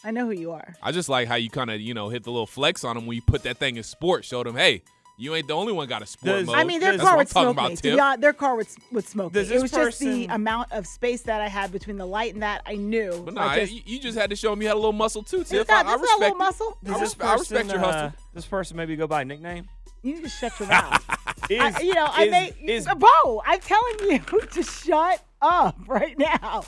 I 0.05 0.11
know 0.11 0.27
who 0.27 0.33
you 0.33 0.53
are. 0.53 0.75
I 0.83 0.93
just 0.93 1.09
like 1.09 1.27
how 1.29 1.35
you 1.37 1.51
kind 1.51 1.71
of 1.71 1.81
you 1.81 1.95
know 1.95 2.09
hit 2.09 2.25
the 2.25 2.31
little 2.31 2.47
flex 2.47 2.85
on 2.85 2.97
them 2.97 3.07
when 3.07 3.17
you 3.17 3.23
put 3.23 3.43
that 3.45 3.59
thing 3.59 3.77
in 3.77 3.83
sport. 3.83 4.25
Showed 4.25 4.47
them, 4.47 4.55
hey, 4.57 4.83
you 5.19 5.35
ain't 5.35 5.49
the 5.49 5.55
only 5.55 5.73
one 5.73 5.89
got 5.89 6.03
a 6.03 6.07
sport 6.07 6.37
Does- 6.41 6.47
mode. 6.47 6.57
I 6.57 6.65
mean, 6.65 6.81
their 6.81 6.93
That's 6.93 7.03
car 7.03 7.17
what 7.17 7.27
would 7.27 7.29
I'm 7.29 7.33
talking 7.33 7.43
smoke 7.47 7.53
about, 7.57 7.71
me. 7.71 7.77
To 7.77 7.83
Tiff. 7.83 7.95
be 7.95 8.01
honest, 8.01 8.21
their 8.21 8.33
car 8.35 8.55
would, 8.57 8.67
would 8.93 9.09
smoke 9.09 9.33
Does 9.33 9.49
me. 9.49 9.55
this 9.55 9.59
It 9.59 9.63
was 9.63 9.71
just 9.71 9.99
the 9.99 10.05
person- 10.27 10.31
amount 10.31 10.73
of 10.73 10.87
space 10.87 11.23
that 11.23 11.41
I 11.41 11.49
had 11.49 11.73
between 11.73 11.97
the 11.97 12.07
light 12.07 12.35
and 12.35 12.43
that. 12.43 12.63
I 12.67 12.75
knew. 12.77 13.23
But 13.25 13.35
no, 13.35 13.41
I 13.41 13.61
just, 13.61 13.73
you, 13.73 13.81
you 13.87 13.99
just 13.99 14.19
had 14.19 14.29
to 14.31 14.37
show 14.37 14.51
them 14.51 14.61
you 14.63 14.69
had 14.69 14.75
a 14.75 14.77
little 14.77 14.93
muscle 14.93 15.23
too, 15.23 15.39
Tiff. 15.45 15.63
It's 15.63 15.71
not, 15.71 15.87
I, 15.87 15.89
I 15.95 15.97
that's 15.97 16.03
not 16.03 16.03
a 16.03 16.03
respect 16.03 16.21
little 16.21 16.37
it. 16.37 16.39
muscle. 16.39 16.79
Does 16.85 16.95
I, 16.97 17.01
this 17.01 17.15
respe- 17.15 17.25
I 17.27 17.33
respect 17.33 17.63
person, 17.69 17.69
your 17.71 17.79
hustle. 17.79 18.07
uh, 18.09 18.11
this 18.35 18.47
person 18.47 18.77
maybe 18.77 18.97
go 18.97 19.07
by 19.07 19.23
a 19.23 19.25
nickname. 19.25 19.67
You 20.03 20.15
need 20.17 20.23
to 20.25 20.29
shut 20.29 20.53
your 20.61 20.69
mouth. 20.71 21.03
Is, 21.51 21.61
I, 21.61 21.81
you 21.81 21.95
know, 21.95 22.07
I 22.09 22.25
is, 22.25 22.31
may. 22.31 22.53
is, 22.67 22.87
Beau, 22.97 23.43
I'm 23.47 23.61
telling 23.61 23.95
you 24.11 24.19
to 24.53 24.63
shut 24.63 25.25
up 25.43 25.77
right 25.87 26.17
now. 26.19 26.63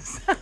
So, 0.00 0.20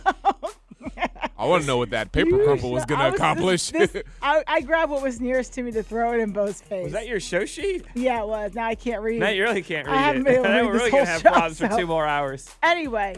want 1.51 1.63
to 1.63 1.67
know 1.67 1.77
what 1.77 1.89
that 1.91 2.11
paper 2.11 2.37
you 2.37 2.43
crumple 2.43 2.71
was 2.71 2.85
going 2.85 2.99
to 2.99 3.15
accomplish. 3.15 3.69
This, 3.69 3.91
this, 3.91 4.03
I, 4.21 4.43
I 4.47 4.61
grabbed 4.61 4.91
what 4.91 5.01
was 5.03 5.19
nearest 5.21 5.53
to 5.53 5.63
me 5.63 5.71
to 5.71 5.83
throw 5.83 6.13
it 6.13 6.19
in 6.19 6.31
Beau's 6.31 6.61
face. 6.61 6.85
was 6.85 6.93
that 6.93 7.07
your 7.07 7.19
show 7.19 7.45
sheet? 7.45 7.85
yeah, 7.93 8.21
it 8.21 8.27
was. 8.27 8.53
Now 8.53 8.65
I 8.67 8.75
can't 8.75 9.01
read. 9.01 9.19
Now 9.19 9.29
you 9.29 9.43
really 9.43 9.61
can't 9.61 9.87
read 9.87 9.93
I 9.93 9.97
read 9.97 10.05
haven't 10.05 10.21
it. 10.21 10.25
been 10.25 10.35
able 10.35 10.43
to 10.43 10.47
Then 10.49 10.55
read 10.55 10.65
we're 10.65 10.73
this 10.73 10.79
really 10.81 10.91
gonna 10.91 11.05
have 11.05 11.21
show, 11.21 11.29
problems 11.29 11.57
for 11.59 11.67
two 11.69 11.87
more 11.87 12.05
hours. 12.07 12.49
Anyway, 12.63 13.15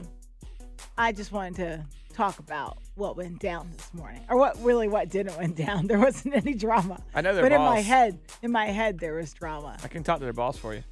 I 0.97 1.11
just 1.11 1.31
wanted 1.31 1.55
to 1.55 1.85
talk 2.15 2.39
about 2.39 2.77
what 2.95 3.17
went 3.17 3.39
down 3.39 3.71
this 3.75 3.91
morning, 3.93 4.21
or 4.29 4.37
what 4.37 4.55
really 4.63 4.87
what 4.87 5.09
didn't 5.09 5.35
went 5.37 5.55
down. 5.55 5.87
There 5.87 5.99
wasn't 5.99 6.35
any 6.35 6.53
drama. 6.53 7.01
I 7.15 7.21
know 7.21 7.33
their 7.33 7.41
but 7.43 7.51
in 7.51 7.61
my 7.61 7.79
head, 7.79 8.19
in 8.43 8.51
my 8.51 8.67
head, 8.67 8.99
there 8.99 9.15
was 9.15 9.33
drama. 9.33 9.77
I 9.83 9.87
can 9.87 10.03
talk 10.03 10.19
to 10.19 10.23
their 10.23 10.33
boss 10.33 10.57
for 10.57 10.75
you. 10.75 10.83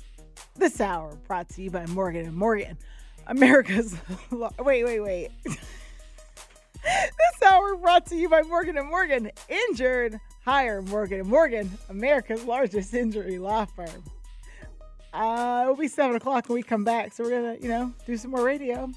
This 0.56 0.82
hour 0.82 1.16
brought 1.28 1.50
to 1.50 1.62
you 1.62 1.70
by 1.70 1.86
Morgan 1.86 2.26
and 2.26 2.36
Morgan, 2.36 2.76
America's. 3.28 3.96
wait, 4.32 4.84
wait, 4.84 5.00
wait. 5.00 5.30
this 6.84 7.50
hour 7.50 7.76
brought 7.76 8.06
to 8.08 8.15
you 8.15 8.30
by 8.30 8.41
Morgan 8.44 8.78
and 8.78 8.89
Morgan. 8.89 9.32
Injured, 9.50 10.20
hire 10.44 10.82
Morgan 10.82 11.22
and 11.22 11.30
Morgan, 11.30 11.70
America's 11.89 12.44
largest 12.44 12.94
injury 12.94 13.38
law 13.38 13.65
firm. 13.65 14.04
Uh, 15.13 15.62
it'll 15.63 15.76
be 15.76 15.88
seven 15.88 16.15
o'clock 16.15 16.48
when 16.48 16.56
we 16.56 16.63
come 16.63 16.84
back, 16.84 17.13
so 17.13 17.24
we're 17.24 17.30
gonna, 17.32 17.58
you 17.62 17.67
know, 17.67 17.94
do 18.06 18.15
some 18.15 18.32
more 18.32 18.46
radio. 18.46 18.89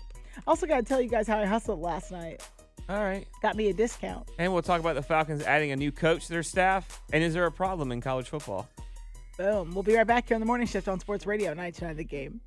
Also, 0.46 0.66
got 0.66 0.76
to 0.76 0.82
tell 0.82 1.00
you 1.00 1.08
guys 1.08 1.26
how 1.26 1.38
I 1.38 1.46
hustled 1.46 1.80
last 1.80 2.10
night. 2.10 2.42
All 2.88 3.02
right. 3.02 3.26
Got 3.40 3.56
me 3.56 3.70
a 3.70 3.72
discount. 3.72 4.28
And 4.38 4.52
we'll 4.52 4.62
talk 4.62 4.80
about 4.80 4.94
the 4.94 5.02
Falcons 5.02 5.42
adding 5.42 5.72
a 5.72 5.76
new 5.76 5.90
coach 5.90 6.26
to 6.26 6.32
their 6.32 6.42
staff. 6.42 7.00
And 7.12 7.24
is 7.24 7.32
there 7.32 7.46
a 7.46 7.52
problem 7.52 7.92
in 7.92 8.00
college 8.00 8.28
football? 8.28 8.68
Boom. 9.38 9.72
We'll 9.74 9.82
be 9.82 9.96
right 9.96 10.06
back 10.06 10.28
here 10.28 10.34
on 10.34 10.40
the 10.40 10.46
morning 10.46 10.66
shift 10.66 10.86
on 10.86 11.00
Sports 11.00 11.26
Radio 11.26 11.54
99 11.54 11.96
The 11.96 12.04
Game. 12.04 12.40